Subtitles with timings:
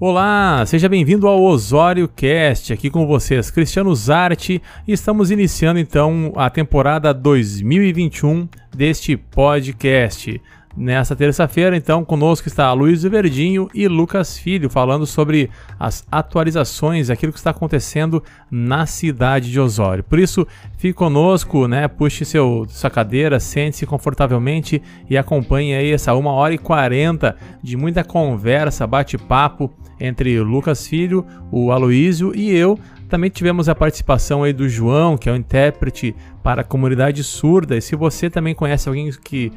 [0.00, 6.32] Olá, seja bem-vindo ao Osório Cast, aqui com vocês, Cristiano Zarte, e estamos iniciando então
[6.36, 10.40] a temporada 2021 deste podcast.
[10.76, 15.50] Nessa terça-feira, então, conosco está Luiz Verdinho e Lucas Filho falando sobre
[15.80, 20.04] as atualizações, aquilo que está acontecendo na cidade de Osório.
[20.04, 21.88] Por isso, fique conosco, né?
[21.88, 24.80] Puxe seu, sua cadeira, sente-se confortavelmente
[25.10, 30.86] e acompanhe aí essa 1 hora e 40 de muita conversa, bate-papo entre o Lucas
[30.86, 32.78] Filho, o Aloísio e eu.
[33.08, 37.76] Também tivemos a participação aí do João, que é o intérprete para a comunidade surda.
[37.76, 39.50] E se você também conhece alguém que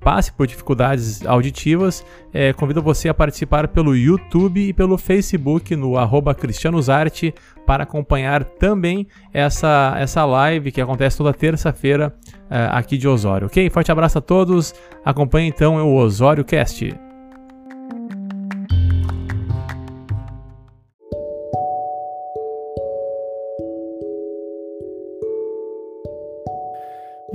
[0.00, 5.94] passe por dificuldades auditivas, é, convido você a participar pelo YouTube e pelo Facebook no
[6.34, 7.34] cristianosarte
[7.66, 12.14] para acompanhar também essa, essa live que acontece toda terça-feira
[12.50, 13.68] é, aqui de Osório, ok?
[13.70, 17.07] Forte abraço a todos, acompanhe então o Osório Cast.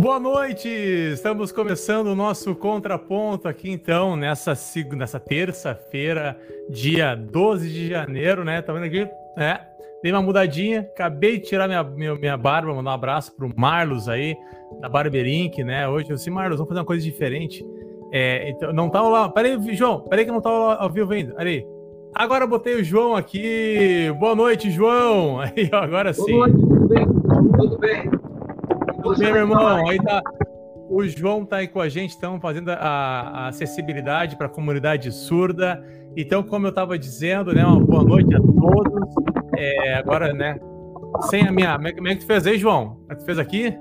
[0.03, 0.67] Boa noite!
[0.67, 4.53] Estamos começando o nosso contraponto aqui então, nessa,
[4.97, 6.37] nessa terça-feira,
[6.69, 8.61] dia 12 de janeiro, né?
[8.61, 9.07] Tá vendo aqui?
[9.37, 9.61] É,
[10.03, 14.09] dei uma mudadinha, acabei de tirar minha, minha, minha barba, mandar um abraço pro Marlos
[14.09, 14.35] aí,
[14.81, 15.87] da Barberink, né?
[15.87, 17.65] Hoje eu disse, Marlos, vamos fazer uma coisa diferente.
[18.11, 19.29] É, então, não tá lá.
[19.29, 21.33] Peraí, João, peraí que não tá ao vivo ainda.
[21.33, 21.65] Peraí.
[22.13, 24.13] Agora botei o João aqui.
[24.19, 25.39] Boa noite, João.
[25.39, 26.33] Aí, agora sim.
[26.33, 27.05] Boa noite, tudo bem?
[27.57, 28.22] Tudo bem.
[29.17, 30.21] Meu irmão, aí tá.
[30.89, 35.11] O João tá aí com a gente, estamos fazendo a, a acessibilidade para a comunidade
[35.11, 35.83] surda.
[36.15, 39.09] Então, como eu estava dizendo, né, uma boa noite a todos.
[39.57, 40.59] É, agora, né,
[41.21, 41.77] sem a minha.
[41.77, 42.89] Como é que tu fez aí, João?
[42.89, 43.75] Como é que tu fez aqui?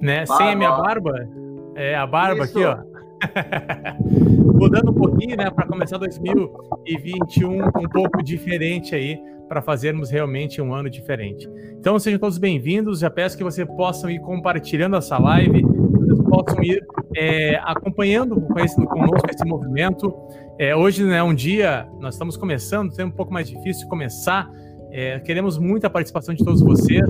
[0.00, 0.26] Né?
[0.26, 1.28] Sem a minha barba?
[1.76, 2.58] É, a barba Isso.
[2.58, 2.78] aqui, ó.
[4.60, 10.74] Mudando um pouquinho, né, para começar 2021 um pouco diferente aí para fazermos realmente um
[10.74, 11.48] ano diferente.
[11.78, 13.00] Então sejam todos bem-vindos.
[13.00, 16.84] Já peço que vocês possam ir compartilhando essa live, vocês possam ir
[17.16, 20.14] é, acompanhando com esse, conosco esse movimento.
[20.58, 24.50] É, hoje é um dia, nós estamos começando, é um pouco mais difícil começar.
[24.90, 27.04] É, queremos muita participação de todos vocês.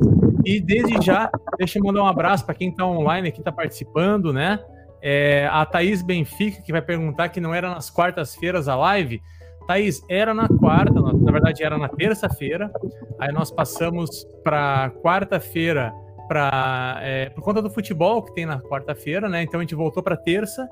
[0.44, 4.32] E desde já, deixa eu mandar um abraço para quem está online aqui, está participando,
[4.32, 4.59] né?
[5.03, 9.22] É, a Thaís Benfica, que vai perguntar que não era nas quartas-feiras a live.
[9.66, 12.70] Thaís, era na quarta, na verdade era na terça-feira,
[13.19, 15.92] aí nós passamos para quarta-feira
[16.28, 19.42] para é, por conta do futebol que tem na quarta-feira, né?
[19.42, 20.69] Então a gente voltou para terça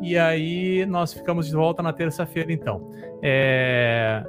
[0.00, 2.90] e aí nós ficamos de volta na terça-feira, então.
[3.22, 4.24] É...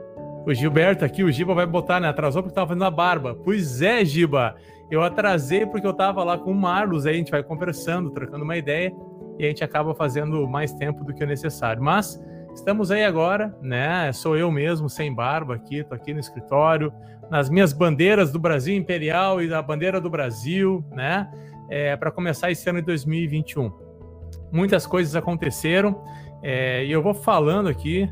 [0.46, 2.08] O Gilberto aqui, o Giba vai botar, né?
[2.08, 3.36] Atrasou porque estava fazendo a barba.
[3.44, 4.56] Pois é, Giba.
[4.90, 8.46] Eu atrasei porque eu estava lá com o Marlos, aí a gente vai conversando, trocando
[8.46, 8.94] uma ideia
[9.38, 11.84] e a gente acaba fazendo mais tempo do que o necessário.
[11.84, 12.18] Mas
[12.58, 14.12] Estamos aí agora, né?
[14.12, 16.92] Sou eu mesmo, sem barba aqui, tô aqui no escritório,
[17.30, 21.32] nas minhas bandeiras do Brasil Imperial e da bandeira do Brasil, né?
[21.70, 23.72] É, para começar esse ano de 2021.
[24.52, 26.04] Muitas coisas aconteceram
[26.42, 28.10] é, e eu vou falando aqui.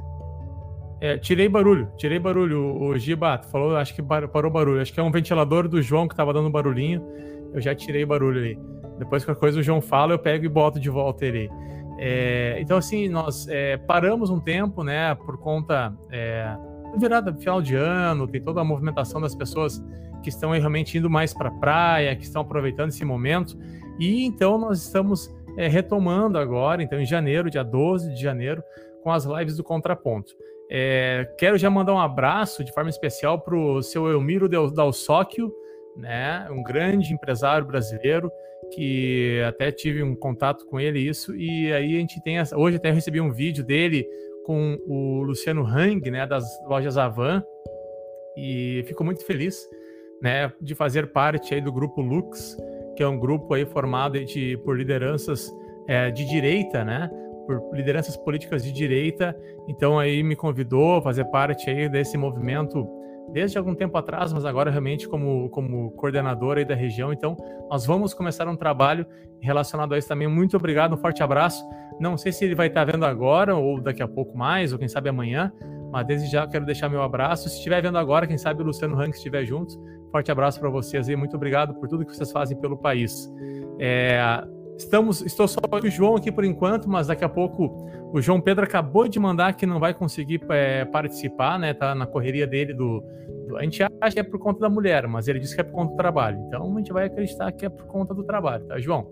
[1.01, 2.81] É, tirei barulho, tirei barulho.
[2.83, 4.79] O Giba falou, acho que parou barulho.
[4.79, 7.03] Acho que é um ventilador do João que estava dando barulhinho.
[7.51, 8.59] Eu já tirei barulho ali.
[8.99, 11.49] Depois que a coisa o João fala, eu pego e boto de volta ele.
[11.97, 16.55] É, então, assim, nós é, paramos um tempo, né, por conta é,
[16.97, 19.83] virada final de ano, tem toda a movimentação das pessoas
[20.21, 23.57] que estão realmente indo mais para a praia, que estão aproveitando esse momento.
[23.99, 28.63] E então nós estamos é, retomando agora, então em janeiro, dia 12 de janeiro,
[29.03, 30.33] com as lives do Contraponto.
[30.69, 35.53] É, quero já mandar um abraço de forma especial para o seu Elmiro Dalsóquio,
[35.95, 38.31] né, um grande empresário brasileiro,
[38.73, 42.77] que até tive um contato com ele isso e aí a gente tem essa, hoje
[42.77, 44.07] até recebi um vídeo dele
[44.45, 47.43] com o Luciano Hang, né, das lojas Avan
[48.37, 49.67] e fico muito feliz,
[50.21, 52.57] né, de fazer parte aí do grupo Lux,
[52.95, 55.51] que é um grupo aí formado de, por lideranças
[55.87, 57.09] é, de direita, né,
[57.45, 59.35] por lideranças políticas de direita,
[59.67, 62.87] então aí me convidou a fazer parte aí desse movimento
[63.31, 67.11] desde algum tempo atrás, mas agora realmente como, como coordenador aí da região.
[67.11, 67.35] Então,
[67.69, 69.05] nós vamos começar um trabalho
[69.39, 70.27] relacionado a isso também.
[70.27, 71.63] Muito obrigado, um forte abraço.
[71.99, 74.87] Não sei se ele vai estar vendo agora ou daqui a pouco mais, ou quem
[74.87, 75.51] sabe amanhã,
[75.91, 77.49] mas desde já quero deixar meu abraço.
[77.49, 79.73] Se estiver vendo agora, quem sabe o Luciano Rank estiver junto,
[80.11, 83.31] forte abraço para vocês e muito obrigado por tudo que vocês fazem pelo país.
[83.79, 84.45] É,
[84.77, 88.41] Estamos, estou só com o João aqui por enquanto, mas daqui a pouco o João
[88.41, 91.73] Pedro acabou de mandar que não vai conseguir é, participar, né?
[91.73, 93.01] Tá na correria dele do,
[93.47, 95.63] do, A gente acha que é por conta da mulher, mas ele disse que é
[95.63, 96.37] por conta do trabalho.
[96.47, 99.07] Então a gente vai acreditar que é por conta do trabalho, tá, João?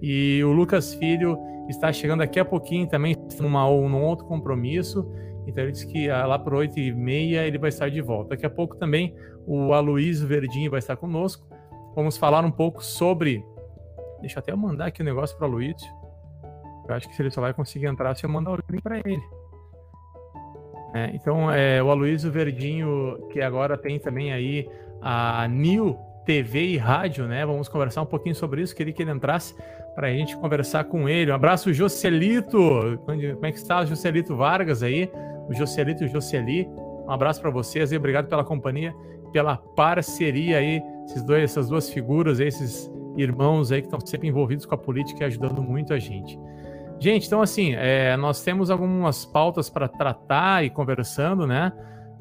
[0.00, 5.06] E o Lucas Filho está chegando daqui a pouquinho também, numa, num outro compromisso.
[5.46, 8.30] Então ele disse que ah, lá por 8 e meia ele vai estar de volta.
[8.30, 9.14] Daqui a pouco também
[9.46, 11.46] o Aloysio Verdinho vai estar conosco.
[11.94, 13.44] Vamos falar um pouco sobre.
[14.20, 15.90] Deixa eu até mandar aqui o um negócio para o Aloysio.
[16.88, 18.98] Eu acho que se ele só vai conseguir entrar se eu mandar o link para
[18.98, 19.22] ele.
[20.92, 24.68] É, então, é, o Aloysio Verdinho, que agora tem também aí
[25.00, 27.46] a New TV e rádio, né?
[27.46, 28.74] Vamos conversar um pouquinho sobre isso.
[28.74, 29.54] Queria que ele entrasse
[29.94, 31.30] para a gente conversar com ele.
[31.30, 32.58] Um abraço, Jocelito.
[33.04, 35.10] Como é que está, Jocelito Vargas aí?
[35.48, 36.68] O Jocelito e o Joceli.
[37.06, 38.94] Um abraço para vocês e obrigado pela companhia,
[39.32, 40.82] pela parceria aí.
[41.06, 42.90] Esses dois, essas duas figuras, esses
[43.22, 46.38] irmãos aí que estão sempre envolvidos com a política e ajudando muito a gente.
[46.98, 51.72] Gente, então assim, é, nós temos algumas pautas para tratar e conversando, né?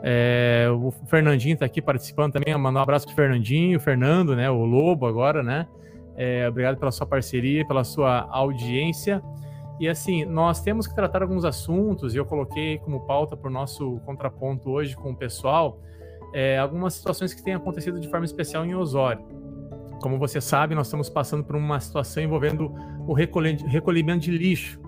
[0.02, 2.56] É, o Fernandinho está aqui participando também.
[2.58, 4.50] Mandar um abraço para o Fernandinho, o Fernando, né?
[4.50, 5.68] O Lobo agora, né?
[6.16, 9.22] É, obrigado pela sua parceria, pela sua audiência.
[9.80, 13.54] E assim, nós temos que tratar alguns assuntos, e eu coloquei como pauta para o
[13.54, 15.80] nosso contraponto hoje com o pessoal,
[16.34, 19.26] é, algumas situações que têm acontecido de forma especial em Osório.
[20.02, 22.74] Como você sabe, nós estamos passando por uma situação envolvendo
[23.08, 24.80] o recolhimento de lixo.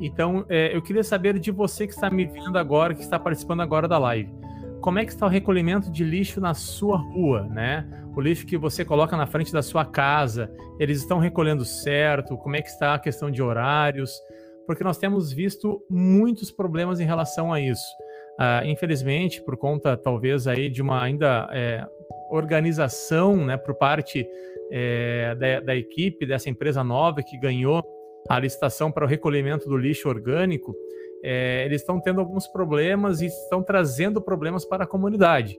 [0.00, 3.60] Então, é, eu queria saber de você que está me vendo agora, que está participando
[3.60, 4.44] agora da live
[4.84, 7.88] como é que está o recolhimento de lixo na sua rua, né?
[8.14, 12.36] O lixo que você coloca na frente da sua casa, eles estão recolhendo certo?
[12.36, 14.12] Como é que está a questão de horários?
[14.66, 17.86] Porque nós temos visto muitos problemas em relação a isso.
[18.38, 21.82] Uh, infelizmente, por conta talvez aí de uma ainda é,
[22.30, 24.28] organização, né, por parte
[24.70, 27.82] é, da, da equipe dessa empresa nova que ganhou
[28.28, 30.74] a licitação para o recolhimento do lixo orgânico,
[31.22, 35.58] é, eles estão tendo alguns problemas e estão trazendo problemas para a comunidade.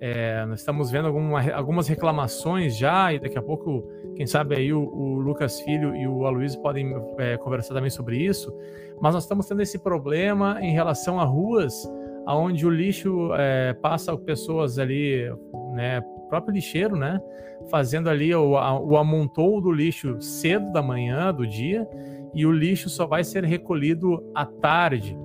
[0.00, 3.86] É, nós estamos vendo alguma, algumas reclamações já, e daqui a pouco,
[4.16, 8.16] quem sabe aí o, o Lucas Filho e o Aloysio podem é, conversar também sobre
[8.16, 8.50] isso,
[9.00, 11.74] mas nós estamos tendo esse problema em relação a ruas
[12.26, 15.28] onde o lixo é, passa pessoas ali,
[15.74, 16.00] né,
[16.30, 17.20] próprio lixeiro, né,
[17.70, 21.86] fazendo ali o, o amontou do lixo cedo da manhã, do dia,
[22.32, 25.18] e o lixo só vai ser recolhido à tarde,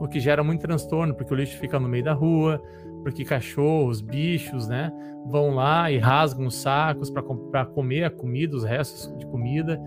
[0.00, 2.62] o que gera muito transtorno, porque o lixo fica no meio da rua,
[3.02, 4.92] porque cachorros, bichos, né,
[5.26, 9.80] vão lá e rasgam os sacos para comer a comida, os restos de comida,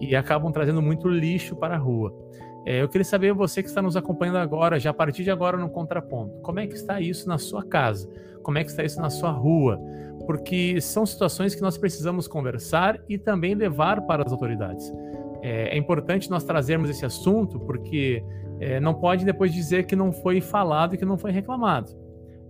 [0.00, 2.12] e acabam trazendo muito lixo para a rua.
[2.66, 5.56] É, eu queria saber, você que está nos acompanhando agora, já a partir de agora
[5.56, 8.08] no Contraponto, como é que está isso na sua casa?
[8.42, 9.78] Como é que está isso na sua rua?
[10.26, 14.92] Porque são situações que nós precisamos conversar e também levar para as autoridades.
[15.42, 18.24] É, é importante nós trazermos esse assunto, porque
[18.58, 21.92] é, não pode depois dizer que não foi falado e que não foi reclamado.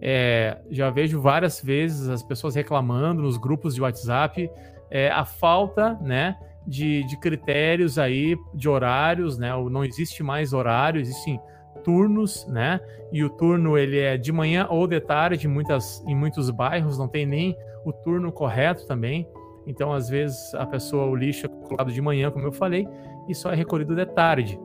[0.01, 4.51] É, já vejo várias vezes as pessoas reclamando nos grupos de WhatsApp
[4.91, 11.01] é, a falta, né, de, de, critérios aí, de horários, né, não existe mais horário,
[11.01, 11.41] existem
[11.83, 12.81] turnos, né,
[13.13, 16.99] e o turno ele é de manhã ou de tarde, em, muitas, em muitos bairros
[16.99, 19.29] não tem nem o turno correto também,
[19.67, 22.87] então, às vezes, a pessoa, o lixo é colocado de manhã, como eu falei,
[23.29, 24.59] e só é recolhido de tarde.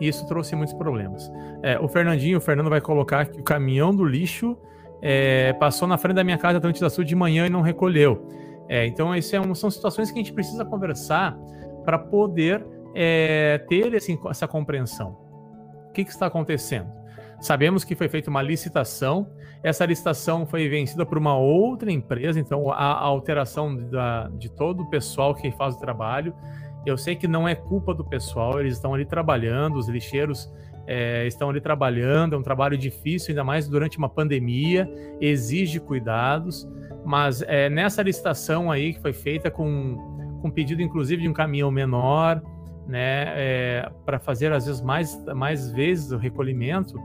[0.00, 1.30] E isso trouxe muitos problemas.
[1.62, 4.56] É, o Fernandinho, o Fernando vai colocar que o caminhão do lixo
[5.02, 8.26] é, passou na frente da minha casa Atlântida Sul de manhã e não recolheu.
[8.68, 11.36] É, então, isso é um, são situações que a gente precisa conversar
[11.84, 12.64] para poder
[12.94, 15.16] é, ter esse, essa compreensão.
[15.88, 16.90] O que, que está acontecendo?
[17.40, 19.28] Sabemos que foi feita uma licitação,
[19.62, 24.82] essa licitação foi vencida por uma outra empresa, então a, a alteração da, de todo
[24.82, 26.34] o pessoal que faz o trabalho.
[26.86, 30.52] Eu sei que não é culpa do pessoal, eles estão ali trabalhando, os lixeiros
[30.86, 34.88] é, estão ali trabalhando, é um trabalho difícil, ainda mais durante uma pandemia,
[35.20, 36.68] exige cuidados,
[37.04, 41.70] mas é, nessa licitação aí que foi feita com, com pedido inclusive de um caminhão
[41.70, 42.42] menor,
[42.86, 46.98] né, é, para fazer às vezes mais, mais vezes o recolhimento,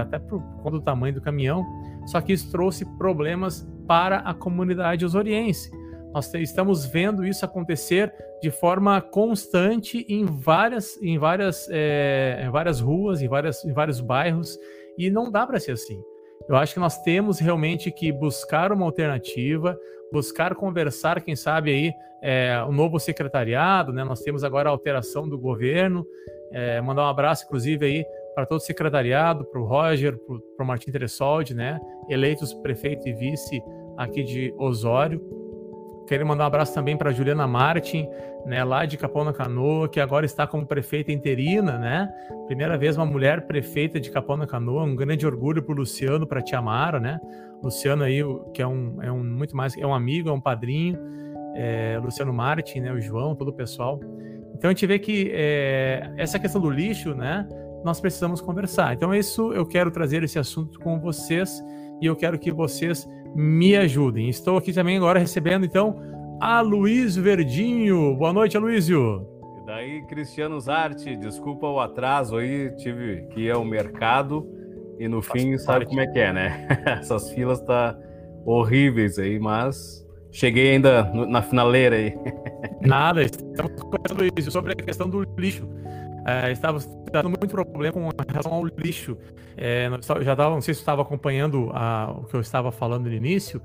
[0.00, 1.64] até por conta do tamanho do caminhão,
[2.06, 5.70] só que isso trouxe problemas para a comunidade osoriense.
[6.12, 8.12] Nós estamos vendo isso acontecer
[8.42, 14.00] de forma constante em várias, em várias, é, em várias ruas, em, várias, em vários
[14.00, 14.58] bairros,
[14.98, 16.02] e não dá para ser assim.
[16.48, 19.78] Eu acho que nós temos realmente que buscar uma alternativa,
[20.12, 24.04] buscar conversar, quem sabe aí, é, o novo secretariado, né?
[24.04, 26.06] Nós temos agora a alteração do governo.
[26.52, 30.16] É, mandar um abraço, inclusive, aí para todo o secretariado, para o Roger,
[30.56, 31.80] para o Martim Tressoldi, né?
[32.08, 33.62] Eleitos prefeito e vice
[33.96, 35.41] aqui de Osório.
[36.12, 38.06] Quero mandar um abraço também para Juliana Martin,
[38.44, 42.06] né, lá de Capão na Canoa, que agora está como prefeita interina, né?
[42.46, 46.26] Primeira vez uma mulher prefeita de Capão na Canoa, um grande orgulho para o Luciano,
[46.26, 47.18] para a Tiamara, né?
[47.62, 50.98] Luciano aí, que é um, é um muito mais, é um amigo, é um padrinho,
[51.56, 53.98] é, Luciano Martin, né, o João, todo o pessoal.
[54.54, 57.48] Então a gente vê que é, essa questão do lixo, né?
[57.82, 58.92] nós precisamos conversar.
[58.92, 61.62] Então, isso eu quero trazer esse assunto com vocês
[62.00, 64.28] e eu quero que vocês me ajudem.
[64.28, 65.96] Estou aqui também agora recebendo, então,
[66.40, 68.14] a Luiz Verdinho.
[68.16, 69.26] Boa noite, Aloysio.
[69.62, 74.46] E daí, Cristiano Zarte, desculpa o atraso aí, tive que ir ao mercado
[74.98, 76.66] e no Faz fim, sabe como é que é, né?
[77.00, 77.96] Essas filas tá
[78.44, 82.14] horríveis aí, mas cheguei ainda na finaleira aí.
[82.80, 85.68] Nada, estamos conversando isso sobre a questão do lixo.
[86.26, 86.78] É, estava
[87.10, 89.16] tendo muito problema com relação ao lixo.
[89.56, 93.12] É, já estava, não sei se estava acompanhando a, o que eu estava falando no
[93.12, 93.60] início,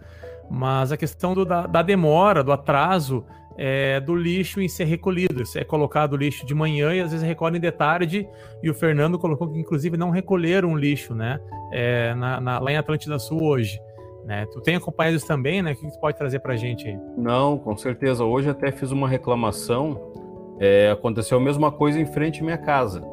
[0.49, 3.23] mas a questão do, da, da, demora, do atraso
[3.57, 5.43] é, do lixo em ser recolhido.
[5.55, 8.27] É colocado o lixo de manhã e às vezes recolhem de tarde.
[8.61, 11.39] E o Fernando colocou que, inclusive, não recolheram lixo, né?
[11.71, 13.81] É, na, na, lá em Atlântida Sul hoje.
[14.23, 14.45] Né?
[14.51, 15.71] Tu tem acompanhado isso também, né?
[15.71, 16.99] O que tu pode trazer para a gente aí?
[17.17, 18.23] Não, com certeza.
[18.23, 20.11] Hoje até fiz uma reclamação.
[20.59, 23.03] É, aconteceu a mesma coisa em frente à minha casa.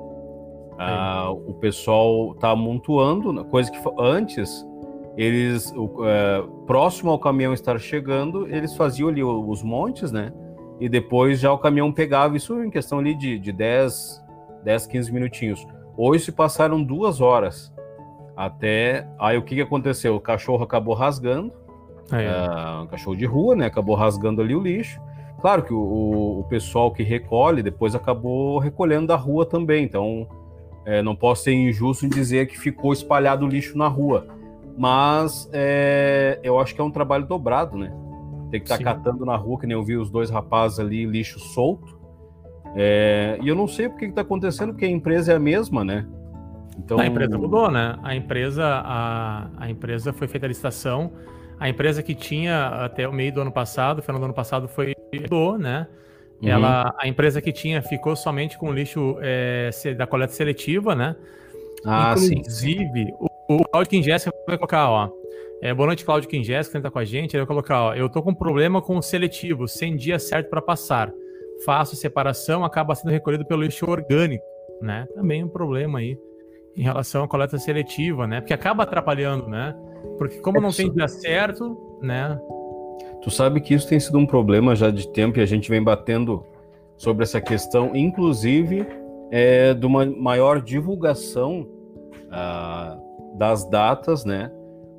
[0.79, 3.45] Ah, o pessoal tá amontoando, né?
[3.49, 4.67] coisa que antes
[5.17, 5.73] eles
[6.05, 10.33] é, próximo ao caminhão estar chegando, eles faziam ali os montes, né?
[10.81, 14.25] E depois já o caminhão pegava isso em questão ali de, de 10,
[14.65, 15.67] 10, 15 minutinhos.
[15.97, 17.73] Hoje se passaram duas horas.
[18.37, 19.07] Até.
[19.19, 20.17] Aí o que, que aconteceu?
[20.17, 21.53] O cachorro acabou rasgando.
[22.13, 22.83] É.
[22.83, 23.67] Uh, cachorro de rua, né?
[23.67, 25.01] Acabou rasgando ali o lixo.
[25.45, 29.85] Claro que o, o pessoal que recolhe depois acabou recolhendo da rua também.
[29.85, 30.27] Então,
[30.87, 34.27] é, não posso ser injusto em dizer que ficou espalhado lixo na rua.
[34.75, 37.95] Mas é, eu acho que é um trabalho dobrado, né?
[38.51, 41.05] Tem que estar tá catando na rua, que nem eu vi os dois rapazes ali,
[41.05, 41.95] lixo solto.
[42.75, 45.85] É, e eu não sei o que está acontecendo, porque a empresa é a mesma,
[45.85, 46.07] né?
[46.79, 46.99] Então...
[46.99, 47.99] A empresa mudou, né?
[48.03, 51.13] A empresa, a, a empresa foi feita a licitação.
[51.59, 54.95] A empresa que tinha até o meio do ano passado, final do ano passado, foi
[55.13, 55.87] mudou, né?
[56.43, 56.49] Uhum.
[56.49, 61.17] Ela, a empresa que tinha ficou somente com lixo é, da coleta seletiva, né?
[61.85, 63.13] Ah, Inclusive, sim.
[63.21, 65.11] o, o Claudio Kingesk vai colocar, ó.
[65.63, 67.35] É, boa noite, Claudio Kingesk, que tá com a gente.
[67.35, 67.95] Ele vai colocar, ó.
[67.95, 71.13] Eu tô com problema com o seletivo, sem dia certo para passar.
[71.65, 74.45] Faço separação, acaba sendo recolhido pelo lixo orgânico,
[74.83, 75.07] né?
[75.15, 76.19] Também um problema aí
[76.77, 78.41] em relação à coleta seletiva, né?
[78.41, 79.75] Porque acaba atrapalhando, né?
[80.19, 82.39] Porque como não tem dia certo, né?
[83.23, 85.83] Tu sabe que isso tem sido um problema já de tempo e a gente vem
[85.83, 86.45] batendo
[86.97, 88.87] sobre essa questão, inclusive
[89.31, 91.67] é, de uma maior divulgação
[92.31, 92.99] ah,
[93.35, 94.51] das datas, né?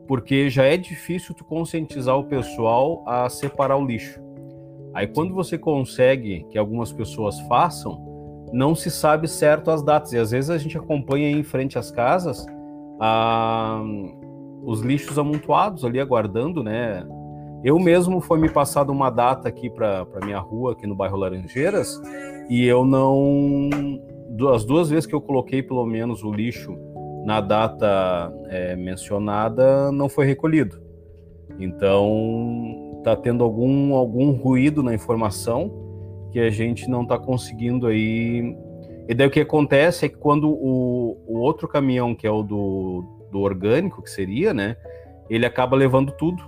[0.07, 4.19] Porque já é difícil tu conscientizar o pessoal a separar o lixo.
[4.93, 8.14] Aí quando você consegue que algumas pessoas façam,
[8.51, 10.13] não se sabe certo as datas.
[10.13, 12.45] E às vezes a gente acompanha em frente às casas
[14.63, 17.05] os lixos amontoados ali aguardando, né?
[17.63, 22.01] Eu mesmo foi me passado uma data aqui para minha rua, aqui no bairro Laranjeiras,
[22.49, 23.69] e eu não.
[24.53, 26.77] As duas vezes que eu coloquei pelo menos o lixo
[27.25, 30.79] na data é, mencionada, não foi recolhido.
[31.59, 35.84] Então, está tendo algum, algum ruído na informação
[36.35, 38.57] que a gente não está conseguindo aí.
[39.07, 42.43] E daí o que acontece é que quando o, o outro caminhão, que é o
[42.43, 44.75] do, do orgânico, que seria, né?
[45.29, 46.43] Ele acaba levando tudo.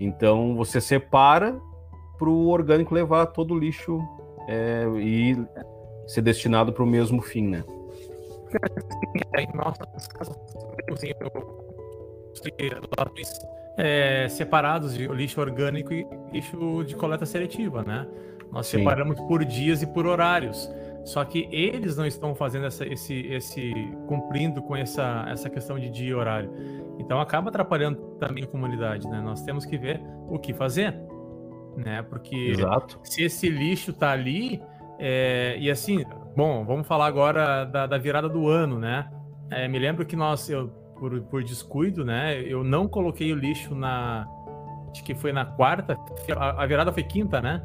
[0.00, 1.60] Então você separa
[2.18, 4.00] para o orgânico levar todo o lixo
[4.48, 5.36] é, e
[6.06, 7.62] ser destinado para o mesmo fim, né?
[13.76, 18.08] É, separados de lixo orgânico e lixo de coleta seletiva, né?
[18.52, 18.78] Nós Sim.
[18.78, 20.70] separamos por dias e por horários.
[21.04, 23.72] Só que eles não estão fazendo essa, esse, esse
[24.06, 26.52] cumprindo com essa, essa questão de dia e horário.
[26.98, 29.20] Então acaba atrapalhando também a comunidade, né?
[29.20, 30.94] Nós temos que ver o que fazer,
[31.76, 32.02] né?
[32.02, 33.00] Porque Exato.
[33.02, 34.62] se esse lixo está ali,
[34.98, 36.04] é, e assim,
[36.36, 39.10] bom, vamos falar agora da, da virada do ano, né?
[39.50, 40.68] É, me lembro que nós, eu,
[40.98, 42.40] por, por descuido, né?
[42.42, 44.28] Eu não coloquei o lixo na,
[44.92, 45.98] acho que foi na quarta,
[46.36, 47.60] a, a virada foi quinta, né?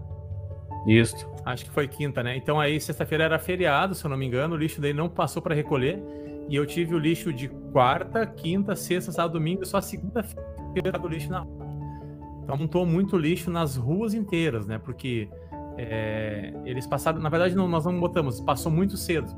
[0.88, 1.30] Isso.
[1.46, 2.38] Acho que foi quinta, né?
[2.38, 5.42] Então aí sexta-feira era feriado, se eu não me engano, o lixo dele não passou
[5.42, 6.02] para recolher.
[6.50, 11.30] E eu tive o lixo de quarta, quinta, sexta, sábado, domingo, só segunda-feira do lixo
[11.30, 11.68] na rua.
[12.42, 14.78] Então montou muito lixo nas ruas inteiras, né?
[14.78, 15.30] Porque
[15.78, 19.36] é, eles passaram, na verdade, não, nós não botamos, passou muito cedo.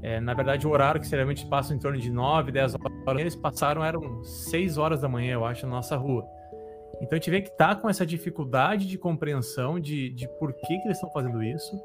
[0.00, 3.34] É, na verdade, o horário que geralmente passa em torno de 9, 10 horas, eles
[3.34, 6.24] passaram, eram 6 horas da manhã, eu acho, na nossa rua.
[7.00, 10.66] Então a gente vê que está com essa dificuldade de compreensão de, de por que,
[10.66, 11.80] que eles estão fazendo isso.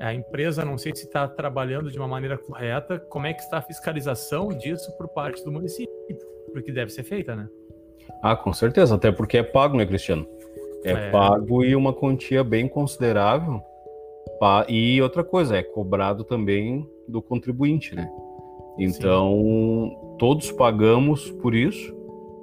[0.00, 3.58] A empresa, não sei se está trabalhando de uma maneira correta, como é que está
[3.58, 5.92] a fiscalização disso por parte do município,
[6.52, 7.48] porque deve ser feita, né?
[8.22, 10.26] Ah, com certeza, até porque é pago, né, Cristiano?
[10.84, 11.10] É, é...
[11.10, 13.62] pago e uma quantia bem considerável.
[14.68, 18.10] E outra coisa, é cobrado também do contribuinte, né?
[18.78, 20.16] Então, Sim.
[20.18, 21.99] todos pagamos por isso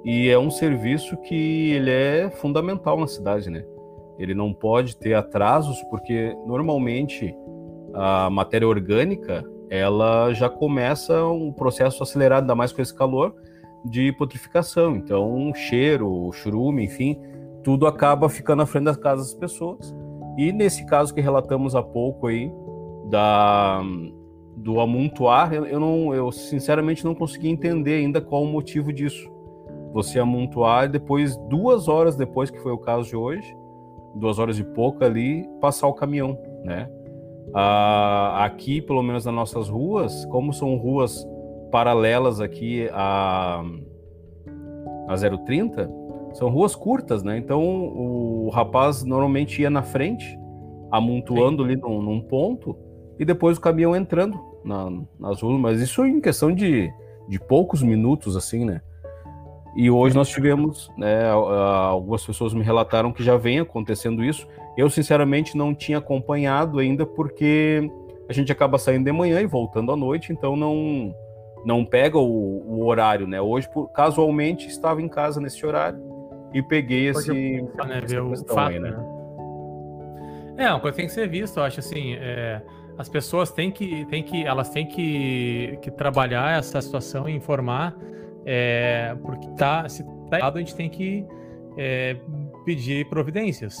[0.08, 3.62] e é um serviço que ele é fundamental na cidade, né?
[4.18, 7.36] Ele não pode ter atrasos porque normalmente
[7.92, 13.34] a matéria orgânica ela já começa um processo acelerado, ainda mais com esse calor,
[13.84, 14.96] de putrificação.
[14.96, 17.20] Então, cheiro, churume, enfim,
[17.62, 19.94] tudo acaba ficando à frente das casas das pessoas.
[20.38, 22.50] E nesse caso que relatamos há pouco aí,
[23.10, 23.82] da,
[24.56, 29.36] do amontoar, eu, não, eu sinceramente não consegui entender ainda qual o motivo disso.
[29.92, 33.56] Você amontoar e depois, duas horas depois, que foi o caso de hoje,
[34.14, 36.88] duas horas e pouco ali, passar o caminhão, né?
[37.54, 41.26] Ah, aqui, pelo menos nas nossas ruas, como são ruas
[41.70, 43.62] paralelas aqui a,
[45.08, 45.14] a
[45.44, 45.90] 030,
[46.34, 47.38] são ruas curtas, né?
[47.38, 50.38] Então o rapaz normalmente ia na frente,
[50.90, 51.70] amontoando Sim.
[51.70, 52.76] ali num, num, ponto,
[53.18, 56.90] e depois o caminhão entrando na, nas ruas, mas isso em questão de,
[57.28, 58.80] de poucos minutos, assim, né?
[59.74, 64.46] E hoje nós tivemos, né, algumas pessoas me relataram que já vem acontecendo isso.
[64.76, 67.90] Eu, sinceramente, não tinha acompanhado ainda, porque
[68.28, 71.14] a gente acaba saindo de manhã e voltando à noite, então não
[71.64, 73.40] não pega o, o horário, né?
[73.40, 76.00] Hoje, por, casualmente, estava em casa nesse horário
[76.54, 78.90] e peguei esse, né, ver o fato, aí, né?
[78.90, 79.18] né?
[80.56, 82.60] É, uma coisa que tem que ser vista, eu acho assim, é,
[82.96, 87.96] as pessoas têm que, têm que, elas têm que, que trabalhar essa situação e informar,
[88.50, 91.22] é, porque tá, se tá errado, a gente tem que
[91.76, 92.16] é,
[92.64, 93.76] pedir providências,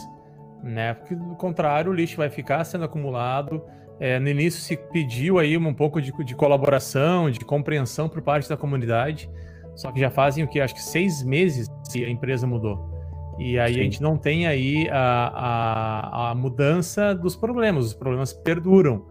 [0.62, 0.92] né?
[0.92, 3.64] Porque do contrário, o lixo vai ficar sendo acumulado.
[3.98, 8.46] É, no início se pediu aí um pouco de, de colaboração, de compreensão por parte
[8.46, 9.30] da comunidade,
[9.74, 10.60] só que já fazem o que?
[10.60, 12.94] Acho que seis meses que a empresa mudou.
[13.38, 13.80] E aí Sim.
[13.80, 19.06] a gente não tem aí a, a, a, mudança dos problemas, os problemas perduram.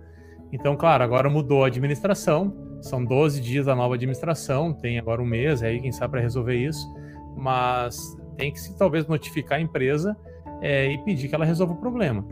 [0.53, 5.25] Então, claro, agora mudou a administração, são 12 dias da nova administração, tem agora um
[5.25, 6.87] mês aí, quem sabe, para resolver isso,
[7.35, 10.15] mas tem que se talvez notificar a empresa
[10.61, 12.25] é, e pedir que ela resolva o problema.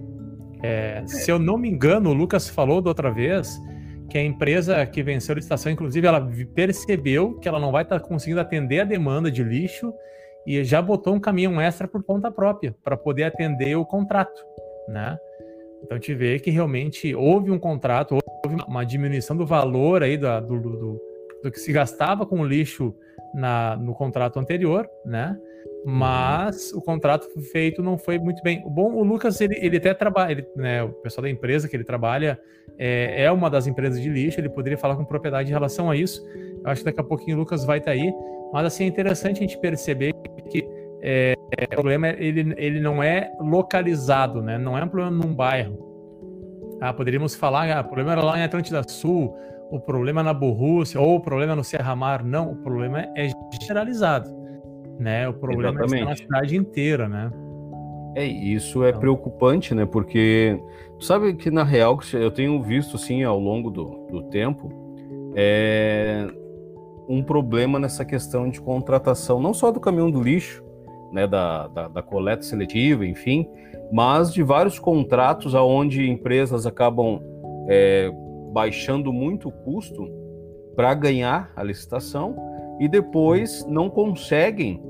[0.64, 1.04] É.
[1.06, 3.60] Se eu não me engano, o Lucas falou da outra vez
[4.10, 8.00] que a empresa que venceu a licitação, inclusive, ela percebeu que ela não vai estar
[8.00, 9.94] tá conseguindo atender a demanda de lixo
[10.46, 14.40] e já botou um caminhão extra por conta própria para poder atender o contrato,
[14.88, 15.18] né?
[15.84, 20.42] Então te vê que realmente houve um contrato, houve uma diminuição do valor aí do,
[20.42, 21.02] do, do,
[21.44, 22.96] do que se gastava com o lixo
[23.34, 25.38] na, no contrato anterior, né?
[25.88, 28.64] mas o contrato feito não foi muito bem.
[28.66, 31.76] O bom, o Lucas, ele, ele até trabalha, ele, né, o pessoal da empresa que
[31.76, 32.40] ele trabalha
[32.76, 35.96] é, é, uma das empresas de lixo, ele poderia falar com propriedade em relação a
[35.96, 36.26] isso.
[36.64, 38.12] Eu acho que daqui a pouquinho o Lucas vai estar tá aí,
[38.52, 40.12] mas assim, é interessante a gente perceber
[40.50, 40.68] que
[41.06, 44.58] é, o problema ele, ele não é localizado, né?
[44.58, 45.78] não é um problema num bairro.
[46.82, 49.36] Ah, poderíamos falar, ah, o problema era lá em Atlântida Sul,
[49.72, 52.24] o problema na Borrússia, ou o problema no Serra Mar.
[52.24, 53.30] Não, o problema é
[53.62, 54.46] generalizado
[55.00, 55.28] né?
[55.28, 56.04] O problema Exatamente.
[56.04, 57.32] é na cidade inteira, né?
[58.16, 59.02] É, isso é então...
[59.02, 59.86] preocupante, né?
[59.86, 60.60] Porque
[60.98, 64.72] tu sabe que na real eu tenho visto assim ao longo do, do tempo
[65.36, 66.28] é
[67.08, 70.64] um problema nessa questão de contratação, não só do caminhão do lixo,
[71.12, 73.48] né, da, da, da coleta seletiva, enfim,
[73.92, 77.22] mas de vários contratos aonde empresas acabam
[77.68, 78.12] é,
[78.52, 80.10] baixando muito o custo
[80.76, 82.36] para ganhar a licitação
[82.80, 84.82] e depois não conseguem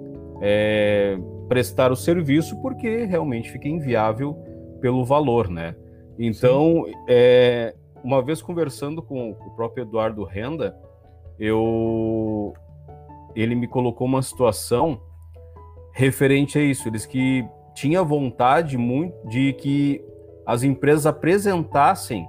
[0.41, 4.33] é, prestar o serviço porque realmente fica inviável
[4.81, 5.75] pelo valor, né?
[6.17, 10.75] Então, é, uma vez conversando com o próprio Eduardo Renda,
[11.39, 12.53] eu
[13.35, 15.01] ele me colocou uma situação
[15.95, 16.87] referente a isso.
[16.87, 20.03] Eles que tinha vontade muito de que
[20.45, 22.27] as empresas apresentassem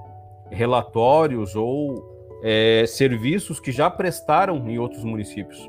[0.50, 5.68] relatórios ou é, serviços que já prestaram em outros municípios,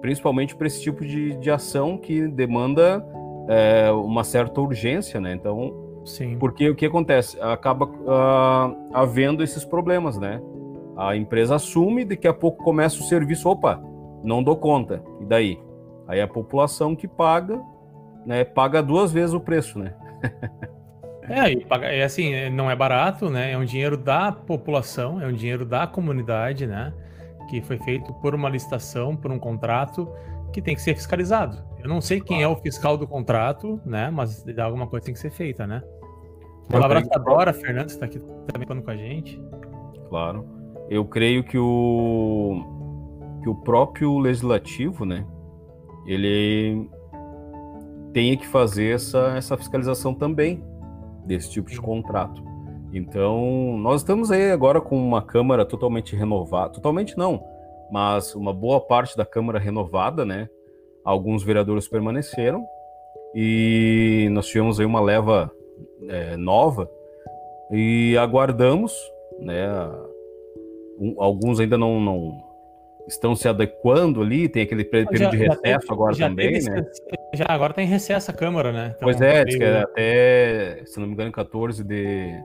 [0.00, 3.04] principalmente para esse tipo de, de ação que demanda
[3.48, 5.34] é, uma certa urgência, né?
[5.34, 6.36] Então, Sim.
[6.38, 7.38] porque o que acontece?
[7.40, 10.40] Acaba uh, havendo esses problemas, né?
[10.96, 13.82] A empresa assume, daqui a pouco começa o serviço, opa,
[14.22, 15.58] não dou conta, e daí?
[16.10, 17.62] Aí a população que paga,
[18.26, 19.94] né, paga duas vezes o preço, né?
[21.28, 23.52] É, e paga, é assim, não é barato, né?
[23.52, 26.92] É um dinheiro da população, é um dinheiro da comunidade, né?
[27.48, 30.12] Que foi feito por uma licitação, por um contrato
[30.52, 31.64] que tem que ser fiscalizado.
[31.78, 34.10] Eu não sei quem é o fiscal do contrato, né?
[34.10, 35.80] Mas alguma coisa tem que ser feita, né?
[36.74, 38.18] Um abraço para Dora Fernandes, está aqui
[38.52, 39.40] também falando com a gente.
[40.08, 40.44] Claro.
[40.88, 42.64] Eu creio que o
[43.40, 45.24] que o próprio legislativo, né?
[46.06, 46.88] Ele
[48.12, 50.62] tenha que fazer essa, essa fiscalização também
[51.24, 52.42] desse tipo de contrato.
[52.92, 57.42] Então, nós estamos aí agora com uma Câmara totalmente renovada, totalmente não,
[57.90, 60.48] mas uma boa parte da Câmara renovada, né?
[61.04, 62.64] Alguns vereadores permaneceram
[63.34, 65.50] e nós tivemos aí uma leva
[66.08, 66.90] é, nova
[67.70, 68.92] e aguardamos,
[69.38, 69.68] né?
[70.98, 72.42] Um, alguns ainda não, não,
[73.12, 76.86] estão se adequando ali, tem aquele período já, de recesso já agora também, teve, né?
[77.34, 78.94] Já agora tem recesso a Câmara, né?
[78.96, 82.42] Então, pois é, é até, se não me engano, 14 de,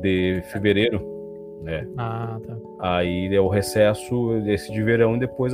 [0.00, 1.00] de fevereiro,
[1.62, 1.86] né?
[1.96, 2.56] Ah, tá.
[2.80, 5.52] Aí é o recesso esse de verão e depois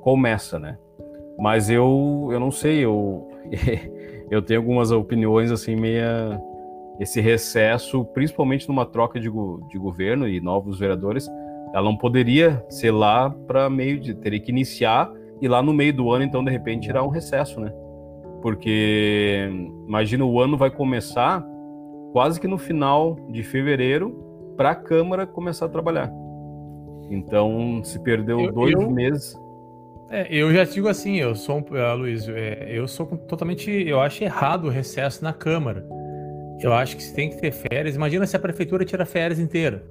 [0.00, 0.76] começa, né?
[1.38, 3.28] Mas eu, eu não sei, eu,
[4.30, 6.40] eu tenho algumas opiniões assim meia
[6.98, 11.28] esse recesso, principalmente numa troca de, de governo e novos vereadores,
[11.74, 15.92] ela não poderia ser lá para meio de teria que iniciar e lá no meio
[15.92, 17.72] do ano então de repente tirar um recesso, né?
[18.42, 19.48] Porque
[19.86, 21.44] imagina o ano vai começar
[22.12, 26.10] quase que no final de fevereiro para a Câmara começar a trabalhar.
[27.10, 29.34] Então se perdeu eu, dois eu, meses.
[30.10, 34.24] É, eu já digo assim, eu sou, uh, Luiz, é, eu sou totalmente, eu acho
[34.24, 35.86] errado o recesso na Câmara.
[36.60, 37.94] Eu acho que você tem que ter férias.
[37.94, 39.84] Imagina se a prefeitura tira férias inteira.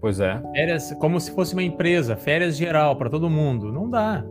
[0.00, 0.40] Pois é.
[0.54, 3.72] Férias como se fosse uma empresa, férias geral para todo mundo.
[3.72, 4.24] Não dá.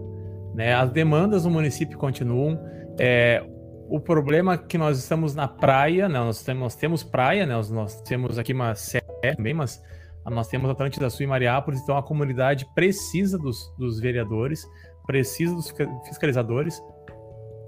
[0.53, 0.73] Né?
[0.73, 2.59] As demandas no município continuam.
[2.99, 3.43] É,
[3.89, 6.19] o problema é que nós estamos na praia, né?
[6.19, 7.53] nós, temos, nós temos praia, né?
[7.53, 9.81] nós, nós temos aqui uma série também, mas
[10.25, 14.67] nós temos Atlântida Sul e Mariápolis, então a comunidade precisa dos, dos vereadores,
[15.05, 15.73] precisa dos
[16.05, 16.81] fiscalizadores.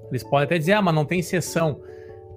[0.10, 1.80] Eles podem até dizer, ah, mas não tem sessão.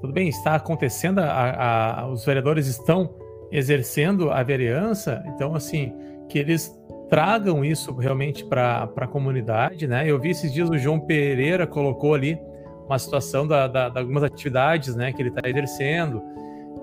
[0.00, 3.21] Tudo bem, está acontecendo, a, a, os vereadores estão
[3.52, 5.92] exercendo a vereança, então, assim,
[6.28, 6.74] que eles
[7.08, 10.10] tragam isso realmente para a comunidade, né?
[10.10, 12.40] Eu vi esses dias o João Pereira colocou ali
[12.86, 16.22] uma situação da, da, algumas atividades, né, que ele está exercendo,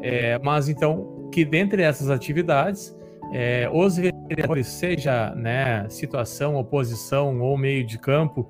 [0.02, 2.96] é, mas então que dentre essas atividades
[3.32, 8.50] é, os vereadores, seja né, situação, oposição ou meio de campo,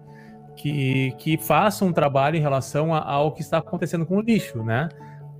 [0.55, 4.89] que, que façam um trabalho em relação ao que está acontecendo com o lixo, né?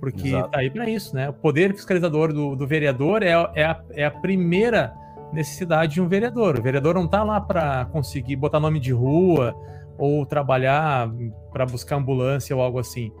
[0.00, 0.50] Porque Exato.
[0.50, 1.28] tá aí para isso, né?
[1.28, 4.94] O poder fiscalizador do, do vereador é, é, a, é a primeira
[5.32, 6.58] necessidade de um vereador.
[6.58, 9.54] O vereador não está lá para conseguir botar nome de rua
[9.98, 11.10] ou trabalhar
[11.52, 13.12] para buscar ambulância ou algo assim.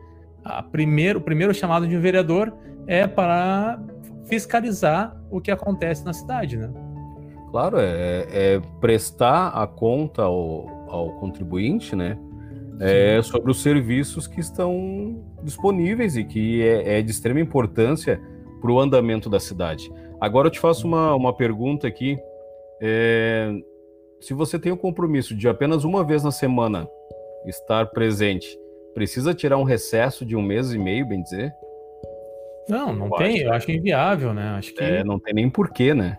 [0.42, 2.52] A primeiro, o primeiro chamado de um vereador
[2.86, 3.78] é para
[4.24, 6.70] fiscalizar o que acontece na cidade, né?
[7.50, 12.16] Claro, é, é prestar a conta ao, ao contribuinte, né?
[12.80, 18.20] é, sobre os serviços que estão disponíveis e que é, é de extrema importância
[18.60, 19.90] para o andamento da cidade.
[20.20, 22.18] Agora eu te faço uma, uma pergunta aqui.
[22.80, 23.50] É,
[24.20, 26.86] se você tem o compromisso de apenas uma vez na semana
[27.46, 28.58] estar presente,
[28.94, 31.52] precisa tirar um recesso de um mês e meio, bem dizer?
[32.68, 34.50] Não, não eu tem, acho, eu acho inviável, né?
[34.50, 34.82] Acho que...
[34.82, 36.18] É, não tem nem porquê, né?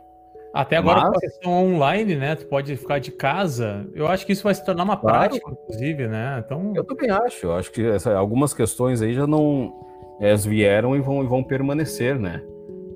[0.53, 1.09] Até agora, Mas...
[1.09, 2.35] com a questão online, né?
[2.35, 3.87] Tu pode ficar de casa.
[3.93, 5.19] Eu acho que isso vai se tornar uma claro.
[5.19, 6.43] prática, inclusive, né?
[6.45, 6.73] Então...
[6.75, 7.45] Eu também acho.
[7.45, 9.73] Eu acho que essa, algumas questões aí já não.
[10.19, 12.43] Elas vieram e vão, e vão permanecer, né?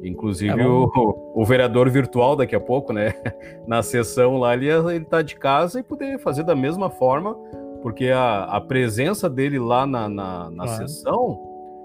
[0.03, 0.91] Inclusive é o,
[1.33, 3.13] o, vereador virtual daqui a pouco, né?
[3.65, 7.33] Na sessão lá, ele, ele tá de casa e poder fazer da mesma forma,
[7.81, 10.87] porque a, a presença dele lá na, na, na claro.
[10.87, 11.39] sessão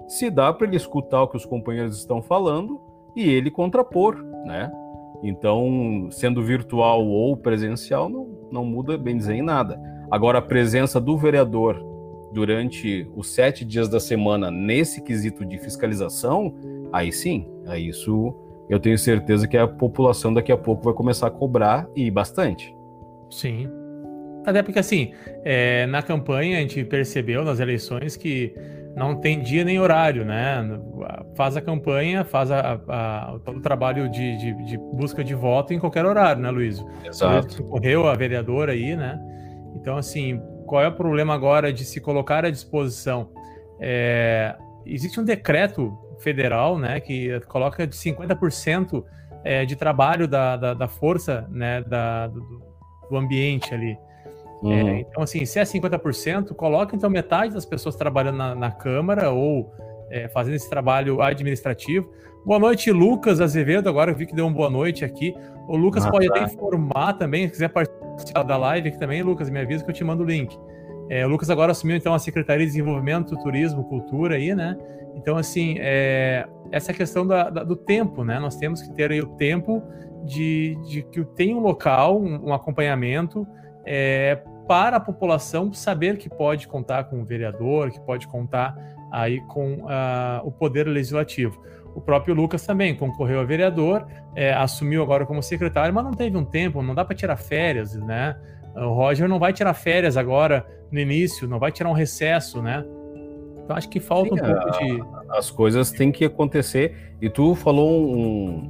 [0.07, 2.81] se dá para ele escutar o que os companheiros estão falando
[3.17, 4.71] e ele contrapor, né?
[5.23, 9.79] Então, sendo virtual ou presencial, não, não muda, bem dizer, em nada.
[10.11, 11.85] Agora, a presença do vereador
[12.33, 16.55] durante os sete dias da semana nesse quesito de fiscalização,
[16.93, 18.35] aí sim, aí isso
[18.69, 22.75] eu tenho certeza que a população daqui a pouco vai começar a cobrar e bastante.
[23.29, 23.69] Sim.
[24.47, 25.13] Até porque, assim,
[25.45, 28.55] é, na campanha a gente percebeu nas eleições que
[29.01, 30.63] não tem dia nem horário, né?
[31.35, 35.79] Faz a campanha, faz a, a, o trabalho de, de, de, busca de voto em
[35.79, 36.85] qualquer horário, né, Luiz?
[37.03, 37.65] Exato.
[37.65, 39.19] Correu a vereadora aí, né?
[39.75, 43.31] Então, assim, qual é o problema agora de se colocar à disposição?
[43.81, 49.03] É, existe um decreto federal, né, que coloca de 50%
[49.43, 52.63] é, de trabalho da, da, da, força, né, da, do,
[53.09, 53.97] do ambiente ali.
[54.63, 54.89] É, uhum.
[54.89, 59.31] É, então, assim, se é 50%, coloca então metade das pessoas trabalhando na, na Câmara
[59.31, 59.73] ou
[60.11, 62.11] é, fazendo esse trabalho administrativo.
[62.45, 63.89] Boa noite, Lucas Azevedo.
[63.89, 65.35] Agora eu vi que deu uma boa noite aqui.
[65.69, 66.35] O Lucas ah, pode tá.
[66.35, 69.95] até informar também, se quiser participar da live aqui também, Lucas, me avisa que eu
[69.95, 70.59] te mando o link.
[71.09, 74.77] É, o Lucas agora assumiu então a Secretaria de Desenvolvimento, Turismo, Cultura aí, né?
[75.17, 78.39] Então, assim, é, essa questão da, da, do tempo, né?
[78.39, 79.83] Nós temos que ter aí o tempo
[80.25, 83.47] de, de que tem um local, um, um acompanhamento,
[83.85, 84.41] é,
[84.71, 88.77] para a população saber que pode contar com o vereador, que pode contar
[89.11, 91.61] aí com uh, o poder legislativo.
[91.93, 94.07] o próprio Lucas também concorreu a vereador,
[94.37, 97.97] é, assumiu agora como secretário, mas não teve um tempo, não dá para tirar férias,
[97.97, 98.37] né?
[98.77, 102.85] O Roger não vai tirar férias agora no início, não vai tirar um recesso, né?
[103.65, 105.37] Então acho que falta Sim, um pouco de.
[105.37, 107.17] As coisas têm que acontecer.
[107.21, 108.69] E tu falou um,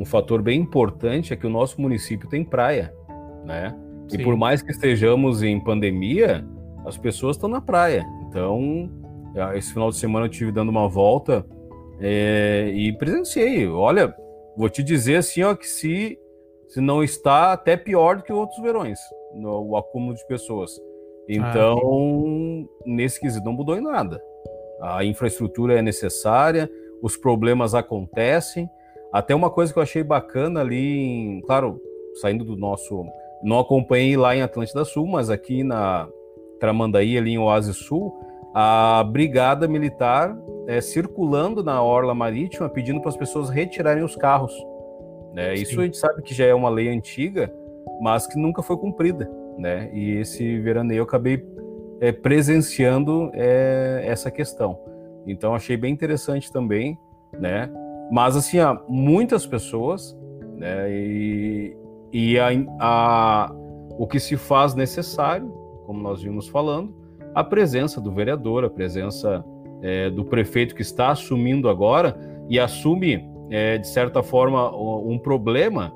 [0.00, 2.92] um fator bem importante: é que o nosso município tem praia,
[3.44, 3.72] né?
[4.08, 4.24] E Sim.
[4.24, 6.44] por mais que estejamos em pandemia,
[6.86, 8.06] as pessoas estão na praia.
[8.28, 8.90] Então,
[9.54, 11.44] esse final de semana eu tive dando uma volta
[12.00, 13.68] é, e presenciei.
[13.68, 14.14] Olha,
[14.56, 16.18] vou te dizer assim, ó, que se,
[16.68, 18.98] se não está até pior do que outros verões,
[19.34, 20.70] no, o acúmulo de pessoas.
[21.28, 24.20] Então, ah, nesse quesito não mudou em nada.
[24.80, 26.70] A infraestrutura é necessária,
[27.02, 28.68] os problemas acontecem.
[29.12, 31.80] Até uma coisa que eu achei bacana ali, em, claro,
[32.20, 33.04] saindo do nosso.
[33.42, 36.08] Não acompanhei lá em Atlântida Sul, mas aqui na
[36.58, 38.12] Tramandaí, ali em Oásis Sul,
[38.54, 44.52] a brigada militar é, circulando na orla marítima pedindo para as pessoas retirarem os carros.
[45.32, 45.54] Né?
[45.54, 47.52] Isso a gente sabe que já é uma lei antiga,
[48.00, 49.30] mas que nunca foi cumprida.
[49.56, 49.90] Né?
[49.92, 51.44] E esse veraneio eu acabei
[52.00, 54.78] é, presenciando é, essa questão.
[55.26, 56.98] Então achei bem interessante também,
[57.38, 57.70] né?
[58.10, 60.16] Mas assim, há muitas pessoas,
[60.56, 60.90] né?
[60.90, 61.76] E,
[62.12, 62.48] e a,
[62.80, 63.52] a,
[63.98, 65.48] o que se faz necessário,
[65.84, 66.94] como nós vimos falando,
[67.34, 69.44] a presença do vereador, a presença
[69.82, 72.16] é, do prefeito que está assumindo agora
[72.48, 75.92] e assume, é, de certa forma, um problema,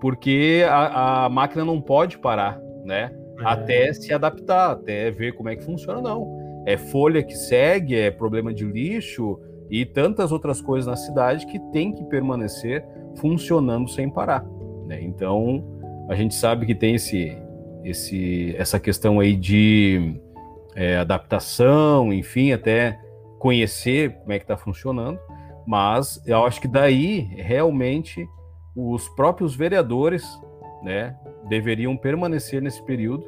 [0.00, 3.10] porque a, a máquina não pode parar, né?
[3.40, 3.44] É.
[3.44, 6.26] Até se adaptar, até ver como é que funciona, não.
[6.66, 9.38] É folha que segue, é problema de lixo
[9.70, 12.84] e tantas outras coisas na cidade que tem que permanecer
[13.16, 14.44] funcionando sem parar.
[14.86, 15.02] Né?
[15.02, 15.64] Então,
[16.08, 17.36] a gente sabe que tem esse,
[17.84, 20.20] esse, essa questão aí de
[20.74, 22.98] é, adaptação, enfim, até
[23.38, 25.18] conhecer como é que está funcionando,
[25.66, 28.26] mas eu acho que daí realmente
[28.74, 30.24] os próprios vereadores,
[30.82, 31.16] né,
[31.48, 33.24] deveriam permanecer nesse período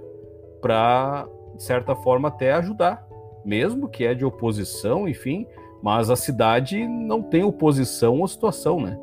[0.61, 3.07] para, de certa forma, até ajudar,
[3.45, 5.47] mesmo que é de oposição, enfim,
[5.83, 8.99] mas a cidade não tem oposição ou situação, né?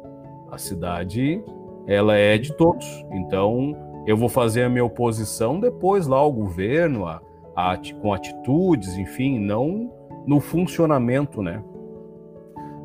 [0.51, 1.41] A cidade,
[1.88, 2.86] ela é de todos.
[3.12, 7.21] Então, eu vou fazer a minha oposição depois lá ao governo, a,
[8.02, 9.91] com atitudes, enfim, não
[10.28, 11.63] no funcionamento, né?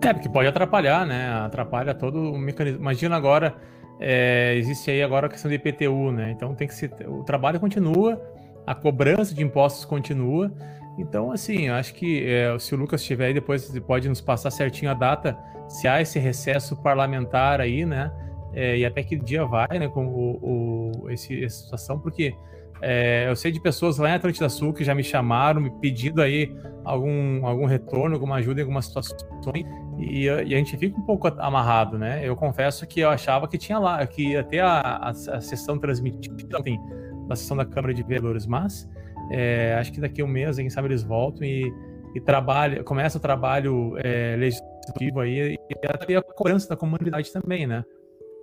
[0.03, 1.31] É, porque pode atrapalhar, né?
[1.45, 2.81] Atrapalha todo o mecanismo.
[2.81, 3.55] Imagina agora,
[3.99, 6.31] é, existe aí agora a questão do IPTU, né?
[6.31, 6.91] Então tem que ser.
[7.07, 8.21] O trabalho continua,
[8.67, 10.51] a cobrança de impostos continua.
[10.99, 14.91] Então, assim, acho que é, se o Lucas estiver aí, depois pode nos passar certinho
[14.91, 18.11] a data, se há esse recesso parlamentar aí, né?
[18.53, 19.89] É, e até que dia vai, né?
[19.89, 22.35] Com o, o esse, essa situação, porque
[22.83, 26.23] é, eu sei de pessoas lá em Atlântida Sul que já me chamaram, me pedindo
[26.23, 29.67] aí algum, algum retorno, alguma ajuda em algumas situações,
[29.99, 32.27] e, e, a gente fica um pouco amarrado, né?
[32.27, 35.79] Eu confesso que eu achava que tinha lá, que ia ter a, a, a sessão
[35.79, 36.81] transmitida, enfim,
[37.29, 38.89] da sessão da Câmara de Vereadores, mas
[39.31, 41.71] é, acho que daqui a um mês, quem sabe eles voltam e,
[42.15, 47.67] e trabalha, começa o trabalho é, legislativo aí e até a cobrança da comunidade também,
[47.67, 47.85] né?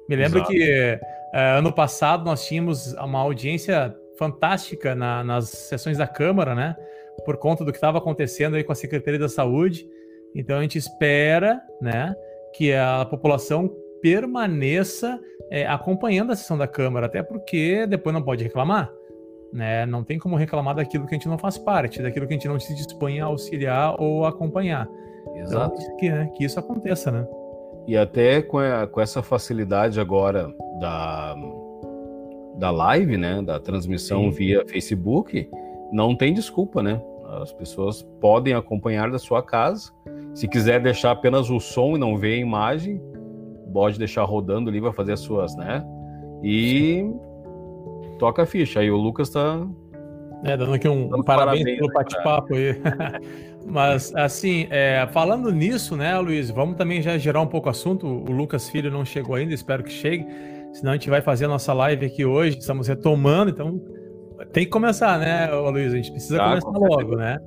[0.09, 0.51] Me lembro Exato.
[0.51, 0.99] que
[1.33, 6.75] é, ano passado nós tínhamos uma audiência fantástica na, nas sessões da Câmara, né?
[7.25, 9.87] Por conta do que estava acontecendo aí com a Secretaria da Saúde.
[10.35, 12.15] Então a gente espera, né,
[12.53, 18.43] que a população permaneça é, acompanhando a sessão da Câmara, até porque depois não pode
[18.43, 18.91] reclamar.
[19.51, 19.85] Né?
[19.85, 22.47] Não tem como reclamar daquilo que a gente não faz parte, daquilo que a gente
[22.47, 24.87] não se dispõe a auxiliar ou acompanhar.
[25.29, 25.81] Então, Exato.
[25.81, 27.25] Então, que, né, que isso aconteça, né?
[27.87, 31.35] E até com, a, com essa facilidade agora da,
[32.57, 34.31] da live, né, da transmissão Sim.
[34.31, 35.49] via Facebook,
[35.91, 37.01] não tem desculpa, né?
[37.41, 39.91] As pessoas podem acompanhar da sua casa.
[40.33, 43.01] Se quiser deixar apenas o som e não ver a imagem,
[43.73, 45.85] pode deixar rodando ali, vai fazer as suas, né?
[46.43, 47.19] E Sim.
[48.19, 48.79] toca a ficha.
[48.79, 49.65] Aí o Lucas tá.
[50.43, 52.81] É, dando aqui um, dando parabéns, parabéns, pelo né, bate-papo aí.
[53.69, 58.07] Mas, assim, é, falando nisso, né, Luiz, vamos também já gerar um pouco o assunto.
[58.07, 60.25] O Lucas Filho não chegou ainda, espero que chegue.
[60.71, 63.81] Senão a gente vai fazer a nossa live aqui hoje, estamos retomando, então
[64.53, 65.91] tem que começar, né, Luiz?
[65.91, 67.39] A gente precisa tá, começar logo, né?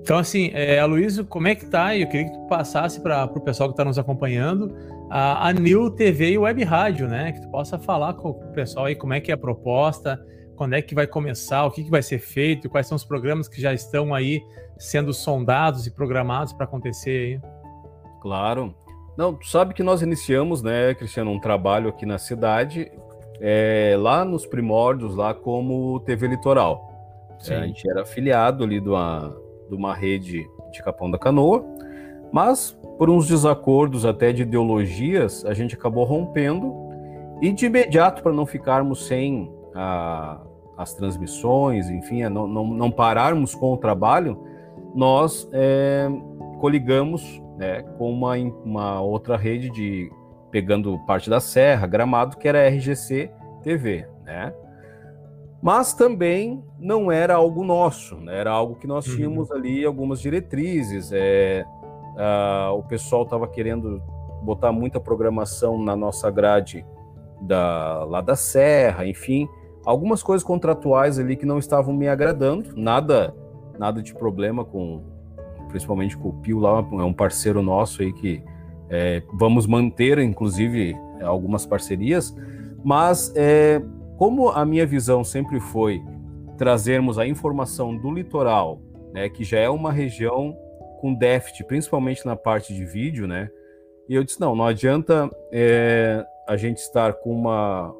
[0.00, 1.96] Então, assim, é, Luiz, como é que tá?
[1.96, 4.76] Eu queria que tu passasse para o pessoal que está nos acompanhando
[5.10, 7.32] a, a New TV e Web Rádio, né?
[7.32, 10.20] Que tu possa falar com o pessoal aí como é que é a proposta,
[10.56, 13.48] quando é que vai começar, o que, que vai ser feito, quais são os programas
[13.48, 14.42] que já estão aí
[14.78, 17.50] sendo sondados e programados para acontecer aí.
[18.20, 18.74] Claro.
[19.16, 22.90] Não, tu sabe que nós iniciamos, né, Cristiano, um trabalho aqui na cidade,
[23.40, 26.90] é, lá nos primórdios, lá como TV Litoral.
[27.48, 29.36] É, a gente era afiliado ali de uma,
[29.68, 31.64] de uma rede de Capão da Canoa,
[32.32, 36.72] mas por uns desacordos até de ideologias, a gente acabou rompendo
[37.40, 40.40] e de imediato, para não ficarmos sem a,
[40.76, 44.38] as transmissões, enfim, não, não, não, pararmos com o trabalho,
[44.94, 46.08] nós é,
[46.60, 48.34] coligamos né, com uma,
[48.64, 50.10] uma outra rede de
[50.50, 53.30] pegando parte da Serra, Gramado, que era a RGC
[53.62, 54.54] TV, né?
[55.60, 58.38] Mas também não era algo nosso, né?
[58.38, 59.16] era algo que nós uhum.
[59.16, 59.56] tínhamos uhum.
[59.56, 61.10] ali algumas diretrizes.
[61.10, 61.64] É,
[62.70, 64.02] o pessoal estava querendo
[64.42, 66.84] botar muita programação na nossa grade
[67.40, 69.48] da, lá da Serra, enfim,
[69.84, 73.34] algumas coisas contratuais ali que não estavam me agradando, nada
[73.78, 75.02] nada de problema com,
[75.68, 78.42] principalmente com o Pio lá, é um parceiro nosso aí que
[78.88, 82.34] é, vamos manter, inclusive, algumas parcerias,
[82.84, 83.82] mas é,
[84.16, 86.02] como a minha visão sempre foi
[86.56, 88.80] trazermos a informação do litoral,
[89.12, 90.56] né, que já é uma região
[91.00, 93.50] com déficit, principalmente na parte de vídeo, né?
[94.08, 97.94] E eu disse não, não adianta é, a gente estar com uma,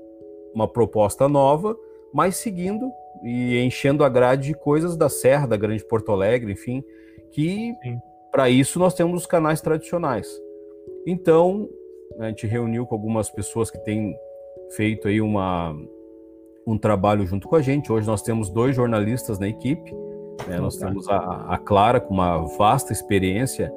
[0.54, 1.76] uma proposta nova,
[2.12, 2.90] mas seguindo
[3.22, 6.82] e enchendo a grade de coisas da Serra, da Grande Porto Alegre, enfim,
[7.32, 7.74] que
[8.30, 10.28] para isso nós temos os canais tradicionais.
[11.06, 11.68] Então,
[12.18, 14.16] a gente reuniu com algumas pessoas que têm
[14.76, 15.76] feito aí uma,
[16.66, 17.92] um trabalho junto com a gente.
[17.92, 19.92] Hoje nós temos dois jornalistas na equipe.
[20.46, 20.58] Né?
[20.58, 23.72] Nós temos a, a Clara, com uma vasta experiência,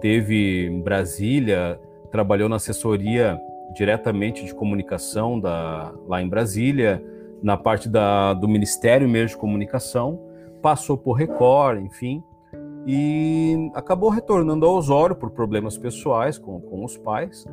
[0.00, 1.78] teve em Brasília,
[2.10, 3.40] trabalhou na assessoria
[3.74, 7.02] diretamente de comunicação da, lá em Brasília,
[7.42, 10.20] na parte da, do Ministério mesmo de Comunicação,
[10.60, 12.22] passou por Record, enfim,
[12.86, 17.46] e acabou retornando ao Osório por problemas pessoais com, com os pais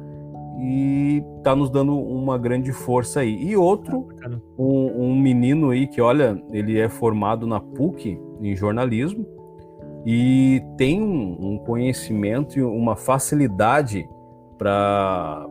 [0.59, 3.35] e está nos dando uma grande força aí.
[3.43, 4.07] E outro,
[4.57, 9.25] um, um, menino aí que, olha, ele é formado na PUC em jornalismo
[10.05, 14.09] e tem um conhecimento e uma facilidade
[14.57, 15.45] para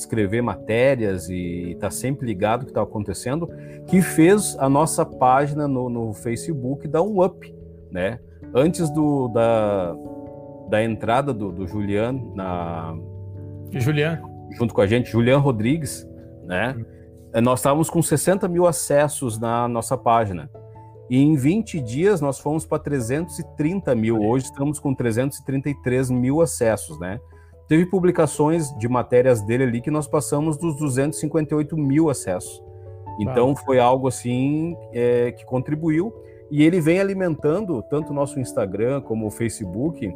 [0.00, 3.48] escrever matérias e está sempre ligado o que está acontecendo,
[3.86, 7.54] que fez a nossa página no, no Facebook dar um up,
[7.90, 8.18] né?
[8.54, 9.94] antes do, da,
[10.68, 12.96] da entrada do, do Julian na.
[13.72, 14.20] Julian?
[14.52, 16.08] Junto com a gente, Julian Rodrigues,
[16.44, 16.76] né?
[17.40, 20.50] Nós estávamos com 60 mil acessos na nossa página.
[21.08, 24.20] E em 20 dias nós fomos para 330 mil.
[24.20, 27.20] Hoje estamos com 333 mil acessos, né?
[27.70, 32.60] Teve publicações de matérias dele ali que nós passamos dos 258 mil acessos.
[33.20, 36.12] Então foi algo assim é, que contribuiu.
[36.50, 40.12] E ele vem alimentando tanto o nosso Instagram como o Facebook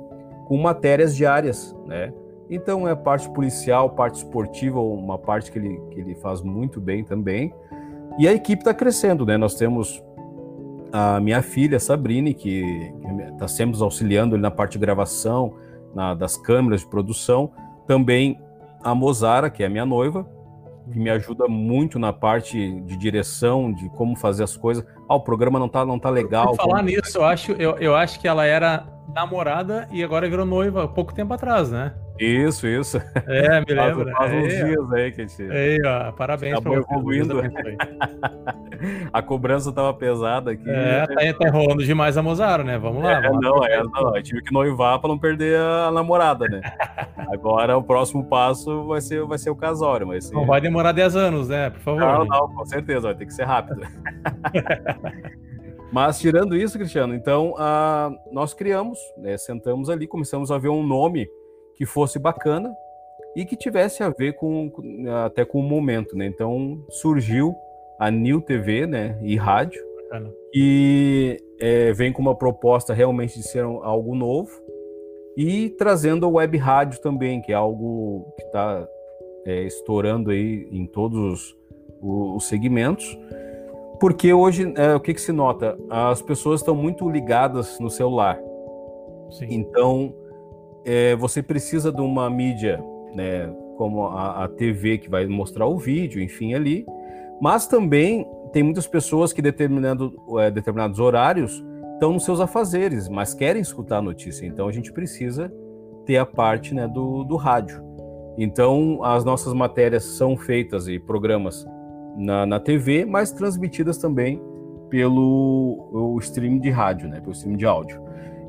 [0.48, 2.12] com matérias diárias, né?
[2.50, 7.04] Então é parte policial, parte esportiva, uma parte que ele, que ele faz muito bem
[7.04, 7.54] também.
[8.18, 9.36] E a equipe está crescendo, né?
[9.36, 10.02] Nós temos
[10.92, 12.92] a minha filha, Sabrine, que
[13.32, 15.54] está sempre nos auxiliando na parte de gravação,
[15.94, 17.50] na, das câmeras de produção.
[17.86, 18.40] Também
[18.82, 20.26] a Mozara, que é a minha noiva,
[20.90, 24.84] que me ajuda muito na parte de direção, de como fazer as coisas.
[25.08, 26.54] Ah, o programa não tá, não tá legal.
[26.54, 26.88] falar como...
[26.88, 31.14] nisso, eu acho, eu, eu acho que ela era namorada e agora virou noiva pouco
[31.14, 31.94] tempo atrás, né?
[32.18, 32.98] Isso, isso.
[33.26, 34.04] É, me lembro.
[34.12, 35.42] Faz, faz uns dias aí que a gente.
[35.50, 37.40] Aí, ó, parabéns para evoluindo.
[39.12, 40.68] a cobrança tava pesada aqui.
[40.68, 42.78] É, tá, tá enrolando demais a Mozaro, né?
[42.78, 43.12] Vamos lá.
[43.12, 46.60] É, vamos não, é, não, eu tive que noivar para não perder a namorada, né?
[47.32, 50.06] Agora o próximo passo vai ser, vai ser o casório.
[50.06, 51.70] Mas Não vai demorar 10 anos, né?
[51.70, 52.00] Por favor.
[52.00, 53.80] Não, não, com certeza, vai ter que ser rápido.
[55.90, 60.84] Mas tirando isso, Cristiano, então uh, nós criamos, né, sentamos ali, começamos a ver um
[60.84, 61.28] nome
[61.76, 62.74] que fosse bacana
[63.36, 64.70] e que tivesse a ver com,
[65.24, 66.26] até com o momento, né?
[66.26, 67.54] Então surgiu
[67.98, 70.30] a New TV, né, e rádio, bacana.
[70.52, 74.50] e é, vem com uma proposta realmente de ser algo novo
[75.36, 78.86] e trazendo a web rádio também, que é algo que está
[79.44, 81.54] é, estourando aí em todos
[82.00, 83.18] os, os segmentos.
[84.00, 85.78] Porque hoje, é, o que, que se nota?
[85.88, 88.38] As pessoas estão muito ligadas no celular.
[89.30, 89.46] Sim.
[89.50, 90.14] Então,
[90.84, 92.82] é, você precisa de uma mídia,
[93.14, 96.86] né, como a, a, TV, que vai mostrar o vídeo, enfim, ali.
[97.40, 103.34] Mas também tem muitas pessoas que, determinando, é, determinados horários, estão nos seus afazeres, mas
[103.34, 104.46] querem escutar a notícia.
[104.46, 105.52] Então, a gente precisa
[106.04, 107.82] ter a parte né, do, do rádio.
[108.36, 111.66] Então, as nossas matérias são feitas e programas
[112.16, 114.40] na, na TV, mas transmitidas também
[114.90, 118.00] pelo o streaming de rádio, né, pelo streaming de áudio.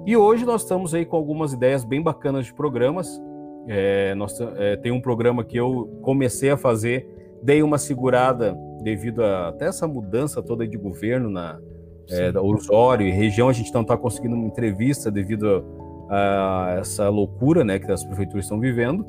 [0.06, 3.20] E hoje nós estamos aí com algumas ideias bem bacanas de programas.
[3.68, 7.10] É, nós, é, tem um programa que eu comecei a fazer,
[7.42, 11.60] dei uma segurada devido a até essa mudança toda de governo na
[12.08, 13.50] é, Osório e região.
[13.50, 15.66] A gente não está conseguindo uma entrevista devido
[16.08, 19.04] a essa loucura né, que as prefeituras estão vivendo.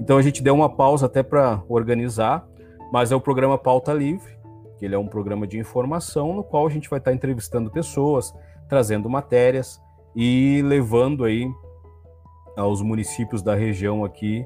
[0.00, 2.48] Então a gente deu uma pausa até para organizar,
[2.90, 4.38] mas é o programa Pauta Livre,
[4.78, 8.32] que ele é um programa de informação no qual a gente vai estar entrevistando pessoas,
[8.66, 9.78] trazendo matérias
[10.20, 11.48] e levando aí
[12.56, 14.44] aos municípios da região aqui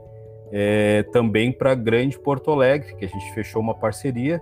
[0.53, 4.39] é, também para Grande Porto Alegre, que a gente fechou uma parceria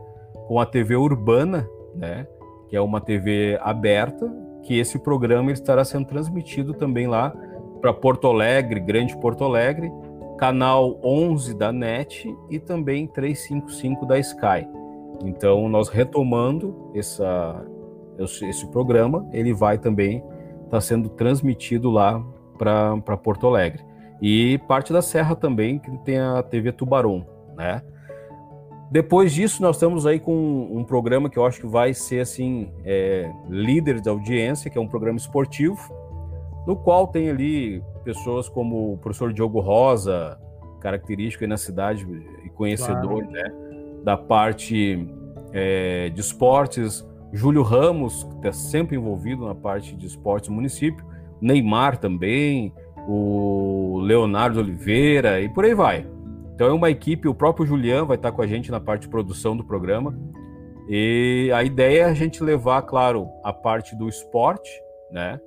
[0.49, 2.27] com a TV Urbana, né,
[2.69, 4.29] que é uma TV aberta,
[4.65, 7.33] que esse programa estará sendo transmitido também lá
[7.81, 9.89] para Porto Alegre, Grande Porto Alegre,
[10.37, 14.67] canal 11 da NET e também 355 da Sky.
[15.25, 17.65] Então, nós retomando essa,
[18.19, 20.25] esse programa, ele vai também
[20.71, 22.25] estar tá sendo transmitido lá
[22.57, 23.85] para Porto Alegre.
[24.23, 27.83] E parte da Serra também, que tem a TV Tubarão, né?
[28.91, 32.73] Depois disso, nós estamos aí com um programa que eu acho que vai ser assim
[32.85, 35.79] é, líder de audiência, que é um programa esportivo,
[36.67, 40.39] no qual tem ali pessoas como o professor Diogo Rosa,
[40.81, 42.07] característico aí na cidade
[42.45, 43.31] e conhecedor claro.
[43.31, 43.53] né,
[44.03, 45.09] da parte
[45.53, 51.05] é, de esportes, Júlio Ramos, que está sempre envolvido na parte de esportes do município,
[51.41, 52.75] Neymar também,
[53.09, 56.07] o Leonardo Oliveira e por aí vai.
[56.55, 59.09] Então é uma equipe, o próprio Julian vai estar com a gente na parte de
[59.09, 60.19] produção do programa.
[60.89, 64.71] E a ideia é a gente levar, claro, a parte do esporte,
[65.11, 65.41] né?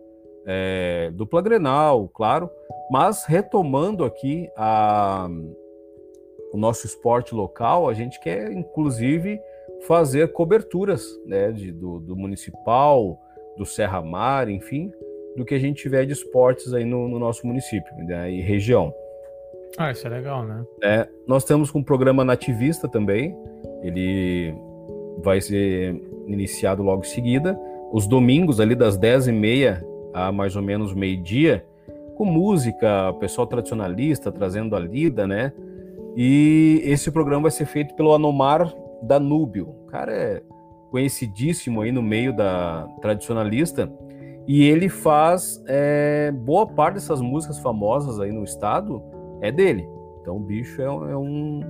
[0.46, 2.50] É, dupla Grenal, claro,
[2.90, 5.30] mas retomando aqui a,
[6.52, 9.40] o nosso esporte local, a gente quer inclusive
[9.88, 13.20] fazer coberturas né, de, do, do, municipal,
[13.58, 14.92] do Serra Mar, enfim,
[15.36, 18.94] do que a gente tiver de esportes aí no, no nosso município né, e região.
[19.78, 20.64] Ah, isso é legal, né?
[20.84, 23.36] É, nós temos um programa nativista também,
[23.82, 24.54] ele
[25.24, 27.60] vai ser iniciado logo em seguida,
[27.92, 31.66] os domingos ali das 10h30 a mais ou menos meio-dia,
[32.16, 35.52] com música, pessoal tradicionalista trazendo a lida, né?
[36.16, 38.72] E esse programa vai ser feito pelo Anomar
[39.04, 39.70] Danúbio.
[39.70, 40.44] O cara é
[40.90, 43.92] conhecidíssimo aí no meio da tradicionalista
[44.48, 49.02] e ele faz é, boa parte dessas músicas famosas aí no estado
[49.42, 49.88] é dele.
[50.22, 51.62] Então o bicho é, é um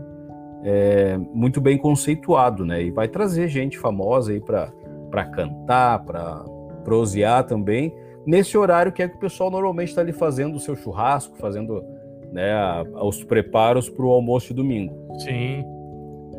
[0.64, 2.84] é, muito bem conceituado, né?
[2.84, 6.44] E vai trazer gente famosa aí para cantar, para
[6.84, 7.94] prosear também
[8.26, 11.84] nesse horário que é que o pessoal normalmente está ali fazendo o seu churrasco, fazendo
[12.32, 14.96] né, a, os preparos para o almoço de domingo.
[15.20, 15.64] Sim.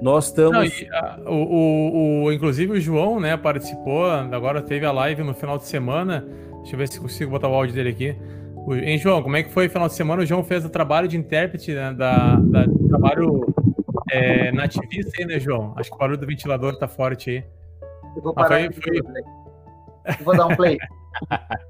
[0.05, 0.52] Nós estamos.
[0.52, 5.22] Não, e, a, o, o, o, inclusive o João, né, participou, agora teve a live
[5.22, 6.22] no final de semana.
[6.59, 8.16] Deixa eu ver se consigo botar o áudio dele aqui.
[8.55, 10.20] O, hein, João, como é que foi o final de semana?
[10.20, 13.46] O João fez o trabalho de intérprete né, da, da trabalho
[14.11, 15.72] é, nativista aí, né, João?
[15.74, 17.44] Acho que o barulho do ventilador tá forte aí.
[18.14, 19.22] Eu vou parar ah, foi, foi...
[20.18, 20.76] Eu vou dar um play.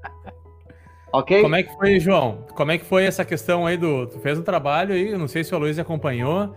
[1.13, 1.41] ok?
[1.41, 2.45] Como é que foi, João?
[2.53, 4.07] Como é que foi essa questão aí do.
[4.07, 6.53] Tu fez um trabalho aí, não sei se o Luiz acompanhou,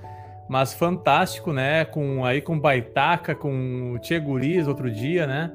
[0.49, 1.85] mas fantástico, né?
[1.85, 5.53] Com aí com Baitaca, com o Guriz outro dia, né?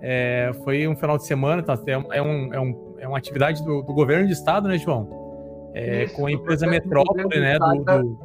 [0.00, 3.82] É, foi um final de semana, tá, é, um, é, um, é uma atividade do,
[3.82, 5.08] do governo de estado, né, João?
[5.74, 7.58] É, Isso, com a empresa Metrópole, né?
[7.58, 8.18] Do, do,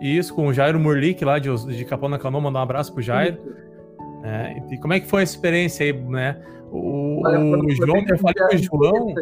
[0.00, 3.02] Isso, com o Jairo Murlik lá de, de Capão na Canoa, mandar um abraço pro
[3.02, 3.38] Jairo.
[4.24, 6.40] É, e como é que foi a experiência aí, né?
[6.70, 9.14] O, o João, eu falei com o João,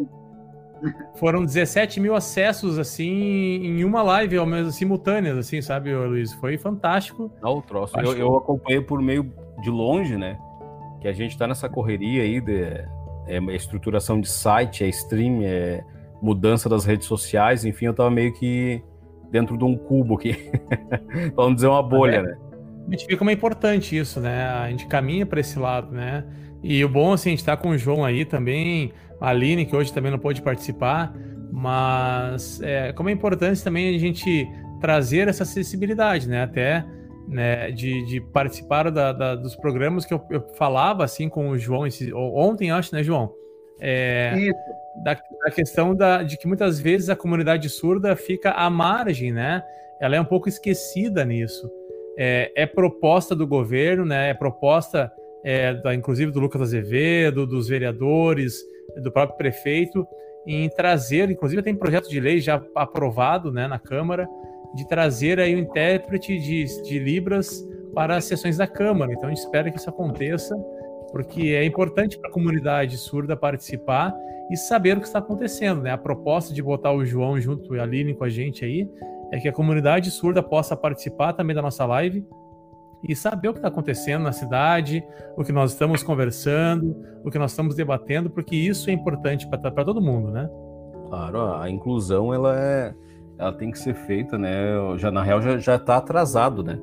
[1.16, 6.32] foram 17 mil acessos, assim, em uma live, ao menos simultâneas, assim, sabe, Luiz?
[6.34, 7.30] Foi fantástico.
[7.42, 7.98] Não, o troço.
[7.98, 10.38] Eu, eu, acompanhei por meio de longe, né?
[11.00, 12.62] Que a gente tá nessa correria aí de
[13.26, 15.84] é, estruturação de site, é stream, é
[16.20, 18.82] mudança das redes sociais, enfim, eu tava meio que
[19.30, 20.50] dentro de um cubo aqui.
[21.34, 22.36] Vamos dizer uma bolha, é, né?
[22.88, 24.46] A gente vê como é importante isso, né?
[24.46, 26.24] A gente caminha para esse lado, né?
[26.62, 29.76] E o bom, assim, a gente tá com o João aí também, a Aline, que
[29.76, 31.14] hoje também não pôde participar,
[31.52, 34.48] mas é, como é importante também a gente
[34.80, 36.42] trazer essa acessibilidade, né?
[36.42, 36.84] Até
[37.28, 41.58] né, de, de participar da, da, dos programas que eu, eu, falava assim com o
[41.58, 43.32] João esse, ontem, acho, né, João?
[43.80, 44.58] É, Isso.
[45.04, 49.62] Da, da questão da, de que muitas vezes a comunidade surda fica à margem, né?
[50.00, 51.70] Ela é um pouco esquecida nisso.
[52.18, 54.30] É, é proposta do governo, né?
[54.30, 55.10] É proposta
[55.44, 58.60] é, da, inclusive do Lucas Azevedo, dos vereadores,
[58.96, 60.06] do próprio prefeito,
[60.46, 64.28] em trazer, inclusive tem projeto de lei já aprovado né, na Câmara,
[64.74, 69.12] de trazer aí o intérprete de, de Libras para as sessões da Câmara.
[69.12, 70.56] Então a gente espera que isso aconteça,
[71.10, 74.14] porque é importante para a comunidade surda participar
[74.50, 75.82] e saber o que está acontecendo.
[75.82, 75.90] Né?
[75.90, 78.88] A proposta de botar o João junto e a Aline com a gente aí
[79.32, 82.24] é que a comunidade surda possa participar também da nossa live
[83.02, 85.02] e saber o que está acontecendo na cidade,
[85.36, 89.84] o que nós estamos conversando, o que nós estamos debatendo, porque isso é importante para
[89.84, 90.48] todo mundo, né?
[91.08, 92.94] Claro, a inclusão ela é,
[93.38, 94.52] ela tem que ser feita, né?
[94.96, 96.78] Já na real já já está atrasado, né?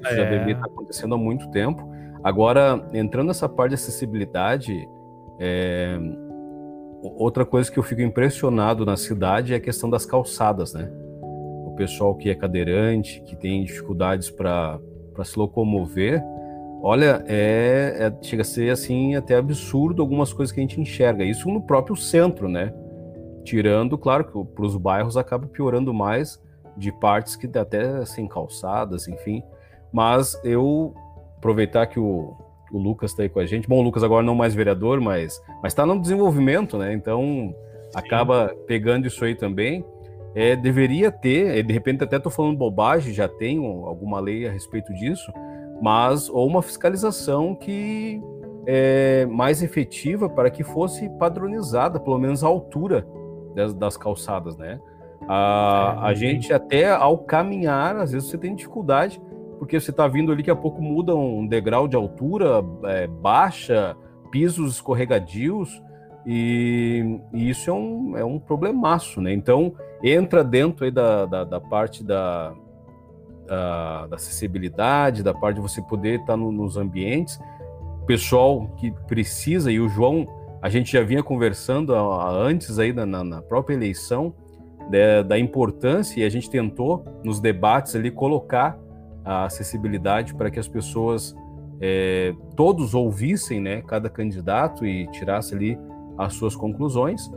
[0.00, 0.16] Isso é.
[0.16, 1.88] já deveria estar acontecendo há muito tempo.
[2.24, 4.86] Agora entrando nessa parte de acessibilidade,
[5.40, 5.96] é...
[7.02, 10.90] outra coisa que eu fico impressionado na cidade é a questão das calçadas, né?
[11.22, 14.78] O pessoal que é cadeirante, que tem dificuldades para
[15.24, 16.22] se locomover,
[16.82, 21.24] olha, é, é, chega a ser assim até absurdo algumas coisas que a gente enxerga.
[21.24, 22.72] Isso no próprio centro, né?
[23.44, 26.40] Tirando, claro, que para os bairros acaba piorando mais
[26.76, 29.42] de partes que até sem calçadas, enfim.
[29.92, 30.94] Mas eu
[31.36, 32.36] aproveitar que o,
[32.72, 33.68] o Lucas está aí com a gente.
[33.68, 36.92] Bom, o Lucas agora não mais vereador, mas está no desenvolvimento, né?
[36.94, 37.54] Então Sim.
[37.94, 39.84] acaba pegando isso aí também.
[40.34, 44.92] É, deveria ter, de repente até estou falando bobagem, já tem alguma lei a respeito
[44.94, 45.30] disso,
[45.80, 48.22] mas ou uma fiscalização que
[48.66, 53.06] é mais efetiva para que fosse padronizada, pelo menos a altura
[53.54, 54.80] das, das calçadas, né?
[55.28, 59.20] A, é, a gente até ao caminhar, às vezes você tem dificuldade,
[59.58, 63.96] porque você está vindo ali, daqui a pouco muda um degrau de altura, é, baixa,
[64.30, 65.82] pisos escorregadios,
[66.26, 69.32] e, e, isso é um, é um problemaço, né?
[69.32, 72.54] Então, entra dentro aí da, da, da parte da,
[73.46, 77.38] da, da, acessibilidade, da parte de você poder estar no, nos ambientes,
[78.06, 80.26] pessoal que precisa, e o João
[80.60, 84.32] a gente já vinha conversando antes aí na, na própria eleição
[84.88, 88.78] da, da, importância e a gente tentou nos debates ali colocar
[89.24, 91.34] a acessibilidade para que as pessoas
[91.80, 95.76] é, todos ouvissem, né, cada candidato e tirasse ali
[96.16, 97.28] as suas conclusões.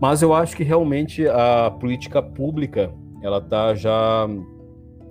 [0.00, 2.92] Mas eu acho que realmente a política pública
[3.22, 4.28] ela está já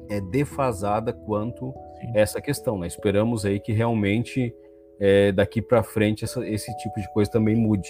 [0.10, 2.12] é defasada quanto Sim.
[2.16, 2.78] essa questão.
[2.78, 2.88] Né?
[2.88, 4.54] Esperamos aí que realmente
[5.00, 7.90] é, daqui para frente essa, esse tipo de coisa também mude.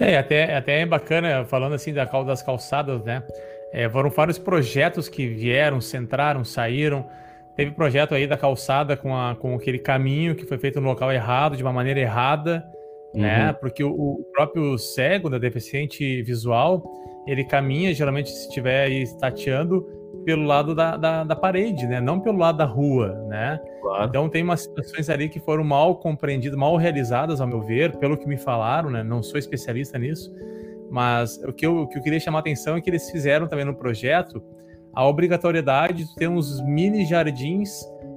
[0.00, 3.22] É, até, até é bacana, falando assim da das calçadas, né?
[3.72, 7.06] É, foram vários projetos que vieram, centraram, saíram.
[7.56, 11.12] Teve projeto aí da calçada com, a, com aquele caminho que foi feito no local
[11.12, 12.64] errado, de uma maneira errada?
[13.14, 13.22] Uhum.
[13.22, 13.52] né?
[13.52, 16.82] Porque o, o, próprio cego, da deficiente visual,
[17.26, 19.86] ele caminha, geralmente, se estiver aí tateando,
[20.24, 22.00] pelo lado da, da, da, parede, né?
[22.00, 23.60] Não pelo lado da rua, né?
[23.80, 24.04] Claro.
[24.04, 28.16] Então tem umas situações ali que foram mal compreendidas, mal realizadas, ao meu ver, pelo
[28.16, 29.02] que me falaram, né?
[29.02, 30.30] Não sou especialista nisso,
[30.90, 33.46] mas o que eu, o que eu queria chamar a atenção é que eles fizeram
[33.46, 34.42] também no projeto
[34.92, 37.70] a obrigatoriedade de ter uns mini jardins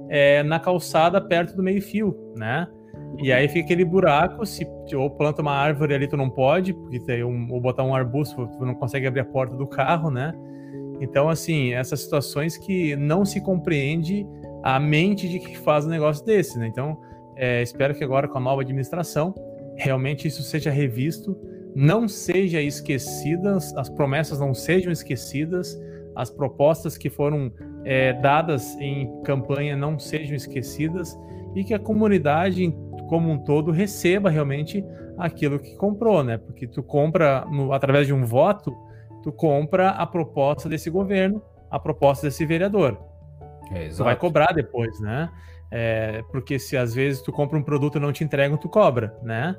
[0.08, 2.66] é, na calçada perto do meio-fio, né?
[3.18, 6.98] E aí fica aquele buraco, se ou planta uma árvore ali tu não pode, porque
[7.00, 10.32] tem um, ou botar um arbusto, tu não consegue abrir a porta do carro, né?
[11.00, 14.26] Então, assim, essas situações que não se compreende
[14.62, 16.66] a mente de que faz um negócio desse, né?
[16.66, 16.98] Então,
[17.36, 19.34] é, espero que agora com a nova administração
[19.76, 21.36] realmente isso seja revisto,
[21.74, 25.78] não seja esquecidas, as promessas não sejam esquecidas,
[26.14, 27.50] as propostas que foram
[27.84, 31.18] é, dadas em campanha não sejam esquecidas
[31.54, 32.74] e que a comunidade
[33.08, 34.84] como um todo receba realmente
[35.18, 36.38] aquilo que comprou, né?
[36.38, 38.74] Porque tu compra no, através de um voto,
[39.22, 42.98] tu compra a proposta desse governo, a proposta desse vereador.
[43.70, 45.28] É, tu vai cobrar depois, né?
[45.70, 49.16] É, porque se às vezes tu compra um produto e não te entregam, tu cobra,
[49.22, 49.56] né?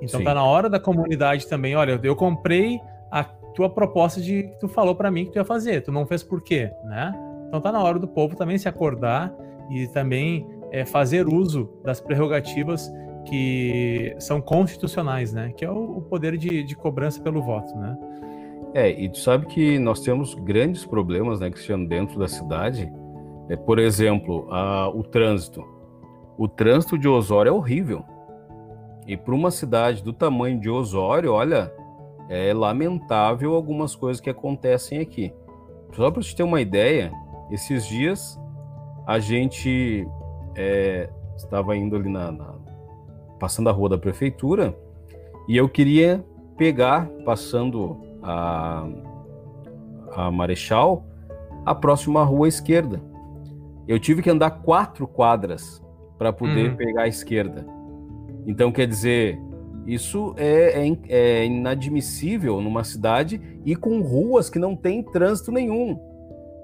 [0.00, 0.24] Então Sim.
[0.24, 2.80] tá na hora da comunidade também, olha, eu comprei
[3.10, 6.06] a tua proposta de que tu falou para mim que tu ia fazer, tu não
[6.06, 7.12] fez por quê, né?
[7.48, 9.32] Então tá na hora do povo também se acordar
[9.70, 12.90] e também é, fazer uso das prerrogativas
[13.26, 15.52] que são constitucionais, né?
[15.56, 17.96] Que é o, o poder de, de cobrança pelo voto, né?
[18.74, 22.92] É, e tu sabe que nós temos grandes problemas, né, Cristiano, dentro da cidade.
[23.48, 25.64] É, por exemplo, a, o trânsito.
[26.36, 28.04] O trânsito de Osório é horrível.
[29.06, 31.72] E para uma cidade do tamanho de Osório, olha,
[32.28, 35.32] é lamentável algumas coisas que acontecem aqui.
[35.94, 37.10] Só para te ter uma ideia,
[37.50, 38.38] esses dias
[39.06, 40.06] a gente
[40.56, 42.54] é, estava indo ali na, na,
[43.38, 44.76] passando a rua da prefeitura
[45.48, 46.24] e eu queria
[46.56, 48.88] pegar, passando a,
[50.12, 51.04] a Marechal,
[51.64, 53.00] a próxima rua à esquerda.
[53.86, 55.82] Eu tive que andar quatro quadras
[56.18, 56.76] para poder uhum.
[56.76, 57.66] pegar a esquerda.
[58.46, 59.38] Então, quer dizer,
[59.86, 65.98] isso é, é, é, inadmissível numa cidade e com ruas que não tem trânsito nenhum.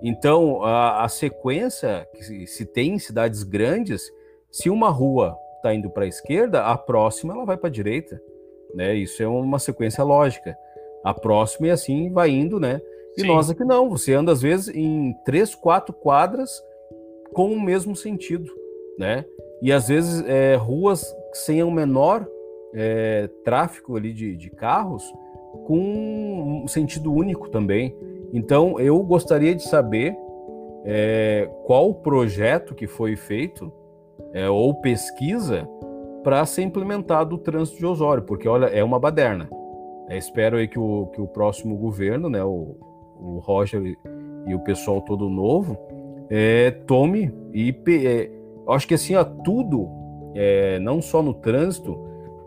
[0.03, 4.11] Então, a, a sequência que se tem em cidades grandes,
[4.51, 8.21] se uma rua está indo para a esquerda, a próxima ela vai para a direita.
[8.75, 8.95] Né?
[8.95, 10.57] Isso é uma sequência lógica
[11.05, 12.81] a próxima e assim vai indo, né?
[13.17, 13.27] E Sim.
[13.27, 16.63] nós aqui não, você anda às vezes em três, quatro quadras
[17.33, 18.51] com o mesmo sentido,
[18.99, 19.25] né?
[19.61, 22.27] E às vezes é, ruas sem o menor
[22.75, 25.03] é, tráfego ali de, de carros,
[25.67, 27.95] com um sentido único também.
[28.33, 30.17] Então, eu gostaria de saber
[30.85, 33.73] é, qual projeto que foi feito
[34.33, 35.69] é, ou pesquisa
[36.23, 39.49] para ser implementado o trânsito de Osório, porque olha, é uma baderna.
[40.09, 42.77] É, espero aí que o, que o próximo governo, né, o,
[43.19, 43.99] o Roger e,
[44.47, 45.77] e o pessoal todo novo,
[46.31, 47.75] é, tome e
[48.07, 48.31] é,
[48.69, 49.89] acho que assim, ó, tudo,
[50.35, 51.99] é, não só no trânsito,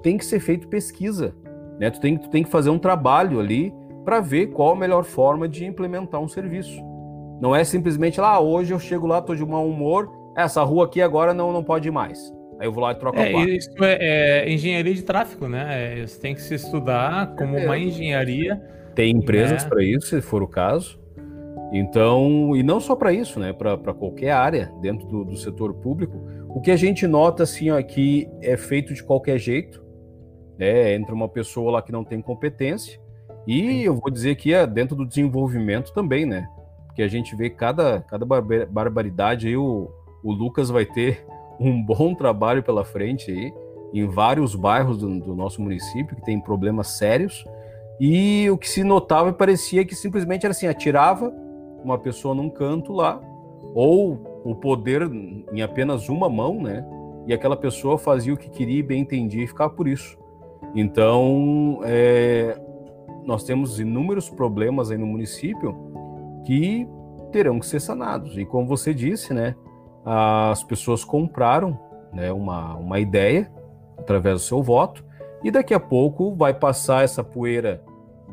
[0.02, 1.36] tem que ser feito pesquisa.
[1.80, 1.90] Né?
[1.90, 3.74] Tu, tem, tu tem que fazer um trabalho ali
[4.06, 6.80] para ver qual a melhor forma de implementar um serviço.
[7.42, 10.86] Não é simplesmente lá, ah, hoje eu chego lá, tô de mau humor, essa rua
[10.86, 12.34] aqui agora não, não pode ir mais.
[12.60, 13.50] Aí eu vou lá e troco é, a placa.
[13.50, 13.98] Isso é,
[14.46, 16.00] é, engenharia de tráfego, né?
[16.00, 18.62] É, você tem que se estudar como uma engenharia.
[18.94, 19.70] Tem empresas né?
[19.70, 20.98] para isso, se for o caso.
[21.74, 23.52] Então, e não só para isso, né?
[23.52, 26.18] Para qualquer área dentro do, do, setor público.
[26.50, 29.84] O que a gente nota, assim, aqui é feito de qualquer jeito.
[30.58, 30.94] Né?
[30.96, 33.02] Entra uma pessoa lá que não tem competência.
[33.48, 36.48] E eu vou dizer que é dentro do desenvolvimento também, né?
[36.88, 39.90] Porque a gente vê cada, cada barbaridade aí, o,
[40.24, 41.26] o Lucas vai ter
[41.60, 43.54] um bom trabalho pela frente aí,
[43.94, 47.46] em vários bairros do, do nosso município que tem problemas sérios.
[48.00, 51.32] E o que se notava parecia que simplesmente era assim: atirava
[51.84, 53.22] uma pessoa num canto lá,
[53.74, 55.04] ou o poder
[55.54, 56.86] em apenas uma mão, né?
[57.28, 60.18] E aquela pessoa fazia o que queria e bem entendia e ficava por isso.
[60.76, 62.60] Então, é,
[63.26, 65.76] nós temos inúmeros problemas aí no município
[66.46, 66.88] que
[67.32, 68.38] terão que ser sanados.
[68.38, 69.56] E como você disse, né?
[70.06, 71.80] as pessoas compraram
[72.14, 73.52] né, uma, uma ideia
[73.98, 75.04] através do seu voto,
[75.44, 77.82] e daqui a pouco vai passar essa poeira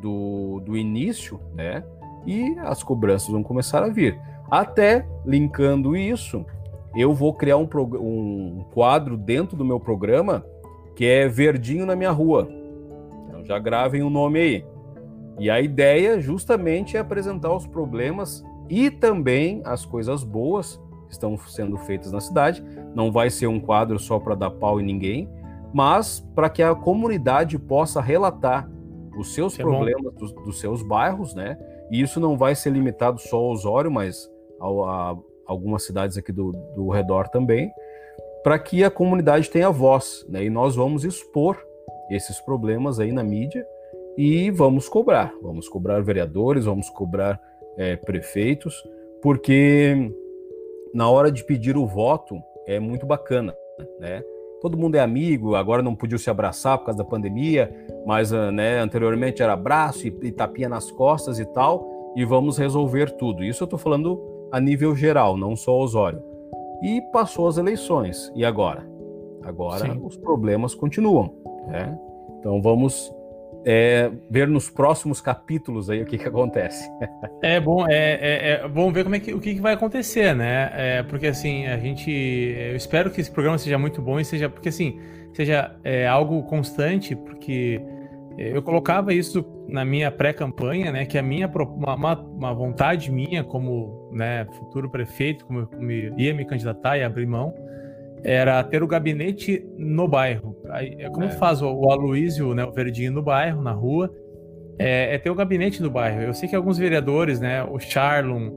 [0.00, 1.82] do, do início, né?
[2.26, 4.18] E as cobranças vão começar a vir.
[4.50, 6.44] Até linkando isso,
[6.94, 7.68] eu vou criar um,
[8.00, 10.44] um quadro dentro do meu programa
[10.94, 12.48] que é Verdinho na minha rua.
[13.28, 14.66] Então já gravem o nome aí.
[15.38, 20.80] E a ideia justamente é apresentar os problemas e também as coisas boas
[21.10, 22.64] estão sendo feitas na cidade.
[22.94, 25.28] Não vai ser um quadro só para dar pau em ninguém,
[25.72, 28.68] mas para que a comunidade possa relatar
[29.16, 31.58] os seus é problemas dos, dos, seus bairros, né?
[31.90, 34.26] E isso não vai ser limitado só ao Osório, mas
[34.60, 35.16] a, a
[35.46, 37.70] algumas cidades aqui do, do redor também,
[38.42, 40.44] para que a comunidade tenha voz, né?
[40.44, 41.62] E nós vamos expor
[42.10, 43.66] esses problemas aí na mídia
[44.16, 47.40] e vamos cobrar, vamos cobrar vereadores, vamos cobrar
[47.76, 48.74] é, prefeitos,
[49.22, 50.12] porque
[50.92, 52.36] na hora de pedir o voto
[52.66, 53.54] é muito bacana,
[53.98, 54.22] né?
[54.60, 57.74] Todo mundo é amigo, agora não podia se abraçar por causa da pandemia,
[58.06, 62.58] mas ah, né, anteriormente era abraço e, e tapinha nas costas e tal, e vamos
[62.58, 63.42] resolver tudo.
[63.42, 64.20] Isso eu estou falando
[64.52, 66.22] a nível geral, não só Osório.
[66.80, 68.88] E passou as eleições, e agora?
[69.42, 70.00] Agora Sim.
[70.04, 71.34] os problemas continuam,
[71.66, 71.98] né?
[72.38, 73.12] Então vamos
[73.64, 76.88] é, ver nos próximos capítulos aí o que, que acontece.
[77.42, 80.34] é bom, é, é, é vamos ver como é que, o que, que vai acontecer,
[80.34, 80.70] né?
[80.74, 82.10] É, porque assim, a gente.
[82.10, 84.48] Eu espero que esse programa seja muito bom e seja.
[84.48, 85.00] Porque assim,
[85.32, 87.80] seja é, algo constante, porque
[88.36, 91.04] eu colocava isso na minha pré-campanha, né?
[91.04, 96.44] Que a minha uma, uma, vontade minha como né, futuro prefeito, como, como ia me
[96.44, 97.54] candidatar e abrir mão
[98.24, 100.56] era ter o gabinete no bairro.
[100.70, 101.30] Aí, é como é.
[101.30, 104.12] faz o, o Aloysio, né, o Verdinho no bairro, na rua,
[104.78, 106.22] é, é, ter o gabinete no bairro.
[106.22, 108.50] Eu sei que alguns vereadores, né, o Charlon,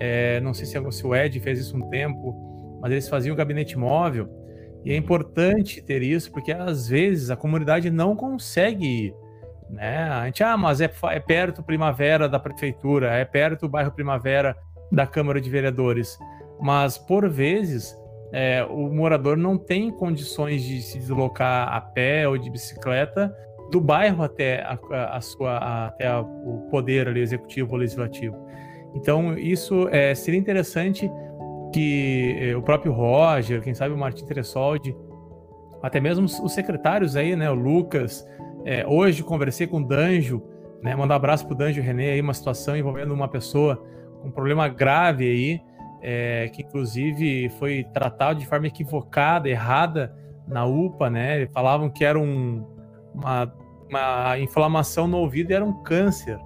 [0.00, 3.36] é, não sei se, se o Ed fez isso um tempo, mas eles faziam o
[3.36, 4.28] gabinete móvel,
[4.84, 9.14] e é importante ter isso, porque às vezes a comunidade não consegue ir.
[9.70, 9.98] Né?
[9.98, 14.56] A gente, ah, mas é, é perto Primavera da prefeitura, é perto o bairro Primavera
[14.90, 16.18] da Câmara de Vereadores.
[16.60, 17.96] Mas, por vezes,
[18.32, 23.34] é, o morador não tem condições de se deslocar a pé ou de bicicleta
[23.70, 24.78] do bairro até a,
[25.16, 28.36] a sua até a, o poder ali, executivo ou legislativo.
[28.94, 31.10] Então isso é, seria interessante
[31.72, 34.96] que é, o próprio Roger, quem sabe o Martin Tressoldi,
[35.82, 38.26] até mesmo os secretários aí, né, o Lucas,
[38.64, 40.42] é, hoje conversei com o Danjo,
[40.82, 43.76] né, mandar um abraço pro Danjo René aí, uma situação envolvendo uma pessoa
[44.20, 45.60] com um problema grave aí,
[46.02, 50.14] é, que inclusive foi tratado de forma equivocada, errada
[50.46, 51.46] na UPA, né?
[51.46, 52.66] Falavam que era um,
[53.14, 53.52] uma,
[53.88, 56.38] uma inflamação no ouvido e era um câncer.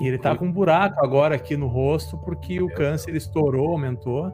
[0.00, 4.32] E ele tá com um buraco agora aqui no rosto porque o câncer estourou, aumentou,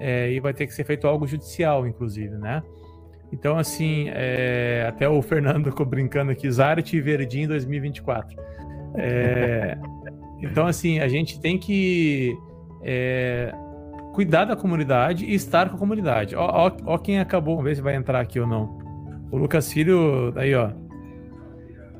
[0.00, 2.62] é, e vai ter que ser feito algo judicial, inclusive, né?
[3.32, 8.36] Então, assim, é, até o Fernando ficou brincando aqui, Zarte Verdinho 2024.
[8.94, 9.76] É,
[10.40, 12.36] então, assim, a gente tem que
[12.82, 13.52] é,
[14.16, 16.34] cuidar da comunidade e estar com a comunidade.
[16.34, 18.78] Ó, ó, ó, quem acabou, vamos ver se vai entrar aqui ou não.
[19.30, 20.70] O Lucas Filho, aí ó.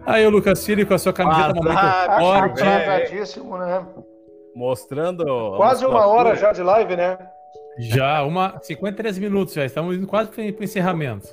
[0.07, 2.63] Aí o Lucas Filho com a sua camiseta Azar, muito forte.
[2.63, 3.87] Atrasadíssimo, né?
[4.55, 5.25] Mostrando.
[5.59, 6.37] Quase uma hora musculatura.
[6.37, 7.19] já de live, né?
[7.79, 9.67] Já, uma 53 minutos já.
[9.67, 11.29] Estamos indo quase para o encerramento.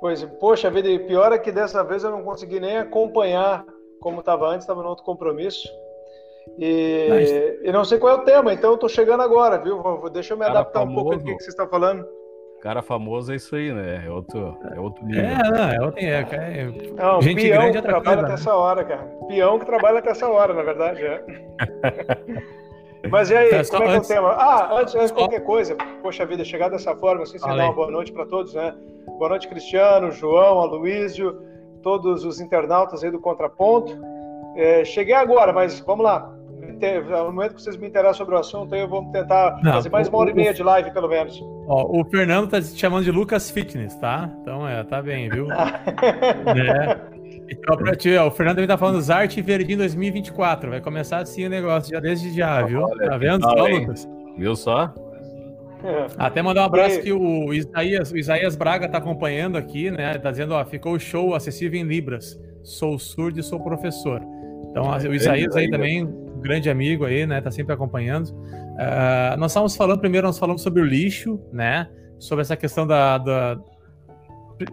[0.00, 3.62] Pois, poxa vida, e pior é que dessa vez eu não consegui nem acompanhar
[4.00, 5.68] como estava antes, estava no outro compromisso.
[6.58, 9.82] E, e não sei qual é o tema, então eu tô chegando agora, viu?
[10.12, 11.36] Deixa eu me Cara adaptar um pouco ao que, famoso.
[11.38, 12.06] que você está falando.
[12.60, 14.04] Cara famoso é isso aí, né?
[14.06, 15.24] É outro, é outro nível.
[15.24, 18.28] É, não, é, outra- é, é, Não, Gente peão grande que é trabalha coisa, até
[18.28, 18.34] né?
[18.34, 19.02] essa hora, cara.
[19.28, 21.24] Peão que trabalha até essa hora, na verdade, é.
[23.10, 24.28] Mas e aí, É, só como é que é o antes- tema?
[24.32, 27.72] Ah, antes, antes de qualquer coisa, poxa vida, chegar dessa forma, assim, sem dar uma
[27.72, 28.74] boa noite para todos, né?
[29.18, 31.40] Boa noite, Cristiano, João, Aloísio,
[31.82, 33.96] todos os internautas aí do Contraponto.
[34.54, 36.30] É, cheguei agora, mas vamos lá.
[36.80, 39.72] Inte- No momento que vocês me interessam sobre o assunto, aí eu vou tentar Não,
[39.74, 41.38] fazer mais uma hora e meia de live, pelo menos.
[41.66, 44.30] Ó, o Fernando tá te chamando de Lucas Fitness, tá?
[44.42, 45.46] Então é, tá bem, viu?
[46.44, 47.00] né?
[47.50, 50.70] Então, pra ti, ó, o Fernando também tá falando Zart Verdinho 2024.
[50.70, 52.86] Vai começar assim o negócio já desde já, viu?
[52.88, 53.66] Tá vendo só?
[53.66, 54.08] Lucas?
[54.38, 54.92] Viu só?
[56.18, 57.02] Até mandar um abraço Ei.
[57.02, 60.16] que o Isaías, o Isaías Braga tá acompanhando aqui, né?
[60.18, 62.38] Tá dizendo, ó, ficou o show acessível em Libras.
[62.62, 64.20] Sou surdo e sou professor.
[64.70, 66.06] Então, a- o Isaías aí também,
[66.40, 67.40] grande amigo aí, né?
[67.40, 68.30] Tá sempre acompanhando.
[68.78, 71.88] Ah, nós estávamos falando, primeiro nós falamos sobre o lixo, né?
[72.18, 73.58] Sobre essa questão da, da-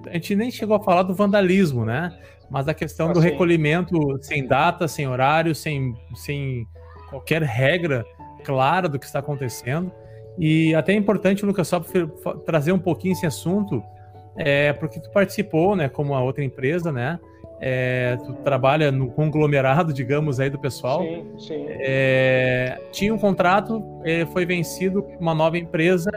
[0.10, 2.18] A gente nem chegou a falar do vandalismo, né?
[2.50, 6.66] Mas a questão Ah, do recolhimento sem data, sem horário, sem, sem
[7.10, 8.06] qualquer regra
[8.44, 9.92] clara do que está acontecendo.
[10.40, 11.82] E até é importante, Lucas, só
[12.46, 13.84] trazer um pouquinho esse assunto,
[14.38, 17.20] é, porque tu participou, né, como a outra empresa, né?
[17.60, 21.02] É, tu trabalha no conglomerado, digamos, aí do pessoal.
[21.02, 21.66] Sim, sim.
[21.70, 26.12] É, tinha um contrato, é, foi vencido uma nova empresa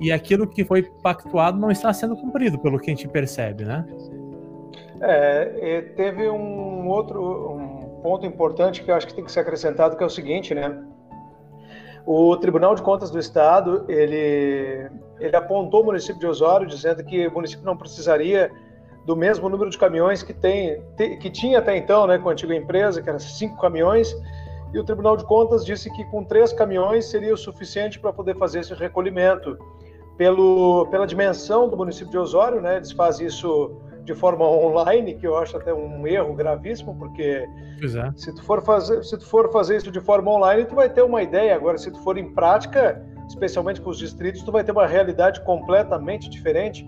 [0.00, 3.84] e aquilo que foi pactuado não está sendo cumprido, pelo que a gente percebe, né?
[5.00, 9.96] É, teve um outro um ponto importante que eu acho que tem que ser acrescentado,
[9.96, 10.82] que é o seguinte, né?
[12.06, 17.26] O Tribunal de Contas do Estado, ele, ele apontou o município de Osório, dizendo que
[17.26, 18.50] o município não precisaria
[19.04, 22.32] do mesmo número de caminhões que, tem, te- que tinha até então, né, com a
[22.32, 24.14] antiga empresa, que era cinco caminhões,
[24.72, 28.36] e o Tribunal de Contas disse que com três caminhões seria o suficiente para poder
[28.36, 29.58] fazer esse recolhimento.
[30.16, 35.26] Pelo, pela dimensão do município de Osório, né, eles fazem isso de forma online, que
[35.26, 37.46] eu acho até um erro gravíssimo, porque
[37.96, 38.12] é.
[38.16, 41.02] se tu for fazer, se tu for fazer isso de forma online, tu vai ter
[41.02, 41.54] uma ideia.
[41.54, 45.40] Agora, se tu for em prática, especialmente com os distritos, tu vai ter uma realidade
[45.42, 46.86] completamente diferente.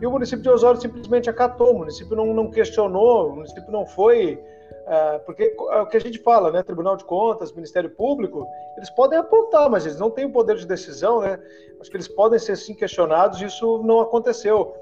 [0.00, 3.84] E o município de Osório simplesmente acatou, o município não, não questionou, o município não
[3.84, 4.42] foi.
[4.86, 6.62] ah, porque é o que a gente fala, né?
[6.62, 8.46] Tribunal de Contas, Ministério Público,
[8.76, 11.38] eles podem apontar, mas eles não têm o poder de decisão, né?
[11.80, 14.74] Acho que eles podem ser sim questionados, e isso não aconteceu.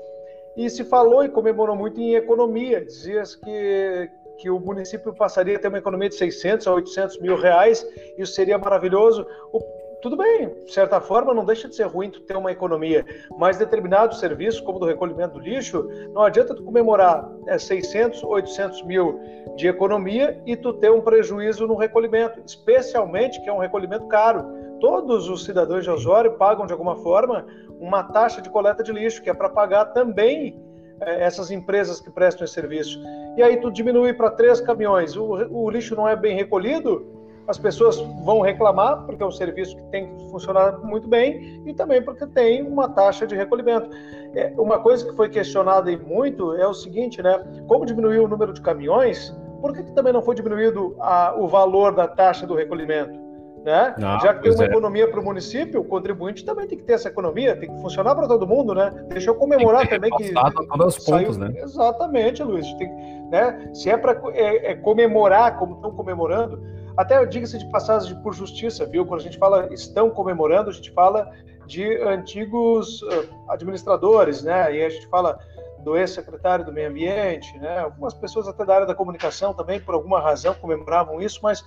[0.57, 5.59] E se falou e comemorou muito em economia, dizia que, que o município passaria a
[5.61, 9.27] ter uma economia de 600 a 800 mil reais, isso seria maravilhoso.
[9.53, 9.61] O,
[10.01, 13.05] tudo bem, de certa forma, não deixa de ser ruim tu ter uma economia,
[13.37, 18.83] mas determinados serviços, como do recolhimento do lixo, não adianta tu comemorar é, 600, 800
[18.85, 19.21] mil
[19.57, 24.45] de economia e tu ter um prejuízo no recolhimento, especialmente que é um recolhimento caro.
[24.81, 27.45] Todos os cidadãos de Osório pagam, de alguma forma,
[27.81, 30.63] uma taxa de coleta de lixo, que é para pagar também
[31.01, 33.01] eh, essas empresas que prestam esse serviço.
[33.37, 37.18] E aí tu diminui para três caminhões, o, o lixo não é bem recolhido,
[37.49, 41.73] as pessoas vão reclamar, porque é um serviço que tem que funcionar muito bem, e
[41.73, 43.89] também porque tem uma taxa de recolhimento.
[44.35, 47.43] É, uma coisa que foi questionada e muito é o seguinte, né?
[47.67, 51.49] Como diminuiu o número de caminhões, por que, que também não foi diminuído a, o
[51.49, 53.19] valor da taxa do recolhimento?
[53.65, 53.95] Né?
[54.03, 54.67] Ah, Já que tem uma é.
[54.69, 58.15] economia para o município, o contribuinte também tem que ter essa economia, tem que funcionar
[58.15, 58.91] para todo mundo, né?
[59.09, 61.53] Deixa eu comemorar que também que todas as saiu- pontas, né?
[61.57, 62.73] Exatamente, Luiz.
[62.75, 62.89] Tem,
[63.31, 63.71] né?
[63.75, 66.63] Se é para é, é comemorar, como estão comemorando,
[66.99, 69.07] até diga-se de passagem por justiça, viu?
[69.07, 71.31] Quando a gente fala estão comemorando, a gente fala
[71.65, 73.05] de antigos
[73.49, 74.75] ah, administradores, né?
[74.75, 75.39] E a gente fala
[75.85, 77.79] do ex-secretário do Meio Ambiente, né?
[77.79, 81.65] Algumas pessoas até da área da comunicação também, por alguma razão, comemoravam isso, mas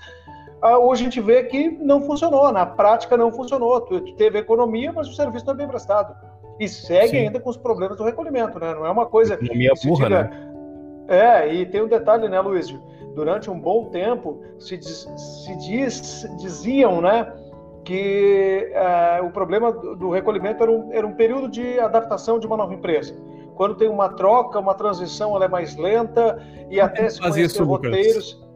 [0.62, 3.80] ah, hoje a gente vê que não funcionou, na prática não funcionou.
[3.80, 6.14] Tu, tu teve economia, mas o serviço não é bem prestado.
[6.60, 7.18] E segue Sim.
[7.20, 8.76] ainda com os problemas do recolhimento, né?
[8.76, 10.52] Não é uma coisa Economia se burra, diga- né?
[11.08, 12.70] É, e tem um detalhe, né, Luiz?
[13.16, 15.08] Durante um bom tempo se, diz-
[15.44, 17.32] se diz- diziam, né,
[17.84, 22.56] que é, o problema do recolhimento era um, era um período de adaptação de uma
[22.56, 23.14] nova empresa.
[23.56, 27.42] Quando tem uma troca, uma transição, ela é mais lenta e Quanto até se conhecer
[27.42, 27.92] isso, Lucas?
[27.92, 28.52] roteiros.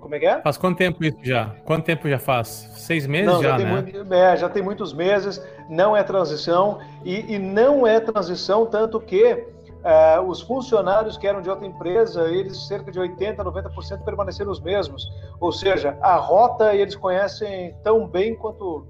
[0.00, 0.40] Como é que é?
[0.40, 1.54] Faz quanto tempo isso já?
[1.64, 2.48] Quanto tempo já faz?
[2.74, 3.72] Seis meses Não, já, tem né?
[3.72, 8.98] muito- é, já tem muitos meses, não é transição, e, e não é transição, tanto
[8.98, 9.44] que
[9.80, 14.60] Uh, os funcionários que eram de outra empresa, eles cerca de 80%, 90% permaneceram os
[14.60, 15.10] mesmos.
[15.40, 18.86] Ou seja, a rota eles conhecem tão bem quanto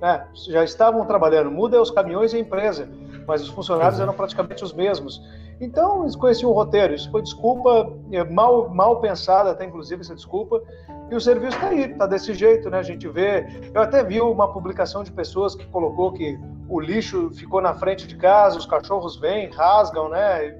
[0.00, 1.50] né, já estavam trabalhando.
[1.50, 2.88] Muda os caminhões e a empresa,
[3.26, 5.22] mas os funcionários eram praticamente os mesmos.
[5.60, 6.94] Então, eles conheciam o roteiro.
[6.94, 10.62] Isso foi desculpa, é, mal, mal pensada, até inclusive essa desculpa.
[11.10, 12.78] E o serviço está aí, está desse jeito, né?
[12.78, 13.46] A gente vê.
[13.72, 16.38] Eu até vi uma publicação de pessoas que colocou que
[16.68, 20.58] o lixo ficou na frente de casa, os cachorros vêm, rasgam, né?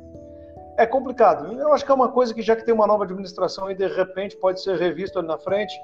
[0.76, 1.52] É complicado.
[1.52, 3.86] Eu acho que é uma coisa que já que tem uma nova administração e de
[3.86, 5.74] repente pode ser revisto ali na frente,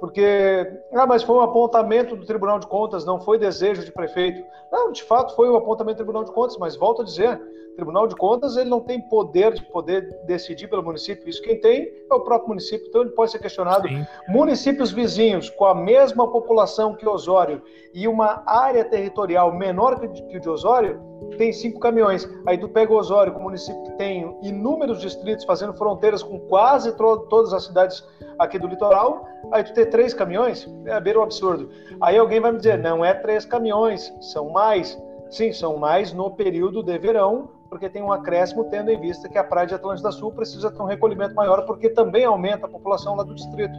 [0.00, 4.44] porque ah, mas foi um apontamento do Tribunal de Contas, não foi desejo de prefeito.
[4.70, 7.40] Não, de fato foi o um apontamento do Tribunal de Contas, mas volto a dizer,
[7.78, 11.28] Tribunal de Contas ele não tem poder de poder decidir pelo município.
[11.28, 12.88] Isso quem tem é o próprio município.
[12.88, 13.86] Então ele pode ser questionado.
[13.86, 14.04] Sim.
[14.26, 17.62] Municípios vizinhos com a mesma população que Osório
[17.94, 21.00] e uma área territorial menor que o de Osório
[21.36, 22.28] tem cinco caminhões.
[22.48, 26.36] Aí tu pega o Osório, com o município que tem inúmeros distritos fazendo fronteiras com
[26.48, 28.04] quase todas as cidades
[28.40, 29.24] aqui do litoral.
[29.52, 31.70] Aí tu tem três caminhões, é beira o absurdo.
[32.00, 35.00] Aí alguém vai me dizer, não é três caminhões, são mais.
[35.30, 39.38] Sim, são mais no período de verão, porque tem um acréscimo, tendo em vista que
[39.38, 43.14] a Praia de Atlântida Sul precisa ter um recolhimento maior, porque também aumenta a população
[43.14, 43.74] lá do distrito.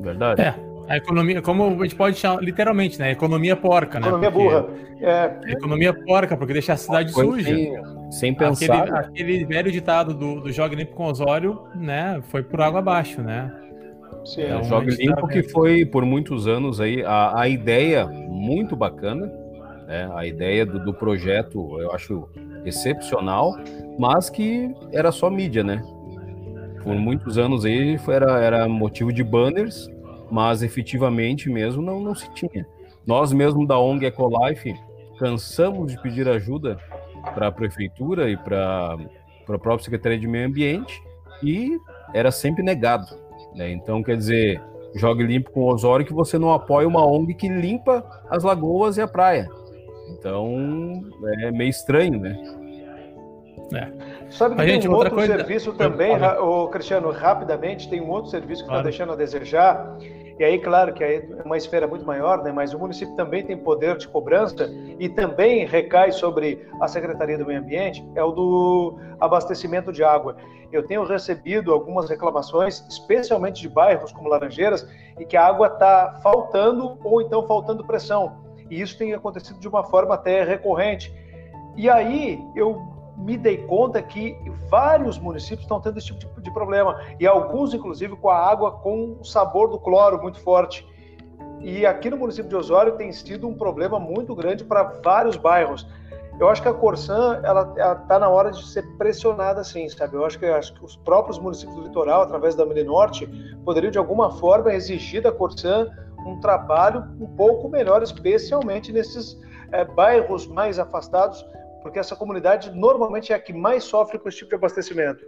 [0.00, 0.42] Verdade.
[0.42, 0.54] É,
[0.88, 3.10] a economia, como a gente pode chamar, literalmente, né?
[3.10, 4.06] Economia porca, né?
[4.06, 4.66] Economia burra.
[5.00, 5.52] É.
[5.52, 7.44] Economia porca, porque deixa a cidade suja.
[7.44, 8.82] Sem, sem pensar.
[8.84, 12.20] Aquele, aquele, velho ditado do, do Jogue Limpo com Osório, né?
[12.28, 13.52] Foi por água abaixo, né?
[14.24, 14.42] Sim.
[14.42, 18.76] É, o Jogue Limpo tá que foi, por muitos anos aí, a, a ideia muito
[18.76, 19.30] bacana,
[19.88, 20.08] né?
[20.14, 22.28] A ideia do, do projeto eu acho
[22.64, 23.56] excepcional,
[23.98, 25.82] mas que era só mídia, né?
[26.82, 29.90] Por muitos anos aí foi, era, era motivo de banners,
[30.30, 32.66] mas efetivamente mesmo não, não se tinha.
[33.06, 34.74] Nós mesmo da ONG Ecolife
[35.18, 36.78] cansamos de pedir ajuda
[37.34, 41.02] para a prefeitura e para a própria Secretaria de Meio Ambiente
[41.42, 41.78] e
[42.12, 43.06] era sempre negado.
[43.54, 43.70] Né?
[43.70, 44.62] Então, quer dizer,
[44.94, 48.98] jogue limpo com o Osório que você não apoia uma ONG que limpa as lagoas
[48.98, 49.48] e a praia.
[50.08, 51.02] Então,
[51.40, 52.36] é meio estranho, né?
[53.74, 54.30] É.
[54.30, 55.36] Sabe que tem um outro coisa...
[55.36, 58.84] serviço também, o Cristiano, rapidamente, tem um outro serviço que está claro.
[58.84, 59.96] deixando a desejar.
[60.38, 62.52] E aí, claro, que é uma esfera muito maior, né?
[62.52, 67.44] mas o município também tem poder de cobrança e também recai sobre a Secretaria do
[67.44, 70.36] Meio Ambiente, é o do abastecimento de água.
[70.70, 74.88] Eu tenho recebido algumas reclamações, especialmente de bairros como Laranjeiras,
[75.18, 79.68] e que a água está faltando ou então faltando pressão e isso tem acontecido de
[79.68, 81.12] uma forma até recorrente.
[81.76, 84.36] E aí eu me dei conta que
[84.70, 89.16] vários municípios estão tendo esse tipo de problema, e alguns, inclusive, com a água com
[89.20, 90.86] o sabor do cloro muito forte.
[91.60, 95.86] E aqui no município de Osório tem sido um problema muito grande para vários bairros.
[96.38, 100.14] Eu acho que a Corsan ela está na hora de ser pressionada, assim, sabe?
[100.14, 103.26] Eu acho que, acho que os próprios municípios do litoral, através da Norte,
[103.64, 105.88] poderiam de alguma forma exigir da Corsan
[106.28, 109.38] um trabalho um pouco melhor, especialmente nesses
[109.72, 111.44] é, bairros mais afastados,
[111.82, 115.24] porque essa comunidade normalmente é a que mais sofre com esse tipo de abastecimento.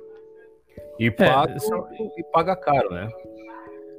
[0.98, 3.08] E é, paga, é, e paga caro, né?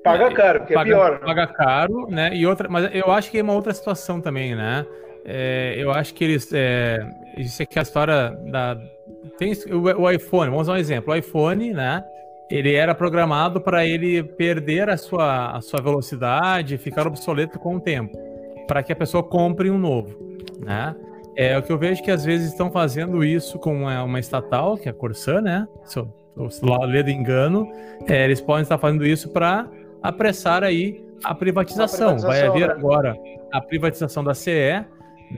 [0.04, 1.20] Paga é, caro, porque paga, é pior.
[1.20, 2.36] Paga caro, né?
[2.36, 4.86] E outra, mas eu acho que é uma outra situação também, né?
[5.26, 6.52] É, eu acho que eles.
[6.54, 6.99] É,
[7.38, 8.78] existe aqui a história da.
[9.38, 11.14] Tem o, o iPhone, vamos dar um exemplo.
[11.14, 12.04] O iPhone, né?
[12.52, 17.80] Ele era programado para ele perder a sua, a sua velocidade, ficar obsoleto com o
[17.80, 18.18] tempo,
[18.68, 20.18] para que a pessoa compre um novo,
[20.60, 20.93] né?
[21.36, 24.78] É o que eu vejo que às vezes estão fazendo isso com uma, uma estatal,
[24.78, 25.68] que é a Corsan, né?
[25.86, 26.14] Se eu,
[26.49, 27.72] se eu ler do engano,
[28.06, 29.66] é, eles podem estar fazendo isso para
[30.04, 32.10] apressar aí a privatização.
[32.10, 32.30] a privatização.
[32.30, 32.74] Vai haver né?
[32.74, 33.18] agora
[33.52, 34.86] a privatização da CE,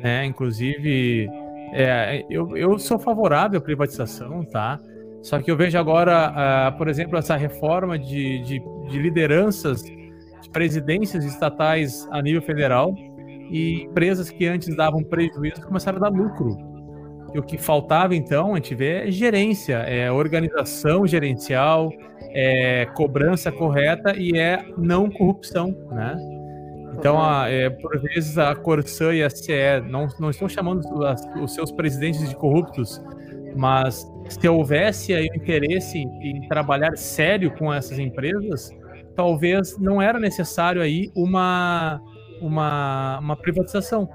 [0.02, 0.26] né?
[0.26, 1.30] Inclusive,
[1.74, 4.80] é, eu, eu sou favorável à privatização, tá?
[5.24, 10.50] Só que eu vejo agora, uh, por exemplo, essa reforma de, de, de, lideranças, de
[10.52, 12.94] presidências estatais a nível federal
[13.50, 16.58] e empresas que antes davam prejuízo começaram a dar lucro.
[17.34, 21.90] E o que faltava, então, a gente vê é gerência, é organização gerencial,
[22.32, 26.18] é cobrança correta e é não corrupção, né?
[26.98, 30.82] Então, a, é, por vezes, a Corsã e a CE não, não estão chamando
[31.42, 33.02] os seus presidentes de corruptos,
[33.56, 38.72] mas se houvesse aí interesse em, em trabalhar sério com essas empresas,
[39.16, 42.02] talvez não era necessário aí uma,
[42.42, 44.10] uma, uma privatização.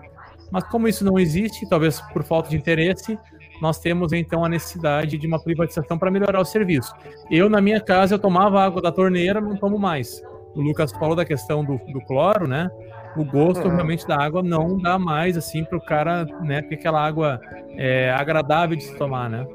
[0.51, 3.19] Mas como isso não existe, talvez por falta de interesse,
[3.61, 6.95] nós temos então a necessidade de uma privatização para melhorar o serviço.
[7.31, 10.23] Eu, na minha casa, eu tomava água da torneira, não tomo mais.
[10.55, 12.71] O Lucas falou da questão do, do cloro, né?
[13.17, 13.75] o gosto uhum.
[13.75, 17.41] realmente da água não dá mais assim para o cara, né, ter aquela água
[17.77, 19.47] é, agradável de se tomar, né?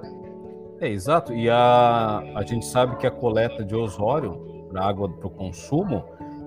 [0.84, 1.34] É, exato.
[1.34, 6.04] E a, a gente sabe que a coleta de Osório para água para o consumo,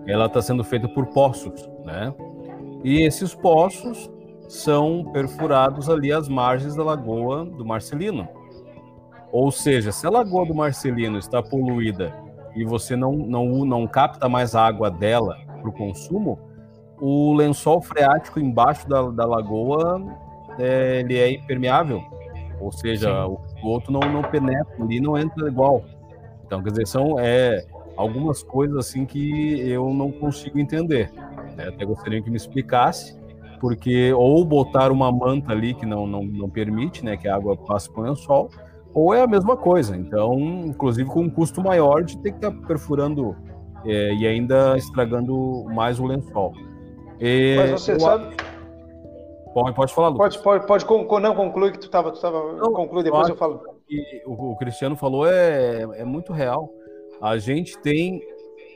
[0.07, 2.13] ela está sendo feita por poços, né?
[2.85, 4.11] E esses poços
[4.47, 8.29] são perfurados ali às margens da lagoa do Marcelino.
[9.33, 12.15] Ou seja, se a lagoa do Marcelino está poluída
[12.55, 16.39] e você não, não, não capta mais a água dela para o consumo,
[17.01, 19.99] o lençol freático embaixo da, da lagoa
[20.59, 22.05] é, ele é impermeável.
[22.61, 25.85] Ou seja, o, o, outro não, não penetra ali, não entra igual.
[26.45, 27.65] Então, quer dizer, são é,
[27.97, 31.11] algumas coisas assim que eu não consigo entender.
[31.57, 31.69] Né?
[31.69, 33.17] Até gostaria que me explicasse
[33.59, 37.57] porque ou botar uma manta ali que não, não, não permite né, que a água
[37.57, 38.51] passe para o lençol,
[38.95, 39.97] ou é a mesma coisa.
[39.97, 43.37] Então, inclusive com um custo maior de ter que estar tá perfurando
[43.85, 46.53] é, e ainda estragando mais o lençol.
[47.21, 48.01] E, Mas você eu...
[48.01, 48.37] sabe.
[49.57, 50.37] Pode, pode falar, Lucas.
[50.37, 52.13] Pode, pode, pode não conclui que tu estava.
[52.13, 53.63] Tu tava, não, conclui, depois eu falo.
[54.27, 56.69] o, o Cristiano falou é, é muito real.
[57.23, 58.21] A gente tem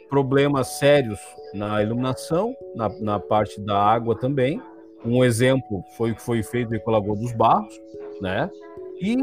[0.08, 1.20] problemas sérios
[1.52, 4.58] na iluminação, na, na parte da água também,
[5.04, 7.78] um exemplo foi o que foi feito com a Lagoa dos Barros,
[8.18, 8.50] né?
[9.02, 9.18] E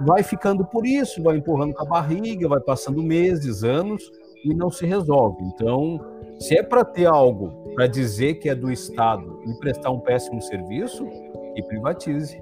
[0.00, 4.10] vai ficando por isso, vai empurrando com a barriga, vai passando meses, anos
[4.42, 5.44] e não se resolve.
[5.44, 6.00] Então,
[6.44, 10.42] se é para ter algo para dizer que é do Estado e prestar um péssimo
[10.42, 11.06] serviço,
[11.54, 12.38] que privatize.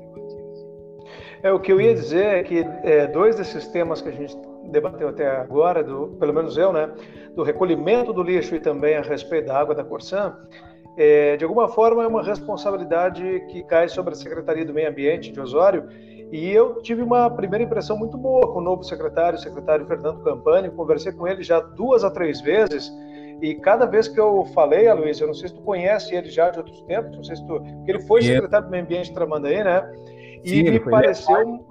[1.41, 4.37] É o que eu ia dizer é que é, dois desses temas que a gente
[4.73, 6.91] debateu até agora, do, pelo menos eu, né,
[7.37, 10.37] do recolhimento do lixo e também a respeito da água da Corsã,
[10.97, 15.31] é, de alguma forma é uma responsabilidade que cai sobre a Secretaria do Meio Ambiente
[15.31, 15.89] de Osório.
[16.33, 20.23] E eu tive uma primeira impressão muito boa com o novo secretário, o secretário Fernando
[20.25, 20.71] Campani.
[20.71, 22.91] Conversei com ele já duas a três vezes.
[23.43, 26.49] E cada vez que eu falei, Aloysio, eu não sei se tu conhece ele já
[26.51, 27.61] de outros tempos, não sei se tu.
[27.61, 29.83] Porque ele foi secretário do Meio Ambiente de Tramandaí, né?
[30.45, 31.67] E Sim, me pareceu.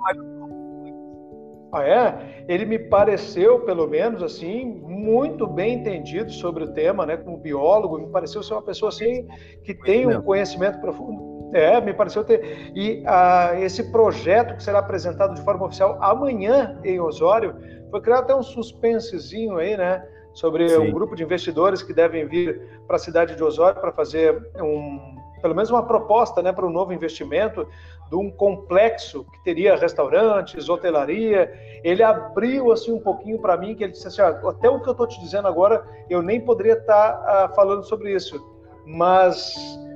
[1.73, 2.43] Ah, é?
[2.49, 7.15] Ele me pareceu, pelo menos, assim, muito bem entendido sobre o tema, né?
[7.15, 9.25] Como biólogo, me pareceu ser uma pessoa, assim,
[9.63, 11.49] que tem um conhecimento profundo.
[11.53, 12.69] É, me pareceu ter.
[12.75, 17.55] E ah, esse projeto que será apresentado de forma oficial amanhã em Osório,
[17.89, 20.03] foi criado até um suspensezinho aí, né?
[20.33, 20.77] Sobre Sim.
[20.77, 25.15] um grupo de investidores que devem vir para a cidade de Osório para fazer um,
[25.41, 27.67] pelo menos uma proposta né, para um novo investimento
[28.09, 31.51] de um complexo que teria restaurantes, hotelaria.
[31.83, 34.87] Ele abriu assim um pouquinho para mim que ele disse assim, ah, até o que
[34.87, 38.39] eu estou te dizendo agora, eu nem poderia estar tá, uh, falando sobre isso,
[38.85, 39.55] mas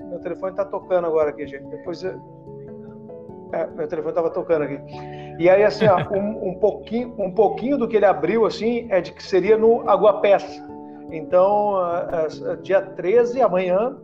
[0.10, 1.66] meu telefone está tocando agora aqui, gente.
[1.68, 2.35] Depois eu...
[3.56, 4.80] é, meu telefone estava tocando aqui.
[5.40, 9.00] E aí assim, ó, um, um, pouquinho, um pouquinho do que ele abriu assim é
[9.00, 10.62] de que seria no Aguapés.
[11.10, 13.96] Então, uh, uh, dia 13 amanhã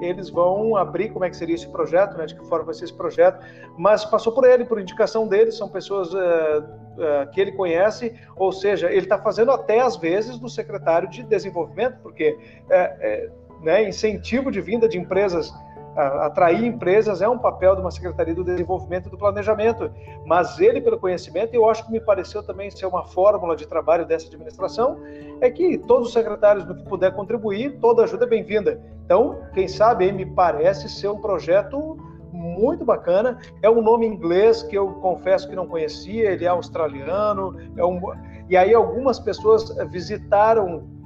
[0.00, 2.84] eles vão abrir como é que seria esse projeto, né, de que forma vai ser
[2.84, 3.44] esse projeto,
[3.76, 8.86] mas passou por ele, por indicação dele, são pessoas uh, que ele conhece, ou seja,
[8.88, 12.38] ele está fazendo até às vezes do secretário de desenvolvimento, porque
[12.70, 13.28] é,
[13.62, 15.52] né, incentivo de vinda de empresas
[15.96, 19.90] atrair empresas é um papel de uma Secretaria do Desenvolvimento e do Planejamento,
[20.24, 24.06] mas ele, pelo conhecimento, eu acho que me pareceu também ser uma fórmula de trabalho
[24.06, 24.98] dessa administração,
[25.40, 28.80] é que todos os secretários, no que puder contribuir, toda ajuda é bem-vinda.
[29.04, 31.98] Então, quem sabe, me parece ser um projeto
[32.32, 33.38] muito bacana.
[33.60, 38.00] É um nome inglês que eu confesso que não conhecia, ele é australiano, é um...
[38.48, 40.99] e aí algumas pessoas visitaram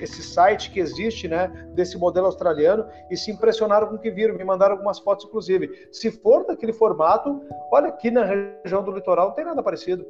[0.00, 4.34] esse site que existe, né, desse modelo australiano, e se impressionaram com o que viram,
[4.34, 5.88] me mandaram algumas fotos, inclusive.
[5.92, 7.42] Se for daquele formato,
[7.72, 10.06] olha, aqui na região do litoral não tem nada parecido.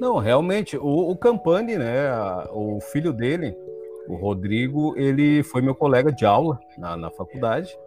[0.00, 2.10] Não, realmente, o, o Campani, né,
[2.50, 3.56] o filho dele,
[4.08, 7.78] o Rodrigo, ele foi meu colega de aula na, na faculdade,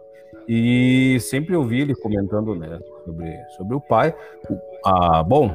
[0.48, 4.14] e sempre ouvi ele comentando, né, sobre, sobre o pai.
[4.84, 5.54] Ah, bom,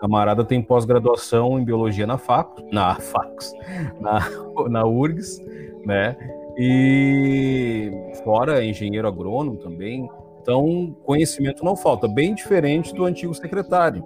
[0.00, 3.52] camarada tem pós-graduação em biologia na FAC, na FACS,
[4.00, 4.20] na,
[4.68, 5.42] na URGS,
[5.84, 6.16] né?
[6.56, 7.90] E
[8.24, 10.08] fora engenheiro agrônomo também.
[10.40, 14.04] Então, conhecimento não falta, bem diferente do antigo secretário,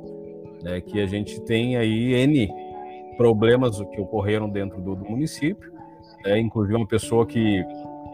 [0.63, 0.81] né?
[0.81, 2.51] Que a gente tem aí N
[3.17, 5.73] problemas que ocorreram dentro do, do município,
[6.25, 6.39] né?
[6.39, 7.65] inclusive uma pessoa que,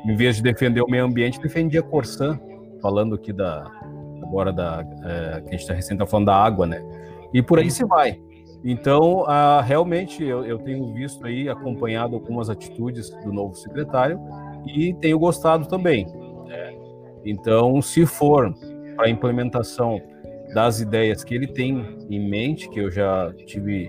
[0.04, 2.38] em vez de defender o meio ambiente, defendia Corsã,
[2.80, 3.70] falando aqui da
[4.22, 6.82] agora da é, que a gente está recém tá falando da água, né?
[7.32, 8.20] E por aí se vai.
[8.64, 14.18] Então, ah, realmente, eu, eu, tenho visto aí, acompanhado algumas atitudes do novo secretário
[14.66, 16.06] e tenho gostado também.
[17.24, 18.54] Então, se for
[18.96, 20.00] para a implementação
[20.54, 23.88] das ideias que ele tem em mente, que eu já tive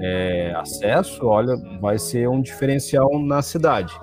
[0.00, 3.94] é, acesso, olha, vai ser um diferencial na cidade.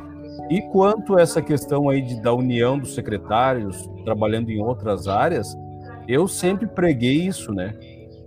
[0.50, 5.56] E quanto a essa questão aí de, da união dos secretários trabalhando em outras áreas,
[6.08, 7.76] eu sempre preguei isso, né?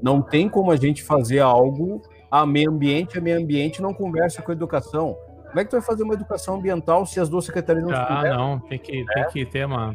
[0.03, 4.43] Não tem como a gente fazer algo a meio ambiente, a meio ambiente não conversa
[4.43, 5.17] com a educação.
[5.47, 8.25] Como é que tu vai fazer uma educação ambiental se as duas secretarias não Ah,
[8.25, 9.95] não, tem que, tem que ter uma.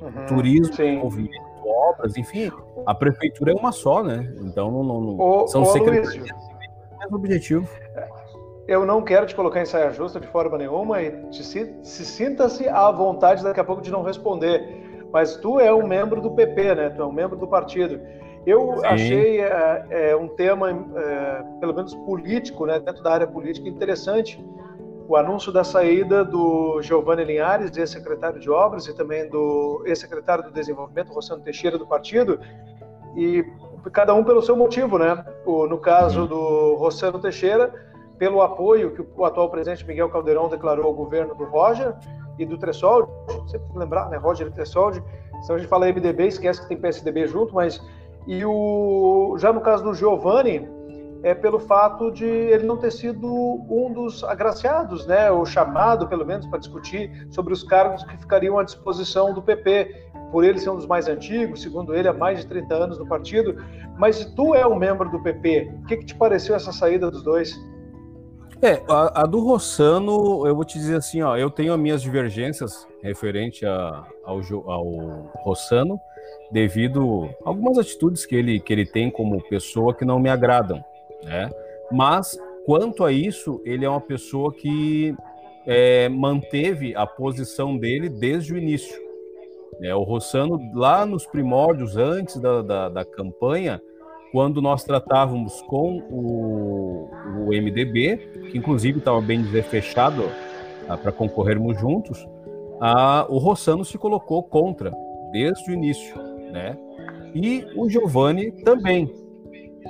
[0.00, 2.50] Uhum, Turismo, movimento, obras, enfim,
[2.86, 4.34] a prefeitura é uma só, né?
[4.40, 6.32] Então não, não, não ô, são ô, secretarias Luiz,
[6.98, 7.68] mesmo objetivo.
[8.66, 12.04] Eu não quero te colocar em saia justa de forma nenhuma e te, se, se
[12.04, 15.06] sinta-se à vontade daqui a pouco de não responder.
[15.12, 16.90] Mas tu é um membro do PP, né?
[16.90, 18.00] Tu é um membro do partido.
[18.46, 18.86] Eu Sim.
[18.86, 24.44] achei é, é, um tema, é, pelo menos político, né, dentro da área política, interessante.
[25.08, 30.50] O anúncio da saída do Giovanni Linhares, ex-secretário de Obras, e também do ex-secretário do
[30.50, 32.40] Desenvolvimento, Rossano Teixeira, do partido,
[33.16, 33.44] e
[33.92, 35.24] cada um pelo seu motivo, né?
[35.44, 36.26] O, no caso uhum.
[36.26, 37.72] do Rossano Teixeira,
[38.18, 41.94] pelo apoio que o atual presidente Miguel Caldeirão declarou ao governo do Roger
[42.38, 43.10] e do Tressoldi,
[43.46, 44.16] sempre tem que lembrar, né?
[44.16, 45.02] Roger e Tressoldi,
[45.42, 47.80] se a gente fala MDB, esquece que tem PSDB junto, mas
[48.26, 50.68] e o, já no caso do Giovanni,
[51.22, 56.24] é pelo fato de ele não ter sido um dos agraciados, né, ou chamado, pelo
[56.24, 60.68] menos, para discutir sobre os cargos que ficariam à disposição do PP, por ele ser
[60.68, 63.56] um dos mais antigos, segundo ele, há mais de 30 anos no partido.
[63.96, 67.22] Mas tu é um membro do PP, o que, que te pareceu essa saída dos
[67.22, 67.58] dois?
[68.60, 72.02] É, a, a, do Rossano, eu vou te dizer assim, ó, eu tenho as minhas
[72.02, 75.98] divergências referente a, ao, ao Rossano,
[76.50, 80.82] devido a algumas atitudes que ele, que ele tem como pessoa que não me agradam,
[81.22, 81.50] né?
[81.90, 85.14] Mas, quanto a isso, ele é uma pessoa que
[85.66, 89.02] é, manteve a posição dele desde o início.
[89.82, 93.80] É, o Rossano, lá nos primórdios, antes da, da, da campanha,
[94.32, 97.08] quando nós tratávamos com o,
[97.40, 98.16] o MDB,
[98.50, 100.24] que inclusive estava bem dizer fechado
[100.88, 102.26] ah, para concorrermos juntos,
[102.80, 104.92] ah, o Rossano se colocou contra
[105.34, 106.78] desde o início né?
[107.34, 109.12] E o Giovanni também,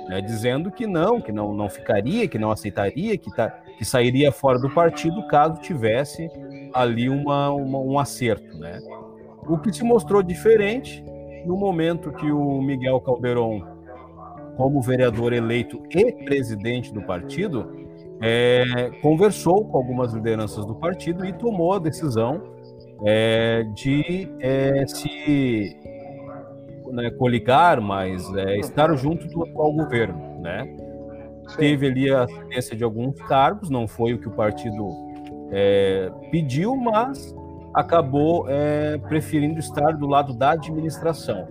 [0.09, 4.31] né, dizendo que não, que não, não ficaria, que não aceitaria, que, tá, que sairia
[4.31, 6.27] fora do partido caso tivesse
[6.73, 8.79] ali uma, uma, um acerto, né?
[9.47, 11.05] O que se mostrou diferente
[11.45, 13.61] no momento que o Miguel Calderon,
[14.57, 17.85] como vereador eleito e presidente do partido,
[18.19, 22.54] é, conversou com algumas lideranças do partido e tomou a decisão
[23.03, 25.75] é, de é, se
[26.91, 30.65] né, coligar, mas é, estar junto do atual governo, né?
[31.47, 31.57] Sim.
[31.57, 34.89] Teve ali a assistência de alguns cargos, não foi o que o partido
[35.51, 37.35] é, pediu, mas
[37.73, 41.47] acabou é, preferindo estar do lado da administração.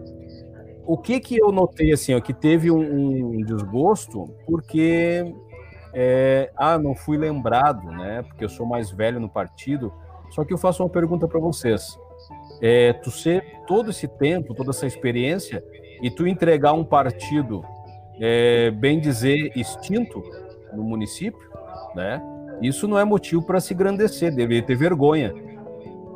[0.86, 5.24] O que que eu notei assim, ó, que teve um, um desgosto, porque
[5.94, 8.22] é, ah, não fui lembrado, né?
[8.22, 9.92] Porque eu sou mais velho no partido.
[10.34, 11.98] Só que eu faço uma pergunta para vocês
[12.60, 15.62] é, tu ser todo esse tempo, toda essa experiência
[16.02, 17.62] e tu entregar um partido,
[18.20, 20.22] é, bem dizer, extinto
[20.72, 21.48] no município,
[21.94, 22.22] né?
[22.62, 25.34] Isso não é motivo para se engrandecer, deveria ter vergonha.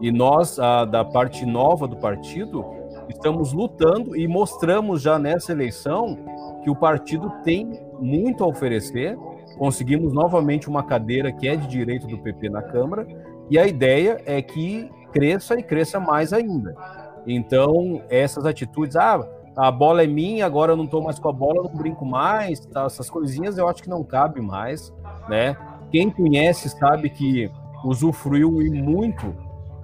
[0.00, 2.64] E nós, a, da parte nova do partido,
[3.08, 6.16] estamos lutando e mostramos já nessa eleição
[6.62, 9.18] que o partido tem muito a oferecer.
[9.58, 13.06] Conseguimos novamente uma cadeira que é de direito do PP na Câmara,
[13.50, 16.74] e a ideia é que cresça e cresça mais ainda.
[17.26, 19.26] Então, essas atitudes, ah,
[19.56, 22.60] a bola é minha, agora eu não estou mais com a bola, não brinco mais,
[22.60, 22.84] tá?
[22.84, 24.92] essas coisinhas eu acho que não cabe mais,
[25.28, 25.56] né?
[25.90, 27.50] Quem conhece sabe que
[27.84, 29.34] usufruiu muito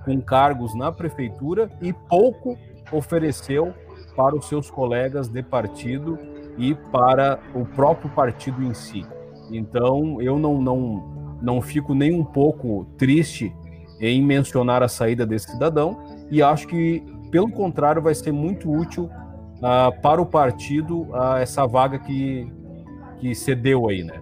[0.05, 2.56] com cargos na prefeitura e pouco
[2.93, 3.74] ofereceu
[4.14, 6.18] para os seus colegas de partido
[6.56, 9.05] e para o próprio partido em si.
[9.51, 13.55] Então, eu não, não, não fico nem um pouco triste
[14.00, 15.98] em mencionar a saída desse cidadão
[16.30, 19.10] e acho que, pelo contrário, vai ser muito útil
[19.58, 22.50] uh, para o partido uh, essa vaga que,
[23.18, 24.20] que cedeu aí, né?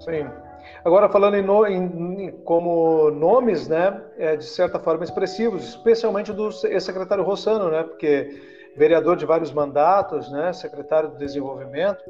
[0.00, 0.26] Sim.
[0.84, 6.50] Agora, falando em, no, em, como nomes, né, é, de certa forma expressivos, especialmente do
[6.64, 8.38] ex-secretário Rossano, né, porque
[8.76, 12.04] vereador de vários mandatos, né, secretário do Desenvolvimento,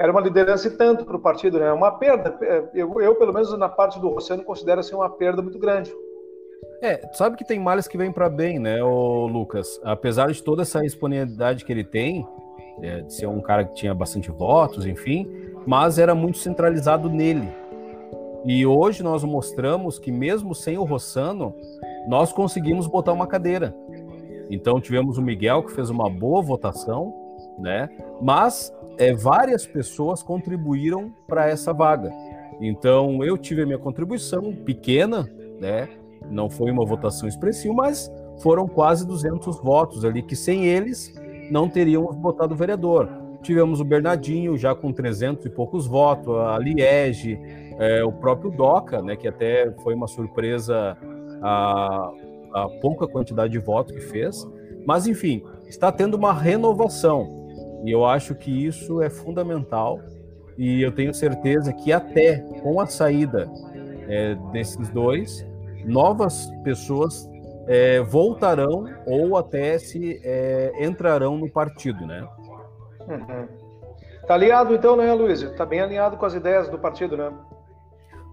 [0.00, 1.70] era uma liderança e tanto para o partido, né?
[1.70, 2.34] Uma perda.
[2.40, 5.94] É, eu, eu, pelo menos na parte do Rossano, considero assim uma perda muito grande.
[6.80, 9.78] É, sabe que tem males que vêm para bem, né, o Lucas?
[9.84, 12.26] Apesar de toda essa disponibilidade que ele tem,
[12.80, 15.30] é, de ser um cara que tinha bastante votos, enfim,
[15.66, 17.50] mas era muito centralizado nele.
[18.46, 21.54] E hoje nós mostramos que mesmo sem o Rossano,
[22.08, 23.74] nós conseguimos botar uma cadeira.
[24.48, 27.14] Então tivemos o Miguel que fez uma boa votação,
[27.58, 27.90] né?
[28.22, 32.10] Mas é, várias pessoas contribuíram para essa vaga.
[32.60, 35.88] Então, eu tive a minha contribuição pequena, né?
[36.30, 38.12] Não foi uma votação expressiva, mas
[38.42, 41.14] foram quase 200 votos ali, que sem eles
[41.50, 43.08] não teríamos votado vereador.
[43.42, 47.38] Tivemos o Bernardinho já com 300 e poucos votos, a Liege,
[47.78, 50.96] é, o próprio Doca, né, que até foi uma surpresa
[51.42, 52.10] a,
[52.52, 54.46] a pouca quantidade de votos que fez.
[54.86, 57.39] Mas, enfim, está tendo uma renovação.
[57.84, 60.00] E eu acho que isso é fundamental.
[60.58, 63.50] E eu tenho certeza que até com a saída
[64.08, 65.46] é, desses dois,
[65.84, 67.28] novas pessoas
[67.66, 72.26] é, voltarão ou até se é, entrarão no partido, né?
[73.08, 73.48] Uhum.
[74.26, 75.42] Tá alinhado então, né, Luiz?
[75.56, 77.32] Tá bem alinhado com as ideias do partido, né?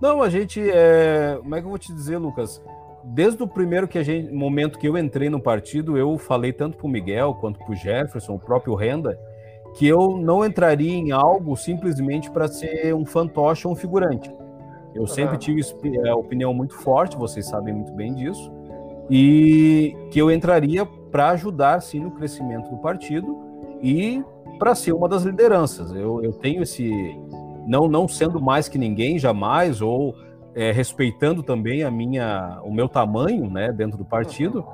[0.01, 1.37] Não, a gente, é...
[1.41, 2.63] como é que eu vou te dizer, Lucas?
[3.03, 6.77] Desde o primeiro que a gente, momento que eu entrei no partido, eu falei tanto
[6.77, 9.17] para o Miguel quanto para o Jefferson, o próprio Renda,
[9.77, 14.33] que eu não entraria em algo simplesmente para ser um fantoche ou um figurante.
[14.95, 15.61] Eu sempre tive
[16.03, 18.51] a é, opinião muito forte, vocês sabem muito bem disso,
[19.07, 23.37] e que eu entraria para ajudar sim no crescimento do partido
[23.79, 24.23] e
[24.57, 25.91] para ser uma das lideranças.
[25.91, 26.91] Eu, eu tenho esse
[27.67, 30.15] não não sendo mais que ninguém jamais ou
[30.55, 34.65] é, respeitando também a minha o meu tamanho, né, dentro do partido,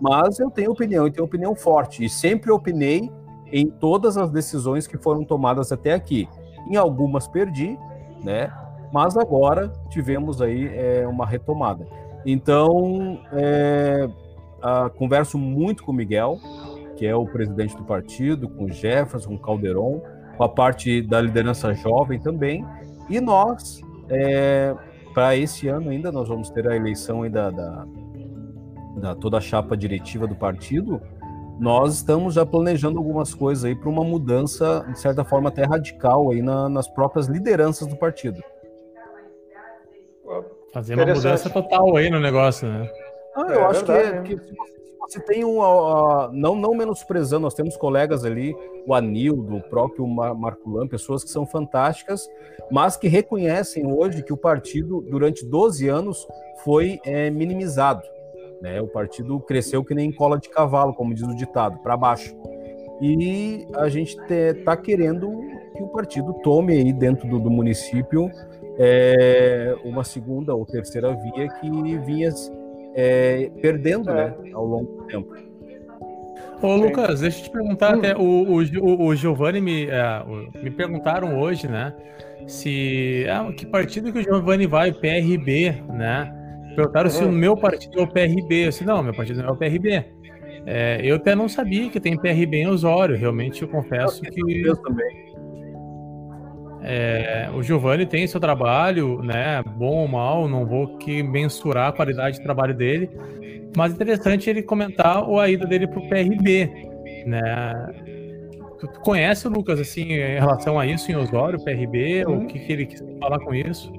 [0.00, 3.10] mas eu tenho opinião e tenho opinião forte e sempre opinei
[3.52, 6.28] em todas as decisões que foram tomadas até aqui.
[6.68, 7.78] Em algumas perdi,
[8.24, 8.52] né?
[8.92, 11.86] Mas agora tivemos aí é, uma retomada.
[12.24, 14.08] Então, é,
[14.62, 16.38] a, converso muito com o Miguel,
[16.96, 20.02] que é o presidente do partido, com o Jefferson, com o Calderon,
[20.36, 22.64] com a parte da liderança jovem também.
[23.08, 24.74] E nós, é,
[25.12, 27.86] para esse ano ainda, nós vamos ter a eleição da, da
[29.20, 31.00] toda a chapa diretiva do partido.
[31.58, 36.30] Nós estamos já planejando algumas coisas aí para uma mudança, de certa forma, até radical
[36.30, 38.42] aí na, nas próprias lideranças do partido.
[40.72, 42.90] Fazer uma mudança total aí no negócio, né?
[43.36, 45.58] Ah, eu é, acho verdade, que, é, que você tem um.
[45.58, 48.56] Uh, não, não menosprezando, nós temos colegas ali,
[48.86, 52.26] o Anildo, o próprio Mar Marco pessoas que são fantásticas,
[52.70, 56.26] mas que reconhecem hoje que o partido, durante 12 anos,
[56.64, 58.02] foi é, minimizado.
[58.62, 58.80] Né?
[58.80, 62.34] O partido cresceu que nem cola de cavalo, como diz o ditado, para baixo.
[63.00, 65.28] E a gente está querendo
[65.76, 68.30] que o partido tome aí dentro do, do município
[68.78, 72.30] é, uma segunda ou terceira via que vinha
[72.94, 74.14] é, perdendo é.
[74.14, 75.34] Né, ao longo do tempo.
[76.62, 77.98] Ô, Lucas, deixa eu te perguntar, hum.
[77.98, 80.24] até o, o, o Giovanni me, é,
[80.62, 81.92] me perguntaram hoje, né?
[82.46, 83.26] Se.
[83.28, 84.92] Ah, que partido que o Giovanni vai?
[84.92, 86.41] PRB, né?
[86.74, 87.32] Perguntaram se o uhum.
[87.32, 88.66] meu partido é o PRB.
[88.66, 90.04] Eu disse, não, meu partido não é o PRB.
[90.64, 94.62] É, eu até não sabia que tem PRB em Osório, realmente eu confesso que.
[94.62, 95.32] Eu também.
[96.84, 99.62] É, o Giovanni tem seu trabalho, né?
[99.76, 103.08] Bom ou mal, não vou que mensurar a qualidade de trabalho dele,
[103.76, 106.70] mas interessante ele comentar a ida dele para o PRB,
[107.26, 107.92] né?
[108.80, 112.44] Tu, conhece o Lucas assim em relação a isso em Osório, PRB, uhum.
[112.44, 113.92] o que, que ele quis falar com isso?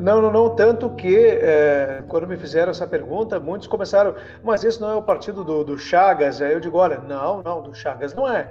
[0.00, 0.54] Não, não, não.
[0.54, 5.02] Tanto que é, quando me fizeram essa pergunta, muitos começaram, mas esse não é o
[5.02, 6.40] partido do, do Chagas?
[6.40, 8.50] Aí eu digo, olha, não, não, do Chagas não é.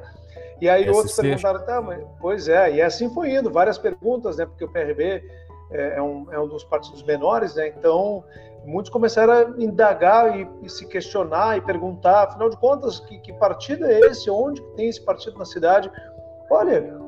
[0.61, 0.91] E aí SC.
[0.91, 4.45] outros perguntaram, tá, mas, pois é, e assim foi indo, várias perguntas, né?
[4.45, 5.23] Porque o PRB
[5.71, 7.67] é, é, um, é um dos partidos menores, né?
[7.67, 8.23] Então,
[8.65, 13.33] muitos começaram a indagar e, e, se questionar e perguntar, afinal de contas, que, que
[13.33, 14.29] partido é esse?
[14.29, 15.89] Onde tem esse partido na cidade?
[16.49, 16.99] Olha,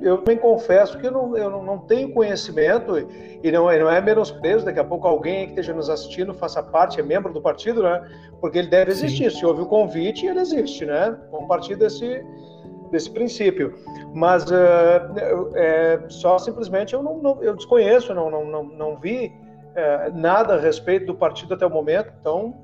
[0.00, 2.96] eu também confesso que não, eu não tenho conhecimento
[3.42, 4.64] e não, não é menosprezo.
[4.64, 8.08] Daqui a pouco alguém que esteja nos assistindo faça parte, é membro do partido, né?
[8.40, 9.30] Porque ele deve existir.
[9.30, 9.38] Sim.
[9.38, 11.16] Se houve o convite, ele existe, né?
[11.32, 12.24] Um partido desse,
[12.90, 13.74] desse princípio.
[14.14, 14.54] Mas uh,
[15.54, 19.32] é, só simplesmente eu não, não, eu desconheço, não, não, não, não vi
[19.74, 22.54] é, nada a respeito do partido até o momento, então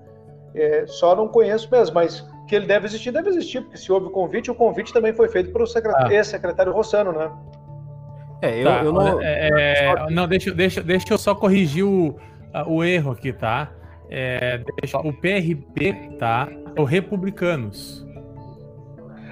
[0.54, 4.06] é, só não conheço mesmo, mas que ele deve existir, deve existir, porque se houve
[4.06, 6.14] o convite, o convite também foi feito para o secretário, ah.
[6.14, 7.30] ex-secretário Rossano, né?
[8.42, 9.22] É, eu, tá, eu não.
[9.22, 12.16] É, não, deixa, deixa, deixa eu só corrigir o,
[12.66, 13.70] o erro aqui, tá?
[14.10, 16.48] É, deixa, o PRB, tá?
[16.76, 18.04] É o Republicanos.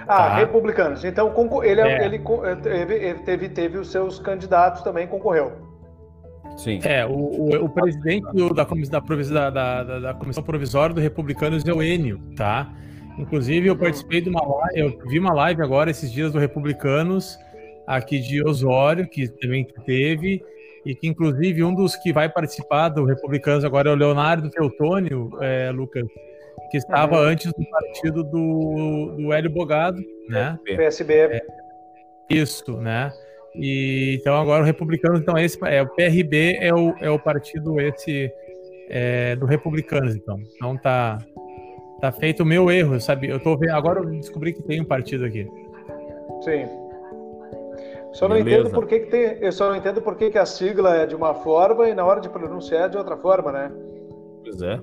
[0.03, 0.35] Ah, tá.
[0.37, 1.05] republicanos.
[1.05, 1.33] Então
[1.63, 2.05] ele, é.
[2.05, 5.53] ele, ele teve, teve, teve os seus candidatos também, concorreu.
[6.57, 6.81] Sim.
[6.83, 11.73] É, o, o, o presidente do, da, da, da, da, Comissão Provisória do Republicanos é
[11.73, 12.71] o Enio, tá?
[13.19, 17.39] Inclusive, eu participei de uma live, eu vi uma live agora esses dias do Republicanos,
[17.87, 20.43] aqui de Osório, que também teve,
[20.85, 25.31] e que inclusive um dos que vai participar do Republicanos agora é o Leonardo Teutônio,
[25.41, 26.05] é, Lucas,
[26.71, 27.29] que estava uhum.
[27.29, 30.59] antes do partido do, do Hélio Bogado, né?
[30.65, 31.15] PSB.
[31.15, 31.41] É,
[32.31, 33.13] isso, né?
[33.55, 37.79] E então agora o republicano, então esse é o PRB é o, é o partido
[37.79, 38.33] esse
[38.89, 40.39] é, do Republicanos, então.
[40.57, 41.19] Então tá,
[42.03, 43.29] tá feito o meu erro, sabe?
[43.29, 45.49] Eu tô vendo, agora eu descobri que tem um partido aqui.
[46.43, 46.67] Sim.
[48.13, 50.45] Só não entendo por que, que tem, eu só não entendo por que, que a
[50.45, 53.73] sigla é de uma forma e na hora de pronunciar é de outra forma, né?
[54.43, 54.81] Pois é.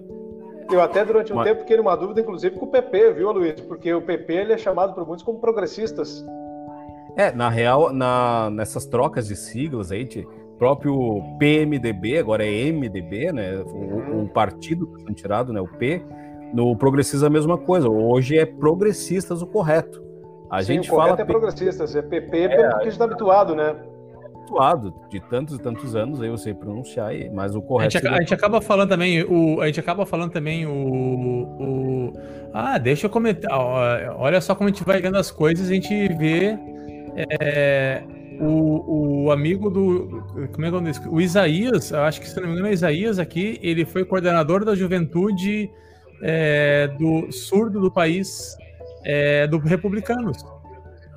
[0.71, 1.49] Eu até durante um Mas...
[1.49, 3.59] tempo fiquei numa dúvida, inclusive com o PP, viu, Luiz?
[3.59, 6.25] Porque o PP ele é chamado por muitos como progressistas.
[7.17, 10.07] É, na real, na, nessas trocas de siglas aí,
[10.57, 13.57] próprio PMDB, agora é MDB, né?
[13.57, 14.23] O, uhum.
[14.23, 15.59] o partido que foi tirado, né?
[15.59, 16.01] O P.
[16.53, 17.89] No progressista a mesma coisa.
[17.89, 20.03] Hoje é progressistas o correto.
[20.49, 23.55] A Sim, gente o fala é progressistas, é PP é, porque a gente está habituado,
[23.55, 23.75] né?
[24.35, 27.97] Habituado de tantos e tantos anos aí eu sei pronunciar, mas o correto.
[27.97, 32.13] A gente, a gente acaba falando também o, a gente acaba falando também o, o
[32.51, 33.51] ah, deixa eu comentar.
[34.17, 36.57] Olha só como a gente vai vendo as coisas, a gente vê
[37.15, 38.01] é,
[38.39, 40.23] o, o amigo do.
[40.51, 43.19] Como é que é o O Isaías, acho que se não me engano é Isaías
[43.19, 45.69] aqui, ele foi coordenador da juventude
[46.21, 48.57] é, do surdo do país
[49.05, 50.43] é, do Republicanos.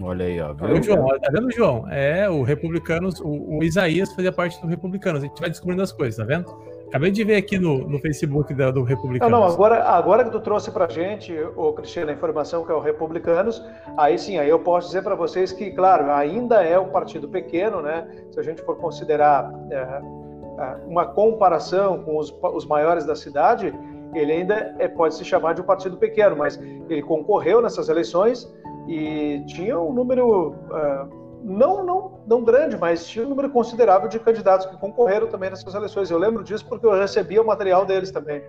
[0.00, 0.52] Olha aí, ó.
[0.52, 0.82] Viu?
[0.82, 1.88] João, tá vendo, João?
[1.90, 5.22] É, o Republicanos, o, o, Isaías fazia parte do Republicanos.
[5.22, 6.50] A gente vai descobrindo as coisas, tá vendo?
[6.88, 9.32] Acabei de ver aqui no, no Facebook da, do Republicanos.
[9.32, 12.74] Não, não, agora, agora que tu trouxe pra gente, o Cristiano, a informação que é
[12.74, 13.64] o Republicanos,
[13.96, 17.80] aí sim, aí eu posso dizer para vocês que, claro, ainda é um partido pequeno,
[17.80, 18.06] né?
[18.30, 23.72] Se a gente for considerar é, é uma comparação com os, os maiores da cidade,
[24.14, 28.52] ele ainda é, pode se chamar de um partido pequeno, mas ele concorreu nessas eleições
[28.88, 34.18] e tinha um número uh, não, não, não grande, mas tinha um número considerável de
[34.18, 36.10] candidatos que concorreram também nessas eleições.
[36.10, 38.42] Eu lembro disso porque eu recebia o material deles também.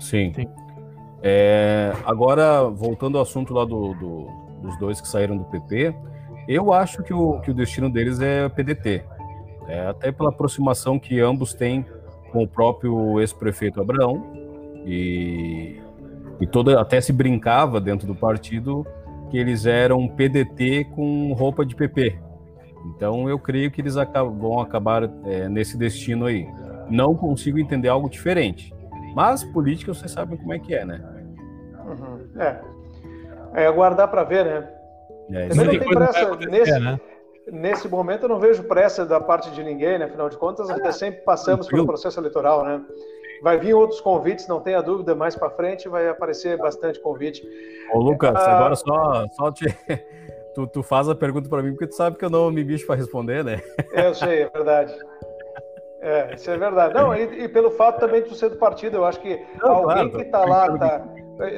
[0.00, 0.32] Sim.
[0.34, 0.48] Sim.
[1.22, 4.26] É, agora, voltando ao assunto lá do, do,
[4.62, 5.94] dos dois que saíram do PP,
[6.46, 9.04] eu acho que o, que o destino deles é PDT.
[9.66, 11.86] É, até pela aproximação que ambos têm
[12.30, 14.43] com o próprio ex-prefeito Abraão.
[14.84, 15.80] E,
[16.40, 18.86] e toda, até se brincava dentro do partido
[19.30, 22.18] que eles eram PDT com roupa de PP.
[22.94, 26.46] Então eu creio que eles vão acabar é, nesse destino aí.
[26.90, 28.72] Não consigo entender algo diferente.
[29.14, 31.02] Mas política vocês sabem como é que é, né?
[31.86, 32.40] Uhum.
[32.40, 32.60] É.
[33.54, 34.68] É aguardar para ver, né?
[35.30, 37.00] É, Também não tem pressa nesse, né?
[37.50, 38.24] nesse momento.
[38.24, 40.06] Eu não vejo pressa da parte de ninguém, né?
[40.06, 42.82] Afinal de contas, até sempre passamos pelo processo eleitoral, né?
[43.44, 47.46] Vai vir outros convites, não tenha dúvida, mais para frente vai aparecer bastante convite.
[47.92, 49.66] Ô, Lucas, ah, agora só, só te...
[50.56, 52.86] tu, tu faz a pergunta para mim, porque tu sabe que eu não me bicho
[52.86, 53.60] para responder, né?
[53.92, 54.96] Eu sei, é verdade.
[56.00, 56.94] É, isso é verdade.
[56.94, 59.72] Não, e, e, pelo fato também de tu ser do partido, eu acho que não,
[59.72, 61.06] alguém claro, que está lá, tá.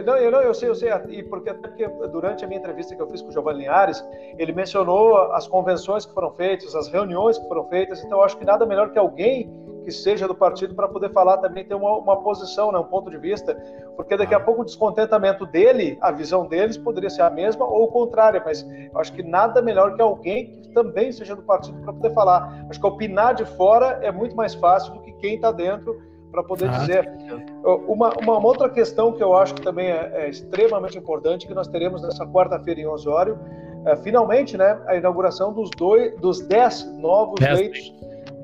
[0.04, 2.96] Não, eu, não, eu sei, eu sei, e porque até porque durante a minha entrevista
[2.96, 4.04] que eu fiz com o Giovanni Linhares,
[4.36, 8.36] ele mencionou as convenções que foram feitas, as reuniões que foram feitas, então eu acho
[8.36, 9.48] que nada melhor que alguém
[9.86, 13.08] que seja do partido para poder falar também, ter uma, uma posição, né, um ponto
[13.08, 13.54] de vista,
[13.94, 17.86] porque daqui a pouco o descontentamento dele, a visão deles poderia ser a mesma ou
[17.86, 21.92] contrária, mas eu acho que nada melhor que alguém que também seja do partido para
[21.92, 22.66] poder falar.
[22.68, 26.02] Acho que opinar de fora é muito mais fácil do que quem está dentro
[26.32, 27.08] para poder ah, dizer.
[27.86, 31.68] Uma, uma, outra questão que eu acho que também é, é extremamente importante, que nós
[31.68, 33.38] teremos nessa quarta-feira em Osório,
[33.86, 37.94] é, finalmente, né, a inauguração dos, dois, dos dez novos leitos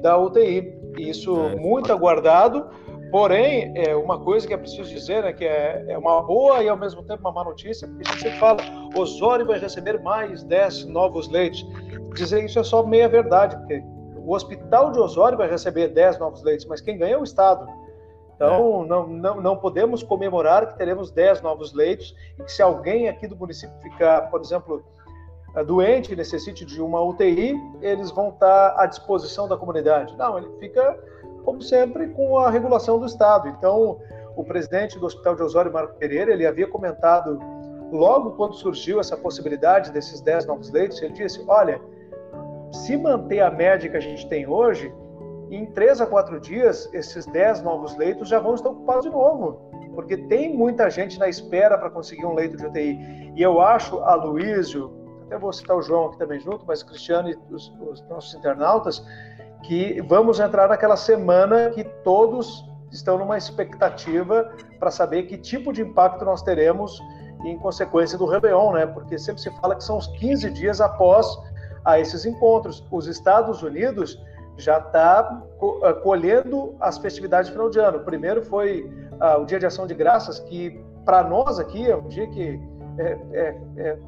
[0.01, 0.82] da UTI.
[0.99, 2.69] Isso é, muito aguardado.
[3.11, 6.69] Porém, é uma coisa que é preciso dizer, né, que é, é uma boa e
[6.69, 8.59] ao mesmo tempo uma má notícia, porque a gente sempre fala,
[8.97, 11.67] Osório vai receber mais 10 novos leitos.
[12.15, 13.83] Dizer isso é só meia verdade, porque
[14.17, 17.67] o hospital de Osório vai receber 10 novos leitos, mas quem ganha é o Estado.
[18.35, 18.89] Então, é.
[18.89, 23.27] não, não, não podemos comemorar que teremos 10 novos leitos e que se alguém aqui
[23.27, 24.83] do município ficar, por exemplo,
[25.61, 30.17] doente, necessite de uma UTI, eles vão estar à disposição da comunidade.
[30.17, 30.99] Não, ele fica,
[31.45, 33.49] como sempre, com a regulação do Estado.
[33.49, 33.99] Então,
[34.35, 37.39] o presidente do Hospital de Osório, Marco Pereira, ele havia comentado,
[37.93, 41.81] logo quando surgiu essa possibilidade desses 10 novos leitos, ele disse, olha,
[42.73, 44.91] se manter a média que a gente tem hoje,
[45.51, 49.71] em 3 a 4 dias, esses 10 novos leitos já vão estar ocupados de novo,
[49.95, 53.33] porque tem muita gente na espera para conseguir um leito de UTI.
[53.37, 55.02] E eu acho, a Luísio,
[55.33, 59.03] até vou citar o João aqui também junto, mas Cristiano e os, os nossos internautas,
[59.63, 65.81] que vamos entrar naquela semana que todos estão numa expectativa para saber que tipo de
[65.81, 67.01] impacto nós teremos
[67.45, 68.87] em consequência do Réveillon, né?
[68.87, 71.27] Porque sempre se fala que são os 15 dias após
[71.85, 72.87] a esses encontros.
[72.91, 74.23] Os Estados Unidos
[74.59, 75.43] já está
[75.85, 78.01] eh, colhendo as festividades de final de ano.
[78.01, 78.83] Primeiro foi
[79.13, 82.61] uh, o Dia de Ação de Graças, que para nós aqui é um dia que
[82.99, 83.99] é, é é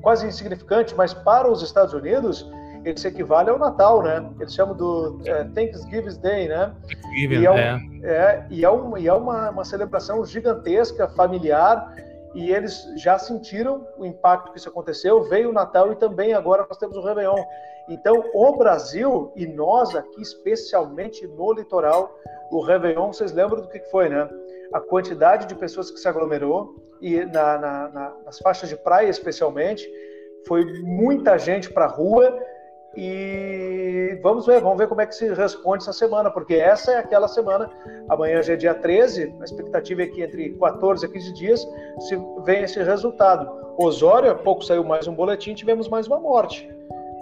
[0.00, 2.48] quase insignificante, mas para os Estados Unidos,
[2.84, 4.28] ele se equivale ao Natal, né?
[4.40, 6.74] Eles chamam do é, Thanksgiving Day, né?
[6.88, 7.80] Thanksgiving, e é, um, é.
[8.02, 11.94] é, e é, um, e é uma, uma celebração gigantesca, familiar,
[12.34, 15.22] e eles já sentiram o impacto que isso aconteceu.
[15.24, 17.44] Veio o Natal e também agora nós temos o Réveillon.
[17.88, 22.16] Então, o Brasil e nós aqui, especialmente no litoral,
[22.50, 24.28] o Réveillon, vocês lembram do que foi, né?
[24.72, 29.08] A quantidade de pessoas que se aglomerou, e na, na, na, nas faixas de praia
[29.08, 29.86] especialmente,
[30.46, 32.38] foi muita gente para a rua
[32.96, 36.98] e vamos ver, vamos ver como é que se responde essa semana, porque essa é
[36.98, 37.68] aquela semana,
[38.08, 41.68] amanhã já é dia 13, a expectativa é que entre 14 a 15 dias
[42.00, 43.50] se venha esse resultado.
[43.78, 46.70] Osório, há pouco saiu mais um boletim, tivemos mais uma morte.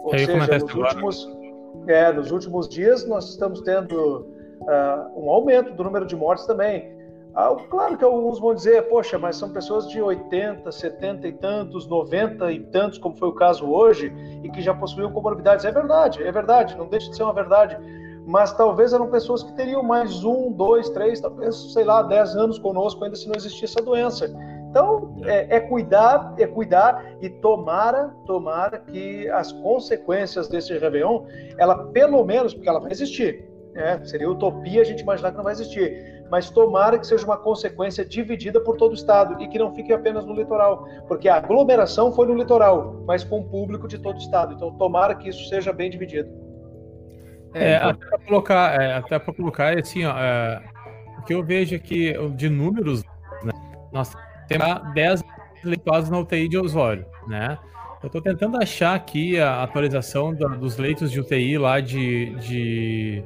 [0.03, 1.39] Ou seja, nos últimos,
[1.87, 4.27] é, nos últimos dias nós estamos tendo
[4.63, 7.00] uh, um aumento do número de mortes também.
[7.35, 11.87] Ah, claro que alguns vão dizer, poxa, mas são pessoas de 80, 70 e tantos,
[11.87, 14.13] 90 e tantos, como foi o caso hoje,
[14.43, 15.65] e que já possuíam comorbidades.
[15.65, 17.79] É verdade, é verdade, não deixa de ser uma verdade.
[18.27, 22.59] Mas talvez eram pessoas que teriam mais um, dois, três, talvez, sei lá, dez anos
[22.59, 24.31] conosco ainda se não existisse essa doença.
[24.71, 31.25] Então, é, é, cuidar, é cuidar e tomara, tomara que as consequências desse Réveillon,
[31.59, 34.01] ela pelo menos, porque ela vai existir, né?
[34.05, 38.05] seria utopia a gente imaginar que não vai existir, mas tomara que seja uma consequência
[38.05, 42.13] dividida por todo o estado e que não fique apenas no litoral, porque a aglomeração
[42.13, 44.55] foi no litoral, mas com o público de todo o estado.
[44.55, 46.31] Então, tomara que isso seja bem dividido.
[47.53, 47.91] É, então...
[47.91, 50.63] até para colocar, é, até para colocar assim, ó, é,
[51.19, 53.03] o que eu vejo aqui de números,
[53.43, 53.53] né,
[53.93, 54.15] nós
[54.47, 55.25] temos 10
[55.65, 57.59] leitados na UTI de Osório, né?
[58.03, 63.23] Eu estou tentando achar aqui a atualização da, dos leitos de UTI lá de, de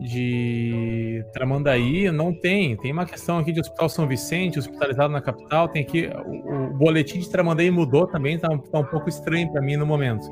[0.00, 2.76] de Tramandaí não tem.
[2.76, 5.68] Tem uma questão aqui de Hospital São Vicente, hospitalizado na capital.
[5.68, 6.10] Tem aqui.
[6.26, 9.84] O, o boletim de Tramandaí mudou também, tá, tá um pouco estranho para mim no
[9.84, 10.26] momento.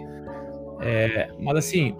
[0.81, 1.95] É, mas assim,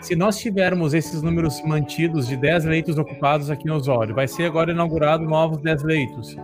[0.00, 4.44] se nós tivermos esses números mantidos de 10 leitos ocupados aqui no Osório, vai ser
[4.44, 6.36] agora inaugurado novos 10 leitos.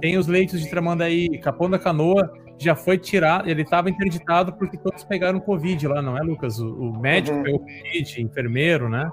[0.00, 4.78] Tem os leitos de Tramandaí, Capão da Canoa já foi tirado, ele estava interditado porque
[4.78, 6.58] todos pegaram Covid lá, não é, Lucas?
[6.58, 7.42] O, o médico uhum.
[7.42, 9.10] pegou Covid, enfermeiro, né?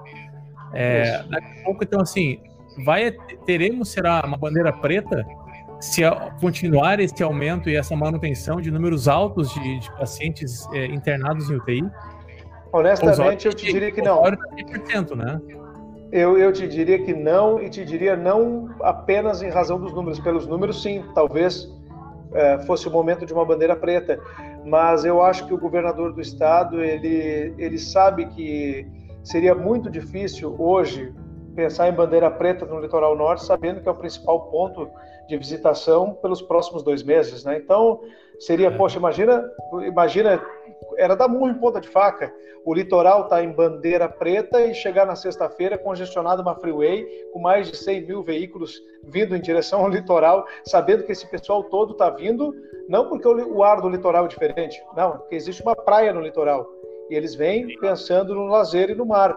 [0.74, 2.38] É, daqui a pouco, então, assim,
[2.84, 3.12] vai
[3.46, 5.24] teremos, será uma bandeira preta
[5.80, 6.02] se
[6.40, 11.56] continuar esse aumento e essa manutenção de números altos de, de pacientes é, internados em
[11.56, 11.84] UTI?
[12.72, 14.22] Honestamente, eu te diria que não.
[14.22, 15.40] 100%, né?
[16.10, 20.18] Eu, eu te diria que não, e te diria não apenas em razão dos números.
[20.20, 21.68] Pelos números, sim, talvez
[22.32, 24.18] é, fosse o momento de uma bandeira preta.
[24.64, 28.86] Mas eu acho que o governador do estado, ele, ele sabe que
[29.24, 31.12] Seria muito difícil hoje
[31.56, 34.90] pensar em bandeira preta no litoral norte, sabendo que é o principal ponto
[35.26, 37.56] de visitação pelos próximos dois meses, né?
[37.56, 38.00] Então
[38.38, 38.70] seria, é.
[38.70, 39.50] poxa, imagina,
[39.86, 40.44] imagina,
[40.98, 42.32] era dar murro em ponta de faca.
[42.66, 47.70] O litoral está em bandeira preta e chegar na sexta-feira congestionado uma freeway com mais
[47.70, 52.10] de 100 mil veículos vindo em direção ao litoral, sabendo que esse pessoal todo está
[52.10, 52.54] vindo
[52.88, 56.68] não porque o ar do litoral é diferente, não, porque existe uma praia no litoral.
[57.10, 59.36] E eles vêm pensando no lazer e no mar.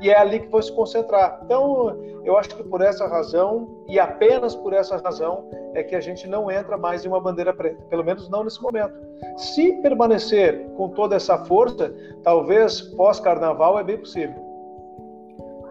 [0.00, 1.40] E é ali que vão se concentrar.
[1.44, 6.00] Então, eu acho que por essa razão, e apenas por essa razão, é que a
[6.00, 8.94] gente não entra mais em uma bandeira preta, pelo menos não nesse momento.
[9.36, 14.34] Se permanecer com toda essa força, talvez pós-carnaval é bem possível.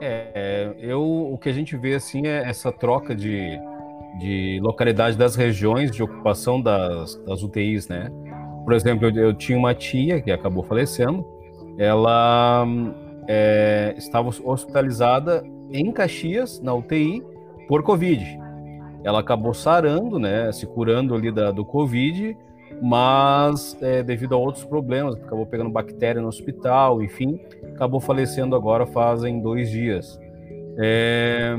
[0.01, 3.59] É, eu, o que a gente vê assim é essa troca de,
[4.19, 8.09] de localidade das regiões de ocupação das, das UTIs, né?
[8.63, 11.25] Por exemplo, eu, eu tinha uma tia que acabou falecendo,
[11.77, 12.65] ela
[13.27, 17.23] é, estava hospitalizada em Caxias, na UTI,
[17.67, 18.39] por Covid.
[19.03, 22.35] Ela acabou sarando, né, se curando ali da, do Covid,
[22.81, 27.39] mas é, devido a outros problemas, acabou pegando bactéria no hospital, enfim,
[27.73, 30.19] acabou falecendo agora fazem dois dias.
[30.77, 31.55] É,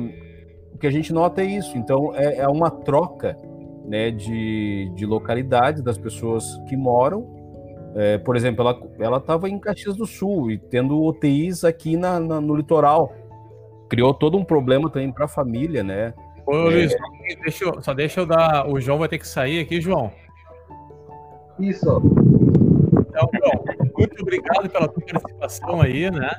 [0.74, 3.36] o que a gente nota é isso, então é, é uma troca
[3.90, 7.26] né, de, de localidades das pessoas que moram.
[7.96, 12.20] É, por exemplo, ela ela estava em Caxias do Sul e tendo UTIs aqui na,
[12.20, 13.12] na, no litoral.
[13.88, 16.14] Criou todo um problema também para a família, né?
[16.46, 16.62] Ô, é...
[16.62, 16.94] Luiz,
[17.42, 18.70] deixa eu, só deixa eu dar.
[18.70, 20.12] O João vai ter que sair aqui, João.
[21.58, 22.00] Isso.
[23.08, 23.64] Então, João,
[23.98, 26.30] muito obrigado pela tua participação aí, né?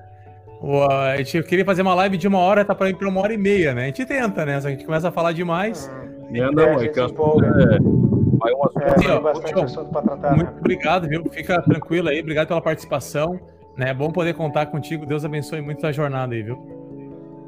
[0.62, 3.20] O, a gente queria fazer uma live de uma hora, tá para ir para uma
[3.20, 3.84] hora e meia, né?
[3.84, 4.62] A gente tenta, né?
[4.62, 5.92] Se a gente começa a falar demais.
[6.32, 6.36] Hum.
[6.36, 10.36] É, não, é que as é, vai é, ó, bastante João, assunto para tratar.
[10.36, 10.58] Muito né?
[10.60, 11.24] obrigado, viu?
[11.30, 13.40] Fica tranquilo aí, obrigado pela participação.
[13.78, 13.90] Né?
[13.90, 15.06] É bom poder contar contigo.
[15.06, 16.58] Deus abençoe muito a jornada aí, viu?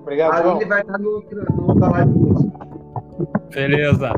[0.01, 0.57] Obrigado, João.
[0.57, 2.11] Ele vai estar no, no, no live.
[3.53, 4.11] Beleza.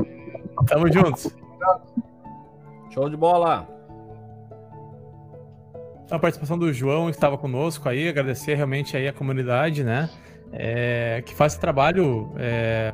[0.66, 1.36] Tamo juntos.
[2.90, 3.68] Show de bola.
[6.10, 10.10] a participação do João que estava conosco aí, agradecer realmente aí a comunidade, né?
[10.58, 12.92] É, que faz esse trabalho é,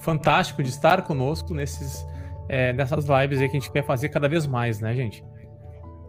[0.00, 2.06] fantástico de estar conosco nesses,
[2.48, 5.24] é, nessas lives aí que a gente quer fazer cada vez mais, né, gente?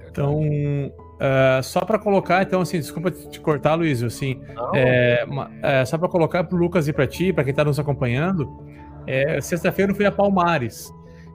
[0.09, 4.41] Então, uh, só para colocar, então, assim, desculpa te cortar, Luiz, assim,
[4.73, 5.25] é,
[5.61, 8.49] é, só para colocar para o Lucas e para ti, para quem está nos acompanhando,
[9.41, 10.91] sexta-feira eu fui a Palmares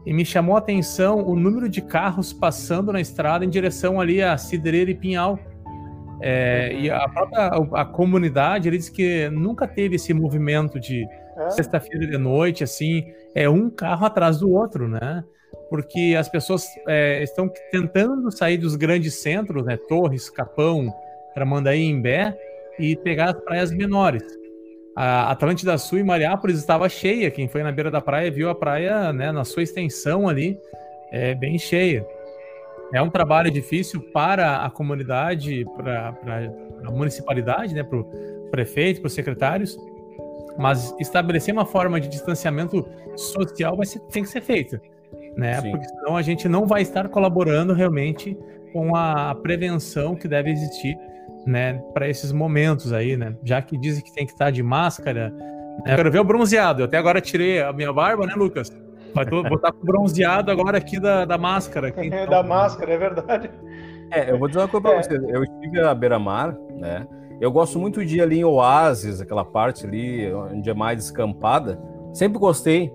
[0.07, 4.23] e me chamou a atenção o número de carros passando na estrada em direção ali
[4.23, 5.37] a Cidreira e Pinhal.
[6.21, 11.07] É, e a própria a, comunidade ele disse que nunca teve esse movimento de
[11.37, 11.51] é?
[11.51, 15.23] sexta-feira de noite, assim, é um carro atrás do outro, né?
[15.69, 19.77] Porque as pessoas é, estão tentando sair dos grandes centros, né?
[19.89, 20.93] Torres, Capão,
[21.35, 22.37] Tramandaí, Imbé,
[22.79, 24.23] e pegar as praias menores.
[24.95, 27.31] A Atlântida Sul e Mariápolis estava cheia.
[27.31, 30.59] Quem foi na beira da praia viu a praia né, na sua extensão ali,
[31.13, 32.07] é, bem cheia.
[32.93, 36.15] É um trabalho difícil para a comunidade, para
[36.85, 38.05] a municipalidade, né, para o
[38.51, 39.77] prefeito, para os secretários,
[40.59, 42.87] mas estabelecer uma forma de distanciamento
[43.17, 44.81] social vai ser, tem que ser feita,
[45.37, 45.61] né?
[45.61, 45.71] Sim.
[45.71, 48.39] Porque senão a gente não vai estar colaborando realmente
[48.73, 50.97] com a prevenção que deve existir
[51.47, 53.37] né, para esses momentos aí, né?
[53.45, 55.31] Já que dizem que tem que estar de máscara.
[55.31, 55.93] Né?
[55.93, 56.83] Eu quero ver o bronzeado.
[56.83, 58.73] Eu até agora tirei a minha barba, né, Lucas?
[59.17, 61.89] Mas vou estar com bronzeado agora aqui da, da máscara.
[61.89, 62.27] Aqui, então.
[62.27, 63.51] da máscara, é verdade.
[64.11, 65.03] É, eu vou dizer uma coisa para é.
[65.03, 65.23] vocês.
[65.29, 67.07] Eu estive à beira-mar, né?
[67.41, 71.79] Eu gosto muito de ir ali em Oasis, aquela parte ali onde é mais descampada.
[72.13, 72.93] Sempre gostei.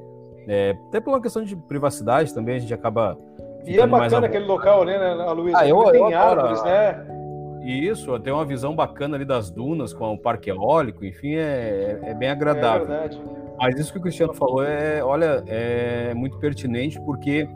[0.48, 3.18] É, até por uma questão de privacidade também, a gente acaba.
[3.66, 5.54] E é bacana aquele local ali, né, Luiz?
[5.54, 7.21] Ah, eu, tem eu árvores, né?
[7.64, 12.14] Isso, tem uma visão bacana ali das dunas com o parque eólico, enfim, é, é
[12.14, 12.86] bem agradável.
[12.86, 13.22] É verdade.
[13.58, 17.48] Mas isso que o Cristiano falou é, olha, é muito pertinente porque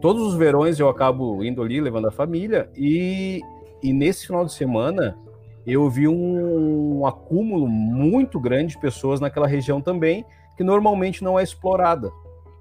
[0.00, 3.40] todos os verões eu acabo indo ali levando a família e,
[3.80, 5.16] e nesse final de semana
[5.64, 10.24] eu vi um, um acúmulo muito grande de pessoas naquela região também
[10.56, 12.10] que normalmente não é explorada.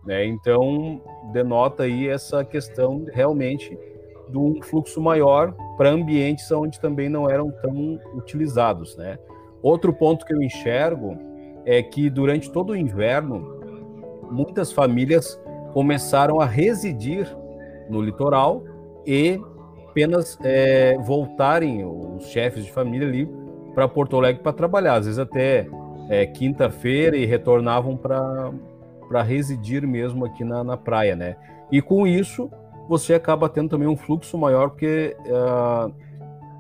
[0.05, 0.25] Né?
[0.25, 1.01] Então
[1.31, 3.77] denota aí essa questão realmente
[4.33, 9.19] de um fluxo maior para ambientes onde também não eram tão utilizados, né?
[9.61, 11.15] Outro ponto que eu enxergo
[11.65, 13.61] é que durante todo o inverno
[14.31, 15.39] muitas famílias
[15.71, 17.27] começaram a residir
[17.87, 18.63] no litoral
[19.05, 19.39] e
[19.87, 23.29] apenas é, voltarem os chefes de família ali
[23.75, 25.67] para Porto Alegre para trabalhar, às vezes até
[26.09, 31.35] é, quinta-feira e retornavam para residir mesmo aqui na, na praia, né?
[31.71, 32.49] E com isso
[32.87, 35.93] você acaba tendo também um fluxo maior, porque uh,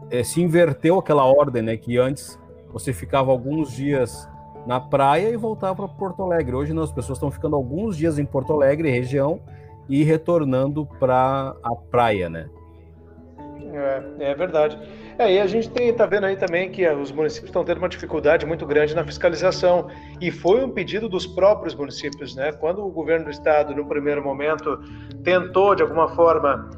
[0.09, 1.77] é, se inverteu aquela ordem, né?
[1.77, 2.39] Que antes
[2.71, 4.29] você ficava alguns dias
[4.65, 6.55] na praia e voltava para Porto Alegre.
[6.55, 9.41] Hoje não, as pessoas estão ficando alguns dias em Porto Alegre, região,
[9.89, 12.49] e retornando para a praia, né?
[13.75, 14.77] É, é verdade.
[15.17, 18.45] É, e a gente está vendo aí também que os municípios estão tendo uma dificuldade
[18.45, 19.87] muito grande na fiscalização.
[20.21, 22.51] E foi um pedido dos próprios municípios, né?
[22.51, 24.79] Quando o governo do estado, no primeiro momento,
[25.23, 26.69] tentou, de alguma forma,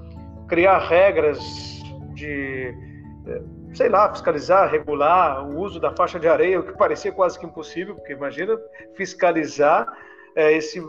[0.48, 1.40] criar regras
[2.14, 2.74] de,
[3.74, 7.46] sei lá, fiscalizar, regular o uso da faixa de areia, o que parecia quase que
[7.46, 8.58] impossível, porque imagina
[8.96, 9.86] fiscalizar
[10.36, 10.82] é, esse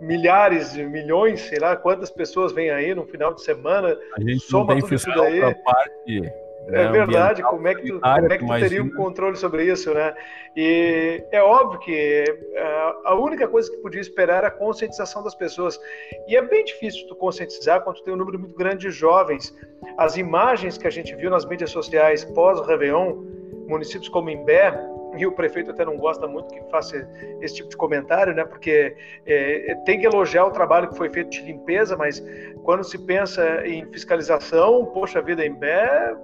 [0.00, 4.78] milhares, milhões, sei lá quantas pessoas vêm aí no final de semana, a gente soma
[4.78, 5.40] tudo isso daí.
[5.64, 6.32] Parte
[6.70, 9.64] é, é verdade, como é que tu, como é que tu teria um controle sobre
[9.64, 10.14] isso, né?
[10.54, 15.34] E é óbvio que é, a única coisa que podia esperar era a conscientização das
[15.34, 15.80] pessoas.
[16.26, 19.56] E é bem difícil tu conscientizar quando tu tem um número muito grande de jovens.
[19.96, 23.16] As imagens que a gente viu nas mídias sociais pós-Réveillon,
[23.66, 24.78] municípios como Imbé,
[25.16, 27.08] e o prefeito até não gosta muito que faça
[27.40, 28.44] esse tipo de comentário, né?
[28.44, 32.22] Porque é, tem que elogiar o trabalho que foi feito de limpeza, mas
[32.62, 36.16] quando se pensa em fiscalização, poxa vida, em Bé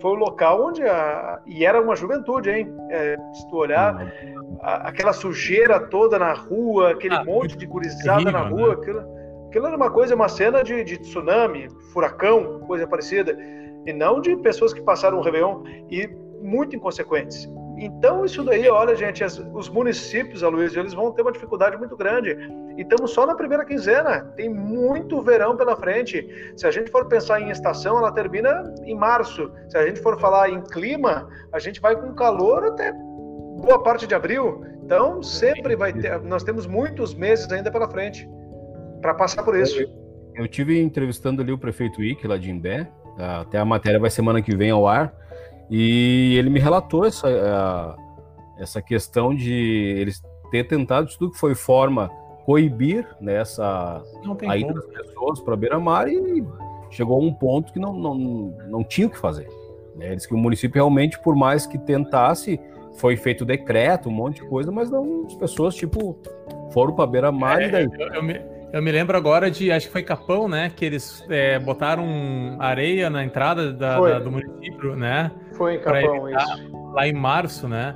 [0.00, 2.74] foi o local onde a, e era uma juventude, hein?
[2.90, 4.12] É, se tu olhar
[4.60, 8.74] a, aquela sujeira toda na rua, aquele ah, monte de gurizada na rua, né?
[8.74, 9.04] aquilo,
[9.48, 13.36] aquilo era uma coisa, uma cena de, de tsunami, furacão, coisa parecida,
[13.86, 16.08] e não de pessoas que passaram o Réveillon e
[16.40, 17.48] muito inconsequentes.
[17.82, 21.96] Então, isso daí, olha, gente, as, os municípios, Aloysio, eles vão ter uma dificuldade muito
[21.96, 22.36] grande.
[22.76, 26.28] E estamos só na primeira quinzena, tem muito verão pela frente.
[26.56, 29.50] Se a gente for pensar em estação, ela termina em março.
[29.70, 34.06] Se a gente for falar em clima, a gente vai com calor até boa parte
[34.06, 34.62] de abril.
[34.84, 38.28] Então, sempre vai ter, nós temos muitos meses ainda pela frente
[39.00, 39.78] para passar por isso.
[40.34, 42.86] Eu tive entrevistando ali o prefeito Ike, lá de Imbé,
[43.40, 45.14] até a matéria vai semana que vem ao ar.
[45.70, 47.96] E ele me relatou essa,
[48.58, 49.52] essa questão de
[49.98, 50.20] eles
[50.50, 52.10] ter tentado de tudo que foi forma
[52.44, 56.44] coibir nessa né, a ida das pessoas para beira-mar e,
[56.90, 58.14] chegou a um ponto que não, não,
[58.68, 59.48] não tinha o que fazer.
[59.94, 60.10] Né?
[60.10, 62.60] Eles que o município realmente, por mais que tentasse,
[62.94, 66.18] foi feito decreto, um monte de coisa, mas não, as pessoas, tipo,
[66.72, 67.88] foram para beira-mar é, e daí.
[67.96, 68.40] Eu, eu, me,
[68.72, 70.70] eu, me, lembro agora de, acho que foi Capão, né?
[70.74, 75.30] Que eles é, botaram areia na entrada da, da, do município, né?
[75.52, 76.92] Foi em Capão, isso.
[76.92, 77.94] Lá em março, né?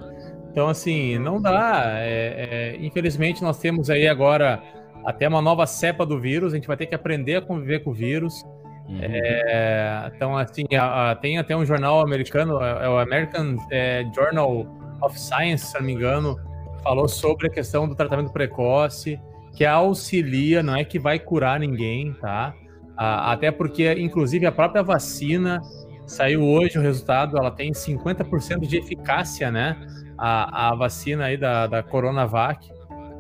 [0.51, 1.95] Então, assim, não dá.
[1.97, 4.63] É, é, infelizmente, nós temos aí agora
[5.05, 7.91] até uma nova cepa do vírus, a gente vai ter que aprender a conviver com
[7.91, 8.43] o vírus.
[8.89, 8.99] Uhum.
[9.01, 14.05] É, então, assim, a, a, tem até um jornal americano, é, é o American é,
[14.15, 14.67] Journal
[15.03, 16.39] of Science, se não me engano,
[16.83, 19.21] falou sobre a questão do tratamento precoce,
[19.55, 22.55] que auxilia, não é que vai curar ninguém, tá?
[22.97, 25.61] até porque, inclusive, a própria vacina
[26.07, 29.77] saiu hoje o resultado, ela tem 50% de eficácia, né?
[30.17, 32.71] A, a vacina aí da, da Coronavac.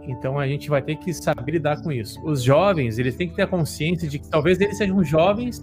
[0.07, 2.21] Então a gente vai ter que saber lidar com isso.
[2.25, 5.63] Os jovens, eles têm que ter a consciência de que talvez eles sejam jovens,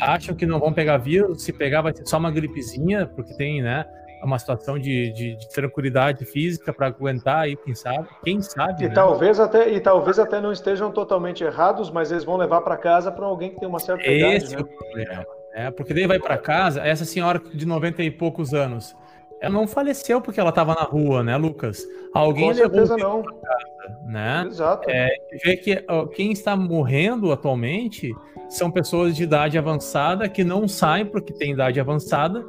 [0.00, 3.62] acham que não vão pegar vírus, se pegar vai ser só uma gripezinha, porque tem,
[3.62, 3.86] né,
[4.24, 8.84] uma situação de, de, de tranquilidade física para aguentar aí, quem sabe, quem sabe.
[8.84, 8.94] E né?
[8.94, 13.12] talvez até e talvez até não estejam totalmente errados, mas eles vão levar para casa
[13.12, 14.60] para alguém que tem uma certa Esse idade, né?
[14.60, 15.26] é o problema.
[15.54, 18.94] É, porque daí vai para casa, essa senhora de 90 e poucos anos,
[19.40, 21.84] ela não faleceu porque ela estava na rua, né, Lucas?
[22.12, 23.22] Alguém Com certeza não.
[23.22, 24.44] Casa, né?
[24.46, 24.90] Exato.
[24.90, 25.08] É,
[25.44, 28.12] vê que ó, quem está morrendo atualmente
[28.48, 32.44] são pessoas de idade avançada que não saem porque tem idade avançada,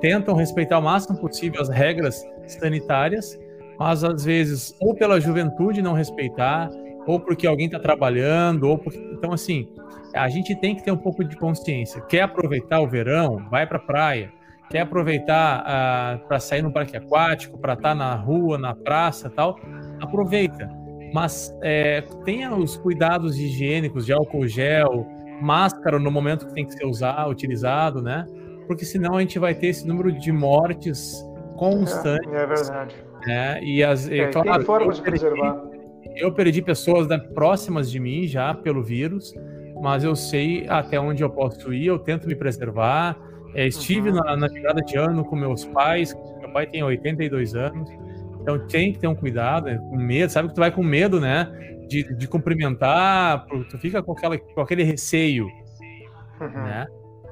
[0.00, 3.38] tentam respeitar o máximo possível as regras sanitárias,
[3.78, 6.70] mas às vezes ou pela juventude não respeitar,
[7.06, 8.98] ou porque alguém está trabalhando, ou porque...
[8.98, 9.68] então assim,
[10.14, 12.00] a gente tem que ter um pouco de consciência.
[12.02, 13.38] Quer aproveitar o verão?
[13.50, 14.32] Vai para a praia
[14.70, 18.74] quer aproveitar uh, ah, para sair no parque aquático, para estar tá na rua, na
[18.74, 19.58] praça tal,
[20.00, 20.70] aproveita.
[21.12, 25.04] Mas é, tenha os cuidados higiênicos de álcool gel,
[25.42, 28.24] máscara no momento que tem que ser usado, utilizado, né?
[28.70, 31.26] Porque senão a gente vai ter esse número de mortes
[31.56, 32.28] constante.
[32.28, 32.94] É, é verdade.
[33.26, 33.64] Né?
[33.64, 35.60] E as, é, claro, tem formas de preservar.
[36.14, 39.34] Eu perdi pessoas né, próximas de mim já pelo vírus,
[39.82, 43.18] mas eu sei até onde eu posso ir, eu tento me preservar
[43.56, 44.14] é, estive uhum.
[44.14, 47.90] na, na virada de ano com meus pais, meu pai tem 82 anos,
[48.40, 51.18] então tem que ter um cuidado, né, com medo, sabe que tu vai com medo,
[51.18, 51.50] né,
[51.88, 55.48] de, de cumprimentar, tu fica com, aquela, com aquele receio,
[56.40, 56.62] uhum.
[56.62, 56.86] né?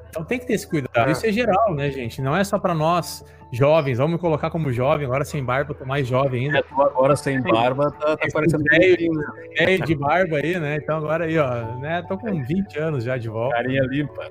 [0.09, 1.09] Então tem que ter esse cuidado.
[1.09, 1.11] É.
[1.11, 2.21] Isso é geral, né, gente?
[2.21, 3.97] Não é só para nós jovens.
[3.97, 6.59] Vamos me colocar como jovem, agora sem barba, tô mais jovem ainda.
[6.59, 10.77] É, agora sem barba, tá, tá parecendo velho, de barba aí, né?
[10.81, 12.03] Então agora aí, ó, né?
[12.07, 13.55] Tô com 20 anos já de volta.
[13.55, 14.29] Carinha limpa.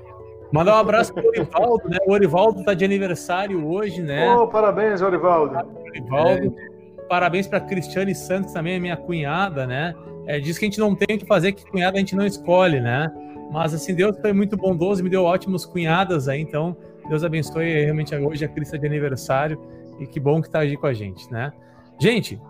[0.51, 1.99] Mandar um abraço pro Orivaldo, né?
[2.07, 4.35] O Orivaldo tá de aniversário hoje, né?
[4.35, 5.59] Oh, parabéns, Orivaldo.
[5.91, 6.55] Orivaldo.
[6.57, 6.79] É.
[7.09, 9.95] Parabéns para Cristiane Santos também, minha cunhada, né?
[10.27, 12.27] É, diz que a gente não tem o que fazer, que cunhada a gente não
[12.27, 13.11] escolhe, né?
[13.51, 16.77] Mas assim, Deus foi muito bondoso, me deu ótimos cunhadas aí, então
[17.09, 19.61] Deus abençoe realmente hoje a Cristo de aniversário
[19.99, 21.53] e que bom que tá aí com a gente, né?
[21.99, 22.41] Gente,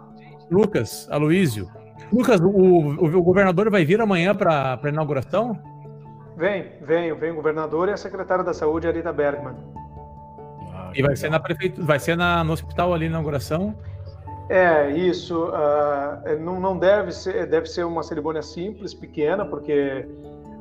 [0.51, 1.69] Lucas, Aloísio,
[2.13, 5.59] Lucas, o, o, o governador vai vir amanhã para a inauguração?
[6.37, 9.55] Vem, vem, vem o governador e a secretária da Saúde, Arita Bergman.
[10.73, 13.75] Ah, e vai ser na prefeitura, vai ser na, no hospital ali na inauguração?
[14.49, 15.47] É, isso.
[15.49, 20.09] Uh, não, não deve ser, deve ser uma cerimônia simples, pequena, porque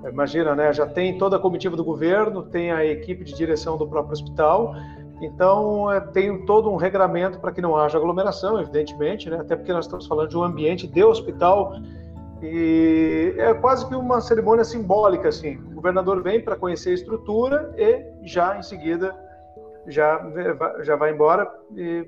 [0.06, 0.74] imagina, né?
[0.74, 4.76] Já tem toda a comitiva do governo, tem a equipe de direção do próprio hospital,
[5.22, 9.38] então é, tem todo um regramento para que não haja aglomeração, evidentemente, né?
[9.40, 11.74] Até porque nós estamos falando de um ambiente de hospital
[12.42, 15.58] e é quase que uma cerimônia simbólica, assim.
[15.72, 19.16] O governador vem para conhecer a estrutura e já em seguida
[19.88, 20.22] já,
[20.84, 21.52] já vai embora.
[21.76, 22.08] E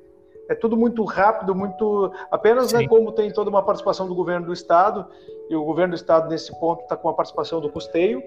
[0.49, 2.11] é tudo muito rápido, muito.
[2.29, 5.07] Apenas né, como tem toda uma participação do governo do estado,
[5.49, 8.21] e o governo do estado, nesse ponto, está com a participação do custeio.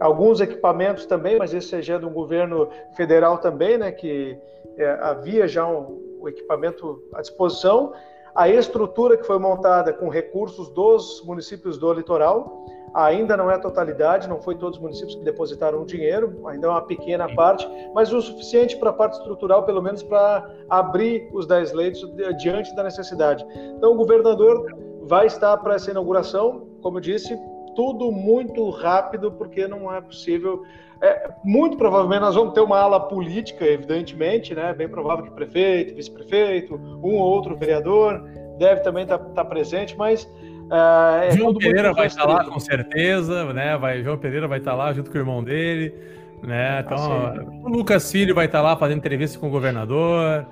[0.00, 4.38] Alguns equipamentos também, mas esse é do governo federal também, né, que
[4.76, 7.92] é, havia já um, um equipamento à disposição
[8.34, 13.58] a estrutura que foi montada com recursos dos municípios do litoral ainda não é a
[13.58, 18.12] totalidade, não foi todos os municípios que depositaram dinheiro, ainda é uma pequena parte, mas
[18.12, 22.08] o suficiente para a parte estrutural, pelo menos para abrir os 10 leitos
[22.38, 23.44] diante da necessidade.
[23.76, 24.64] Então, o governador
[25.06, 27.36] vai estar para essa inauguração, como eu disse,
[27.74, 30.62] tudo muito rápido, porque não é possível.
[31.00, 34.72] É, muito provavelmente nós vamos ter uma ala política, evidentemente, né?
[34.72, 38.22] Bem provável que prefeito, vice-prefeito, um ou outro vereador
[38.58, 40.28] deve também estar tá, tá presente, mas
[40.64, 43.76] Uh, é João Pereira vai estar tá lá com certeza, né?
[43.76, 45.94] Vai, João Pereira vai estar tá lá junto com o irmão dele,
[46.42, 46.80] né?
[46.80, 50.46] Então, ah, o Lucas Filho vai estar tá lá fazendo entrevista com o governador.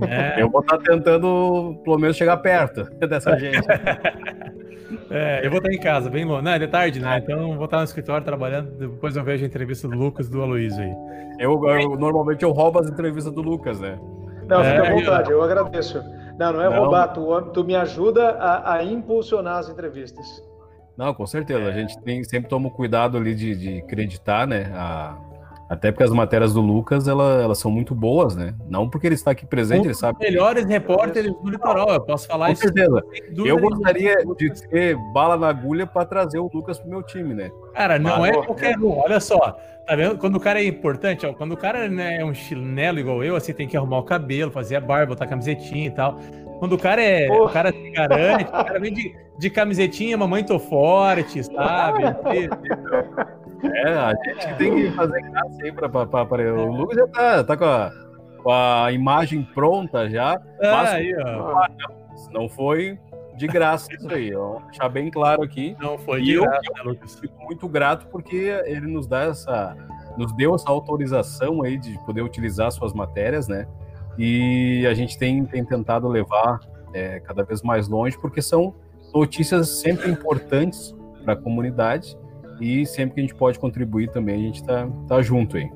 [0.00, 0.34] Né?
[0.40, 3.66] Eu vou estar tentando, pelo menos, chegar perto dessa gente.
[5.10, 6.42] É, eu vou estar em casa, bem longe.
[6.44, 7.18] Não, é de tarde, né?
[7.22, 8.70] Então vou estar no escritório trabalhando.
[8.72, 10.94] Depois eu vejo a entrevista do Lucas e do Aloysio aí.
[11.38, 13.98] Eu, eu, normalmente eu roubo as entrevistas do Lucas, né?
[14.48, 16.02] Não, fica É, à vontade, eu agradeço.
[16.38, 16.78] Não, não é Não.
[16.82, 20.26] roubar, tu, tu me ajuda a, a impulsionar as entrevistas.
[20.96, 21.68] Não, com certeza.
[21.68, 24.70] A gente tem, sempre toma o cuidado ali de, de acreditar, né?
[24.74, 25.16] A-
[25.68, 28.54] até porque as matérias do Lucas, ela- elas são muito boas, né?
[28.68, 30.18] Não porque ele está aqui presente, Um ele sabe.
[30.20, 32.62] melhores repórteres do litoral, eu posso falar Com isso.
[32.62, 33.02] certeza.
[33.12, 37.02] sem dúvida Eu gostaria de ter bala na agulha para trazer o Lucas pro meu
[37.02, 37.50] time, né?
[37.74, 38.46] Cara, não é Valor.
[38.46, 38.98] qualquer um.
[38.98, 39.38] Olha só,
[39.86, 40.16] tá vendo?
[40.18, 43.36] Quando o cara é importante, ó, quando o cara né, é um chinelo igual eu,
[43.36, 46.18] assim, tem que arrumar o cabelo, fazer a barba, botar camisetinha e tal.
[46.58, 47.26] Quando o cara é.
[47.28, 47.44] Porra.
[47.44, 52.02] O cara se garante, o cara vem de, de camisetinha, mamãe tô forte, sabe?
[53.62, 57.06] É, a gente tem que fazer graça aí pra, pra, pra- pra- O Lucas já
[57.08, 57.90] tá, tá com, a,
[58.42, 60.40] com a imagem pronta já.
[60.62, 61.66] Ah, aí, ó.
[62.32, 62.98] Não foi
[63.36, 64.34] de graça isso aí.
[64.34, 64.52] Ó.
[64.54, 65.76] Vou deixar bem claro aqui.
[65.80, 67.18] Não foi E de eu- graça, né, Lucas?
[67.18, 68.36] Fico muito grato porque
[68.66, 69.76] ele nos dá essa.
[70.16, 73.66] Nos deu essa autorização aí de poder utilizar suas matérias, né?
[74.18, 76.58] E a gente tem, tem tentado levar
[76.92, 78.74] é, cada vez mais longe, porque são
[79.14, 80.92] notícias sempre importantes
[81.24, 82.16] para a comunidade
[82.60, 85.68] e sempre que a gente pode contribuir também, a gente tá, tá junto aí.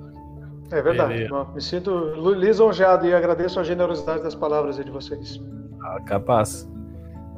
[0.70, 1.28] É verdade.
[1.54, 5.40] Me sinto lisonjeado e agradeço a generosidade das palavras aí de vocês.
[5.80, 6.68] Tá capaz.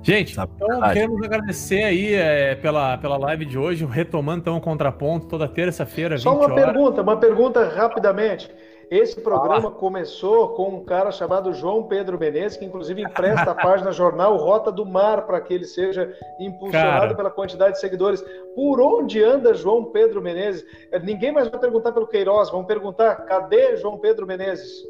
[0.03, 0.93] Gente, Tá então verdade.
[0.93, 6.17] queremos agradecer aí é, pela, pela live de hoje, retomando então o contraponto toda terça-feira,
[6.17, 6.55] 20 Só uma horas.
[6.55, 8.51] pergunta, uma pergunta rapidamente.
[8.91, 13.93] Esse programa começou com um cara chamado João Pedro Menezes, que inclusive empresta a página
[13.93, 17.15] jornal Rota do Mar para que ele seja impulsionado Cara.
[17.15, 18.25] pela quantidade de seguidores.
[18.55, 20.65] Por onde anda João Pedro Menezes?
[20.93, 24.83] Eh, Ninguém mais vai perguntar pelo Queiroz, vão perguntar cadê João Pedro Menezes?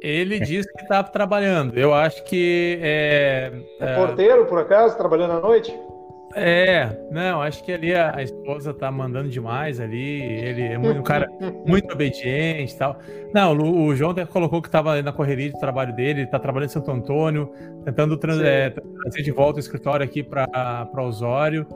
[0.00, 1.78] Ele disse que tá trabalhando.
[1.78, 5.72] Eu acho que é, É porteiro, por acaso, trabalhando à noite?
[6.34, 10.20] É, não, acho que ali a, a esposa tá mandando demais ali.
[10.22, 11.28] Ele é muito, um cara
[11.66, 12.98] muito obediente e tal.
[13.34, 16.38] Não, o, o João até colocou que tava na correria de trabalho dele, ele tá
[16.38, 17.52] trabalhando em Santo Antônio,
[17.84, 21.66] tentando trans- é, trazer de volta o escritório aqui para Osório,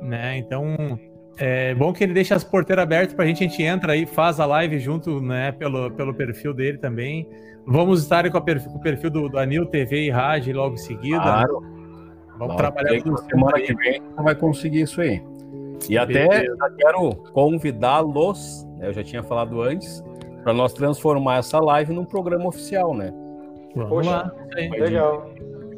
[0.00, 0.36] né?
[0.38, 0.98] Então,
[1.38, 4.38] é bom que ele deixa as porteiras abertas pra gente, a gente entra aí, faz
[4.38, 7.26] a live junto, né, pelo, pelo perfil dele também.
[7.66, 10.74] Vamos estar com, a perfil, com o perfil do, do Anil TV e Rádio logo
[10.74, 11.20] em seguida.
[11.22, 11.81] Claro.
[12.38, 15.22] Vamos trabalhar tudo que semana que vem gente vai conseguir isso aí.
[15.88, 16.44] E até
[16.78, 20.02] quero convidá-los, né, eu já tinha falado antes,
[20.42, 23.12] para nós transformar essa live num programa oficial, né?
[23.74, 24.10] Vamos Poxa.
[24.10, 24.32] lá.
[24.54, 25.30] Legal.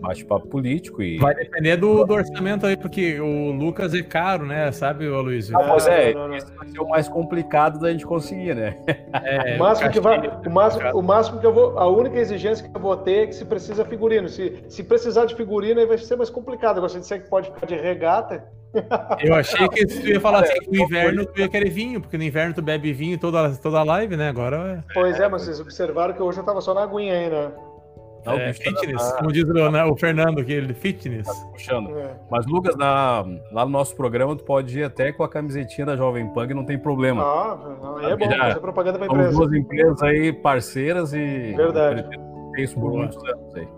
[0.09, 1.19] Bate-papo político e.
[1.19, 4.71] Vai depender do, do orçamento aí, porque o Lucas é caro, né?
[4.73, 5.53] Sabe, Luiz?
[5.53, 6.37] Ah, pois é, Não, não, não.
[6.37, 8.77] esse vai ser o mais complicado da gente conseguir, né?
[9.25, 12.69] É, O máximo que vai, o máximo, o máximo que eu vou, a única exigência
[12.69, 14.29] que eu vou ter é que se precisa figurino.
[14.29, 16.77] Se, se precisar de figurino, aí vai ser mais complicado.
[16.77, 18.45] Agora, se disser que pode ficar de regata,
[19.21, 22.19] Eu achei que tu ia falar assim, que no inverno tu ia querer vinho, porque
[22.19, 24.29] no inverno tu bebe vinho toda, toda a live, né?
[24.29, 27.53] Agora pois é, mas vocês observaram que hoje eu tava só na aguinha aí, né?
[28.25, 31.29] Não, é, é tá- fitness, tá como diz o, né, o Fernando, que ele fitness.
[31.53, 31.91] puxando.
[31.99, 32.15] É.
[32.31, 35.97] Mas, Lucas, na- lá no nosso programa, tu pode ir até com a camisetinha da
[35.97, 37.23] Jovem Pan, que não tem problema.
[37.23, 39.31] Ah, não, é bom, Já- fazer propaganda pra empresa.
[39.33, 41.53] duas empresas aí parceiras e.
[41.57, 42.05] Verdade.
[42.55, 42.99] ter isso por Boa.
[42.99, 43.69] muitos anos aí.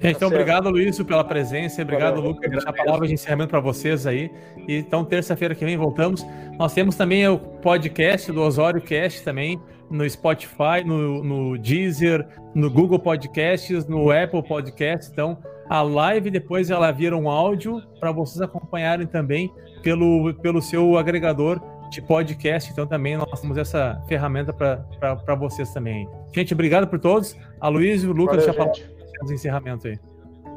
[0.00, 1.80] Gente, então Tá obrigado, Luiz, pela presença.
[1.82, 2.30] Obrigado, Valeu.
[2.32, 2.50] Lucas.
[2.50, 4.30] Deixar a palavra de encerramento para vocês aí.
[4.68, 6.24] E, então, terça-feira que vem voltamos.
[6.58, 9.58] Nós temos também o podcast do Osório Cast também,
[9.94, 15.08] no Spotify, no, no Deezer, no Google Podcasts, no Apple Podcasts.
[15.10, 15.38] Então,
[15.70, 19.52] a live depois ela vira um áudio para vocês acompanharem também
[19.82, 21.60] pelo, pelo seu agregador
[21.90, 22.72] de podcast.
[22.72, 26.08] Então, também nós temos essa ferramenta para vocês também.
[26.34, 27.36] Gente, obrigado por todos.
[27.60, 29.96] A Luiz e o Lucas, Valeu, para os encerramentos aí.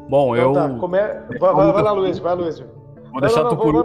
[0.10, 0.98] Bom, Então eu tá, come...
[0.98, 2.60] vai, vai, vai lá, Luiz, vai, Luiz.
[3.12, 3.82] vou deixar não, tu não, por vai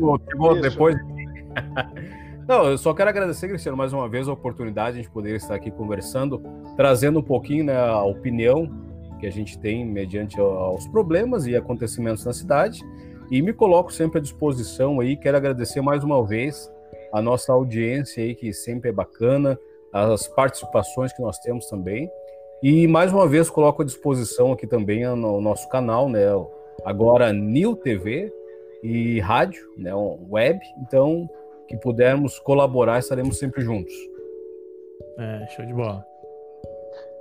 [0.00, 0.96] último, porque- depois.
[2.46, 5.70] Não, eu só quero agradecer, Cristiano, mais uma vez a oportunidade de poder estar aqui
[5.70, 6.42] conversando,
[6.76, 8.70] trazendo um pouquinho né, a opinião
[9.18, 12.82] que a gente tem mediante aos problemas e acontecimentos na cidade.
[13.30, 15.16] E me coloco sempre à disposição aí.
[15.16, 16.70] Quero agradecer mais uma vez
[17.10, 19.58] a nossa audiência aí, que sempre é bacana,
[19.90, 22.10] as participações que nós temos também.
[22.62, 26.24] E mais uma vez coloco à disposição aqui também o nosso canal, né?
[26.84, 28.30] Agora New TV
[28.82, 29.92] e rádio, né?
[30.28, 30.60] Web.
[30.82, 31.26] Então,
[31.68, 33.94] que pudermos colaborar, estaremos sempre juntos.
[35.18, 36.04] É, show de bola.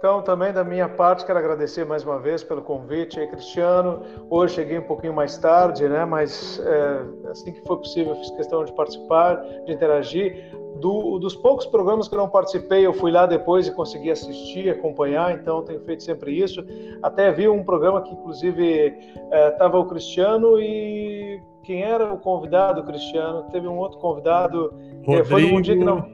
[0.04, 4.02] Então, também da minha parte, quero agradecer mais uma vez pelo convite aí, Cristiano.
[4.30, 6.04] Hoje cheguei um pouquinho mais tarde, né?
[6.04, 10.44] Mas é, assim que foi possível, fiz questão de participar, de interagir.
[10.82, 14.70] Do, dos poucos programas que eu não participei, eu fui lá depois e consegui assistir,
[14.70, 16.66] acompanhar, então tenho feito sempre isso.
[17.02, 18.98] Até vi um programa que, inclusive,
[19.32, 23.44] estava é, o Cristiano e quem era o convidado, Cristiano?
[23.52, 24.74] Teve um outro convidado.
[25.08, 26.06] É, foi um dia que não.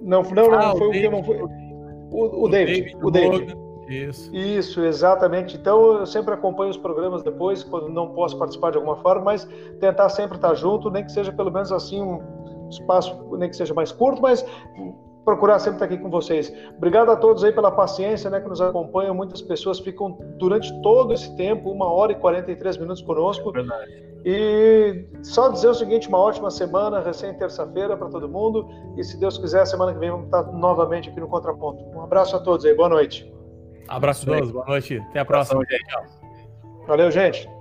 [0.00, 1.36] Não, não, não, ah, foi o que não fui.
[2.10, 3.56] O, o, David, David, o David.
[3.88, 4.34] Isso.
[4.34, 5.56] Isso, exatamente.
[5.56, 9.48] Então eu sempre acompanho os programas depois, quando não posso participar de alguma forma, mas
[9.78, 12.20] tentar sempre estar junto, nem que seja pelo menos assim um
[12.70, 14.44] espaço, nem que seja mais curto, mas
[15.24, 16.52] procurar sempre estar aqui com vocês.
[16.76, 19.14] Obrigado a todos aí pela paciência, né, que nos acompanham.
[19.14, 23.52] Muitas pessoas ficam durante todo esse tempo, uma hora e 43 minutos conosco.
[23.52, 24.12] Verdade.
[24.24, 28.68] E só dizer o seguinte, uma ótima semana, recém terça-feira para todo mundo.
[28.96, 31.84] E se Deus quiser, semana que vem vamos estar novamente aqui no Contraponto.
[31.96, 33.32] Um abraço a todos aí, boa noite.
[33.88, 34.98] Abraço a todos, boa noite.
[35.10, 35.62] Até a próxima.
[36.86, 37.51] Valeu, gente.